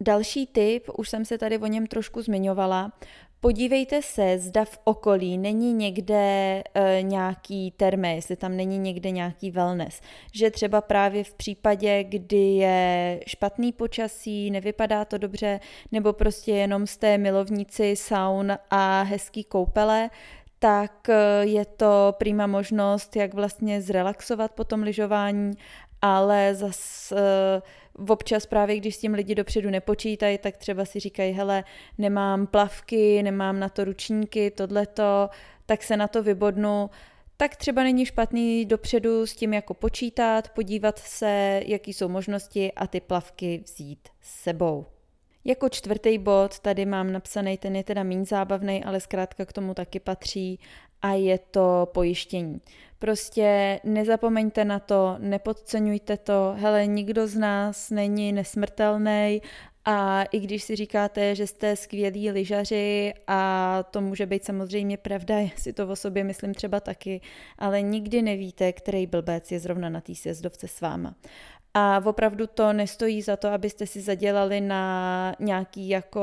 Další 0.00 0.46
tip, 0.46 0.88
už 0.96 1.08
jsem 1.08 1.24
se 1.24 1.38
tady 1.38 1.58
o 1.58 1.66
něm 1.66 1.86
trošku 1.86 2.22
zmiňovala, 2.22 2.92
Podívejte 3.40 4.02
se, 4.02 4.38
zda 4.38 4.64
v 4.64 4.78
okolí 4.84 5.38
není 5.38 5.72
někde 5.72 6.16
e, 6.74 7.02
nějaký 7.02 7.70
termé, 7.70 8.14
jestli 8.14 8.36
tam 8.36 8.56
není 8.56 8.78
někde 8.78 9.10
nějaký 9.10 9.50
wellness. 9.50 10.00
Že 10.32 10.50
třeba 10.50 10.80
právě 10.80 11.24
v 11.24 11.34
případě, 11.34 12.04
kdy 12.04 12.36
je 12.36 13.20
špatný 13.26 13.72
počasí, 13.72 14.50
nevypadá 14.50 15.04
to 15.04 15.18
dobře, 15.18 15.60
nebo 15.92 16.12
prostě 16.12 16.52
jenom 16.52 16.86
jste 16.86 17.18
milovníci 17.18 17.96
saun 17.96 18.52
a 18.70 19.02
hezký 19.02 19.44
koupele, 19.44 20.10
tak 20.58 21.08
e, 21.08 21.46
je 21.46 21.64
to 21.64 22.14
prýma 22.18 22.46
možnost, 22.46 23.16
jak 23.16 23.34
vlastně 23.34 23.82
zrelaxovat 23.82 24.52
po 24.52 24.64
tom 24.64 24.82
lyžování, 24.82 25.54
ale 26.02 26.54
zase 26.54 27.16
občas 28.08 28.46
právě, 28.46 28.76
když 28.76 28.94
s 28.94 28.98
tím 28.98 29.14
lidi 29.14 29.34
dopředu 29.34 29.70
nepočítají, 29.70 30.38
tak 30.38 30.56
třeba 30.56 30.84
si 30.84 31.00
říkají, 31.00 31.32
hele, 31.32 31.64
nemám 31.98 32.46
plavky, 32.46 33.22
nemám 33.22 33.60
na 33.60 33.68
to 33.68 33.84
ručníky, 33.84 34.50
tohleto, 34.50 35.28
tak 35.66 35.82
se 35.82 35.96
na 35.96 36.08
to 36.08 36.22
vybodnu 36.22 36.90
tak 37.40 37.56
třeba 37.56 37.82
není 37.82 38.06
špatný 38.06 38.64
dopředu 38.64 39.26
s 39.26 39.34
tím 39.34 39.54
jako 39.54 39.74
počítat, 39.74 40.48
podívat 40.48 40.98
se, 40.98 41.62
jaký 41.66 41.92
jsou 41.92 42.08
možnosti 42.08 42.72
a 42.72 42.86
ty 42.86 43.00
plavky 43.00 43.62
vzít 43.64 44.08
s 44.20 44.42
sebou. 44.42 44.86
Jako 45.44 45.68
čtvrtý 45.68 46.18
bod 46.18 46.58
tady 46.58 46.86
mám 46.86 47.12
napsaný, 47.12 47.58
ten 47.58 47.76
je 47.76 47.84
teda 47.84 48.02
méně 48.02 48.24
zábavný, 48.24 48.84
ale 48.84 49.00
zkrátka 49.00 49.44
k 49.44 49.52
tomu 49.52 49.74
taky 49.74 50.00
patří 50.00 50.60
a 51.02 51.12
je 51.12 51.38
to 51.38 51.88
pojištění. 51.94 52.60
Prostě 52.98 53.80
nezapomeňte 53.84 54.64
na 54.64 54.78
to, 54.78 55.16
nepodceňujte 55.18 56.16
to, 56.16 56.54
hele, 56.56 56.86
nikdo 56.86 57.26
z 57.26 57.34
nás 57.34 57.90
není 57.90 58.32
nesmrtelný 58.32 59.42
a 59.84 60.22
i 60.22 60.40
když 60.40 60.62
si 60.62 60.76
říkáte, 60.76 61.34
že 61.34 61.46
jste 61.46 61.76
skvělí 61.76 62.30
lyžaři 62.30 63.14
a 63.26 63.82
to 63.90 64.00
může 64.00 64.26
být 64.26 64.44
samozřejmě 64.44 64.96
pravda, 64.96 65.38
já 65.38 65.48
si 65.56 65.72
to 65.72 65.88
o 65.88 65.96
sobě 65.96 66.24
myslím 66.24 66.54
třeba 66.54 66.80
taky, 66.80 67.20
ale 67.58 67.82
nikdy 67.82 68.22
nevíte, 68.22 68.72
který 68.72 69.06
blbec 69.06 69.52
je 69.52 69.60
zrovna 69.60 69.88
na 69.88 70.00
té 70.00 70.14
sjezdovce 70.14 70.68
s 70.68 70.80
váma. 70.80 71.14
A 71.80 72.02
opravdu 72.04 72.46
to 72.46 72.72
nestojí 72.72 73.22
za 73.22 73.36
to, 73.36 73.48
abyste 73.48 73.86
si 73.86 74.00
zadělali 74.00 74.60
na 74.60 75.34
nějaký 75.40 75.88
jako 75.88 76.22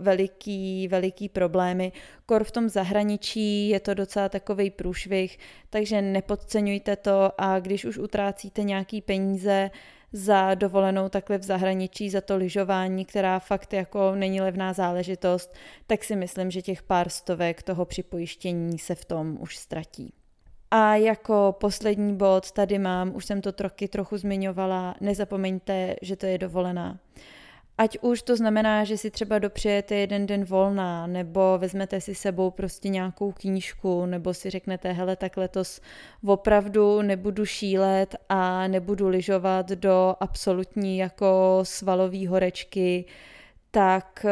veliký, 0.00 0.88
veliký 0.88 1.28
problémy. 1.28 1.92
Kor 2.26 2.44
v 2.44 2.50
tom 2.50 2.68
zahraničí 2.68 3.68
je 3.68 3.80
to 3.80 3.94
docela 3.94 4.28
takový 4.28 4.70
průšvih, 4.70 5.38
takže 5.70 6.02
nepodceňujte 6.02 6.96
to 6.96 7.32
a 7.38 7.60
když 7.60 7.84
už 7.84 7.98
utrácíte 7.98 8.62
nějaký 8.62 9.00
peníze, 9.02 9.70
za 10.12 10.54
dovolenou 10.54 11.08
takhle 11.08 11.38
v 11.38 11.42
zahraničí, 11.42 12.10
za 12.10 12.20
to 12.20 12.36
lyžování, 12.36 13.04
která 13.04 13.38
fakt 13.38 13.72
jako 13.72 14.14
není 14.14 14.40
levná 14.40 14.72
záležitost, 14.72 15.54
tak 15.86 16.04
si 16.04 16.16
myslím, 16.16 16.50
že 16.50 16.62
těch 16.62 16.82
pár 16.82 17.08
stovek 17.08 17.62
toho 17.62 17.84
připojištění 17.84 18.78
se 18.78 18.94
v 18.94 19.04
tom 19.04 19.36
už 19.40 19.56
ztratí. 19.56 20.12
A 20.78 20.96
jako 20.96 21.56
poslední 21.60 22.16
bod 22.16 22.52
tady 22.52 22.78
mám, 22.78 23.16
už 23.16 23.24
jsem 23.24 23.40
to 23.40 23.52
troky 23.52 23.88
trochu 23.88 24.16
zmiňovala, 24.16 24.94
nezapomeňte, 25.00 25.96
že 26.02 26.16
to 26.16 26.26
je 26.26 26.38
dovolená. 26.38 26.98
Ať 27.78 27.98
už 28.00 28.22
to 28.22 28.36
znamená, 28.36 28.84
že 28.84 28.98
si 28.98 29.10
třeba 29.10 29.38
dopřejete 29.38 29.94
jeden 29.94 30.26
den 30.26 30.44
volná, 30.44 31.06
nebo 31.06 31.58
vezmete 31.58 32.00
si 32.00 32.14
sebou 32.14 32.50
prostě 32.50 32.88
nějakou 32.88 33.32
knížku, 33.32 34.06
nebo 34.06 34.34
si 34.34 34.50
řeknete, 34.50 34.92
hele, 34.92 35.16
tak 35.16 35.36
letos 35.36 35.80
opravdu 36.26 37.02
nebudu 37.02 37.46
šílet 37.46 38.16
a 38.28 38.68
nebudu 38.68 39.08
lyžovat 39.08 39.68
do 39.68 40.14
absolutní 40.20 40.98
jako 40.98 41.60
svalové 41.62 42.28
horečky, 42.28 43.04
tak 43.76 44.24
eh, 44.24 44.30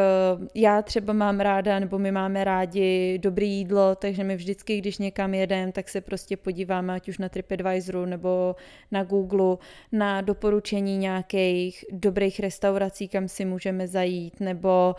já 0.55 0.82
třeba 0.82 1.12
mám 1.12 1.40
ráda, 1.40 1.78
nebo 1.78 1.99
my 1.99 2.12
máme 2.12 2.45
rádi 2.45 3.18
dobré 3.18 3.45
jídlo, 3.45 3.95
takže 3.95 4.24
my 4.24 4.36
vždycky, 4.36 4.78
když 4.78 4.99
někam 4.99 5.34
jedeme, 5.34 5.72
tak 5.72 5.88
se 5.88 6.01
prostě 6.01 6.36
podíváme, 6.36 6.95
ať 6.95 7.09
už 7.09 7.18
na 7.18 7.28
TripAdvisoru 7.28 8.05
nebo 8.05 8.57
na 8.90 9.05
Google, 9.05 9.57
na 9.92 10.20
doporučení 10.20 10.99
nějakých 10.99 11.84
dobrých 11.92 12.40
restaurací, 12.40 13.09
kam 13.09 13.28
si 13.28 13.45
můžeme 13.45 13.88
zajít, 13.88 14.40
nebo 14.40 14.95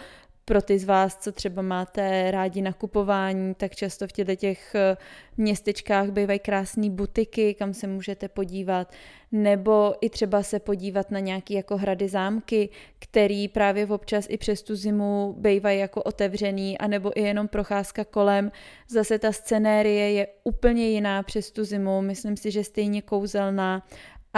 pro 0.46 0.62
ty 0.62 0.80
z 0.80 0.84
vás, 0.84 1.18
co 1.18 1.32
třeba 1.32 1.62
máte 1.62 2.32
rádi 2.32 2.62
nakupování, 2.62 3.56
tak 3.56 3.76
často 3.76 4.08
v 4.08 4.12
těchto 4.12 4.36
těch 4.36 4.76
eh, 4.76 4.98
městečkách 5.38 6.10
bývají 6.10 6.40
krásné 6.40 6.90
butiky, 6.90 7.54
kam 7.54 7.74
se 7.74 7.88
můžete 7.88 8.28
podívat, 8.28 8.92
nebo 9.32 9.96
i 10.02 10.10
třeba 10.10 10.44
se 10.44 10.60
podívat 10.60 11.12
na 11.12 11.20
nějaké 11.20 11.54
jako 11.54 11.78
hrady 11.78 12.10
zámky, 12.10 12.70
který 13.00 13.48
právě 13.48 13.88
občas 13.88 14.26
i 14.30 14.38
přes 14.38 14.64
tu 14.64 14.76
zimu 14.76 15.36
bývají 15.38 15.80
jako 15.80 16.04
otevřený, 16.04 16.78
anebo 16.78 17.20
i 17.20 17.22
jenom 17.22 17.48
procházka 17.48 18.06
kolem. 18.06 18.52
Zase 18.90 19.20
ta 19.20 19.32
scenérie 19.32 20.12
je 20.12 20.28
úplně 20.44 20.90
jiná 20.90 21.24
přes 21.24 21.52
tu 21.52 21.64
zimu, 21.64 22.02
myslím 22.02 22.38
si, 22.38 22.52
že 22.52 22.64
stejně 22.64 23.02
kouzelná 23.02 23.88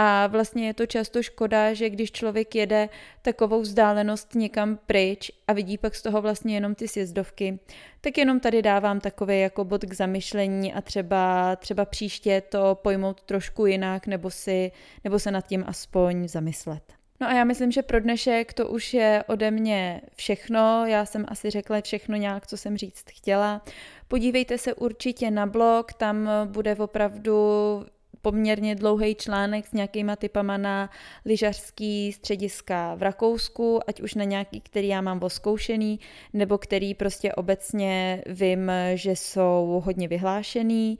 a 0.00 0.26
vlastně 0.26 0.66
je 0.66 0.74
to 0.74 0.86
často 0.86 1.22
škoda, 1.22 1.74
že 1.74 1.90
když 1.90 2.12
člověk 2.12 2.54
jede 2.54 2.88
takovou 3.22 3.60
vzdálenost 3.60 4.34
někam 4.34 4.78
pryč 4.86 5.30
a 5.48 5.52
vidí 5.52 5.78
pak 5.78 5.94
z 5.94 6.02
toho 6.02 6.22
vlastně 6.22 6.54
jenom 6.54 6.74
ty 6.74 6.88
sjezdovky, 6.88 7.58
tak 8.00 8.18
jenom 8.18 8.40
tady 8.40 8.62
dávám 8.62 9.00
takový 9.00 9.40
jako 9.40 9.64
bod 9.64 9.84
k 9.84 9.92
zamyšlení 9.92 10.74
a 10.74 10.80
třeba, 10.80 11.56
třeba 11.56 11.84
příště 11.84 12.40
to 12.40 12.74
pojmout 12.82 13.22
trošku 13.22 13.66
jinak 13.66 14.06
nebo, 14.06 14.30
si, 14.30 14.72
nebo 15.04 15.18
se 15.18 15.30
nad 15.30 15.46
tím 15.46 15.64
aspoň 15.66 16.28
zamyslet. 16.28 16.82
No 17.20 17.28
a 17.28 17.32
já 17.32 17.44
myslím, 17.44 17.72
že 17.72 17.82
pro 17.82 18.00
dnešek 18.00 18.52
to 18.52 18.68
už 18.68 18.94
je 18.94 19.24
ode 19.26 19.50
mě 19.50 20.00
všechno. 20.14 20.86
Já 20.86 21.06
jsem 21.06 21.24
asi 21.28 21.50
řekla 21.50 21.80
všechno 21.80 22.16
nějak, 22.16 22.46
co 22.46 22.56
jsem 22.56 22.76
říct 22.76 23.04
chtěla. 23.10 23.62
Podívejte 24.08 24.58
se 24.58 24.74
určitě 24.74 25.30
na 25.30 25.46
blog, 25.46 25.92
tam 25.92 26.30
bude 26.44 26.76
opravdu 26.76 27.34
poměrně 28.22 28.74
dlouhý 28.74 29.14
článek 29.14 29.66
s 29.66 29.72
nějakýma 29.72 30.16
typama 30.16 30.56
na 30.56 30.90
lyžařský 31.24 32.12
střediska 32.12 32.94
v 32.94 33.02
Rakousku, 33.02 33.80
ať 33.88 34.00
už 34.00 34.14
na 34.14 34.24
nějaký, 34.24 34.60
který 34.60 34.88
já 34.88 35.00
mám 35.00 35.22
oskoušený, 35.22 36.00
nebo 36.32 36.58
který 36.58 36.94
prostě 36.94 37.32
obecně 37.32 38.22
vím, 38.26 38.72
že 38.94 39.10
jsou 39.10 39.82
hodně 39.84 40.08
vyhlášený. 40.08 40.98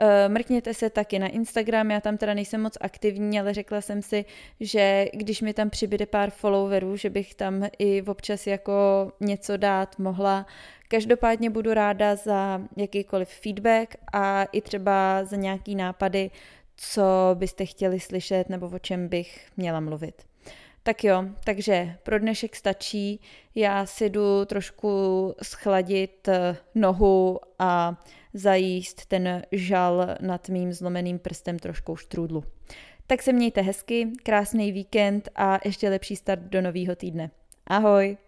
Eh, 0.00 0.28
mrkněte 0.28 0.74
se 0.74 0.90
taky 0.90 1.18
na 1.18 1.28
Instagram, 1.28 1.90
já 1.90 2.00
tam 2.00 2.16
teda 2.16 2.34
nejsem 2.34 2.62
moc 2.62 2.78
aktivní, 2.80 3.40
ale 3.40 3.54
řekla 3.54 3.80
jsem 3.80 4.02
si, 4.02 4.24
že 4.60 5.06
když 5.12 5.40
mi 5.40 5.54
tam 5.54 5.70
přibyde 5.70 6.06
pár 6.06 6.30
followerů, 6.30 6.96
že 6.96 7.10
bych 7.10 7.34
tam 7.34 7.66
i 7.78 8.02
občas 8.02 8.46
jako 8.46 8.72
něco 9.20 9.56
dát 9.56 9.98
mohla. 9.98 10.46
Každopádně 10.88 11.50
budu 11.50 11.74
ráda 11.74 12.16
za 12.16 12.60
jakýkoliv 12.76 13.28
feedback 13.28 13.96
a 14.12 14.44
i 14.44 14.60
třeba 14.60 15.24
za 15.24 15.36
nějaký 15.36 15.74
nápady, 15.74 16.30
co 16.78 17.02
byste 17.34 17.66
chtěli 17.66 18.00
slyšet 18.00 18.48
nebo 18.48 18.68
o 18.68 18.78
čem 18.78 19.08
bych 19.08 19.48
měla 19.56 19.80
mluvit. 19.80 20.22
Tak 20.82 21.04
jo, 21.04 21.24
takže 21.44 21.96
pro 22.02 22.18
dnešek 22.18 22.56
stačí. 22.56 23.20
Já 23.54 23.86
si 23.86 24.10
jdu 24.10 24.44
trošku 24.44 25.34
schladit 25.42 26.28
eh, 26.28 26.56
nohu 26.74 27.40
a 27.58 28.02
zajíst 28.34 29.06
ten 29.06 29.42
žal 29.52 30.06
nad 30.20 30.48
mým 30.48 30.72
zlomeným 30.72 31.18
prstem 31.18 31.58
trošku 31.58 31.96
štrůdlu. 31.96 32.44
Tak 33.06 33.22
se 33.22 33.32
mějte 33.32 33.60
hezky, 33.60 34.08
krásný 34.22 34.72
víkend 34.72 35.28
a 35.34 35.58
ještě 35.64 35.88
lepší 35.88 36.16
start 36.16 36.42
do 36.42 36.62
nového 36.62 36.96
týdne. 36.96 37.30
Ahoj! 37.66 38.27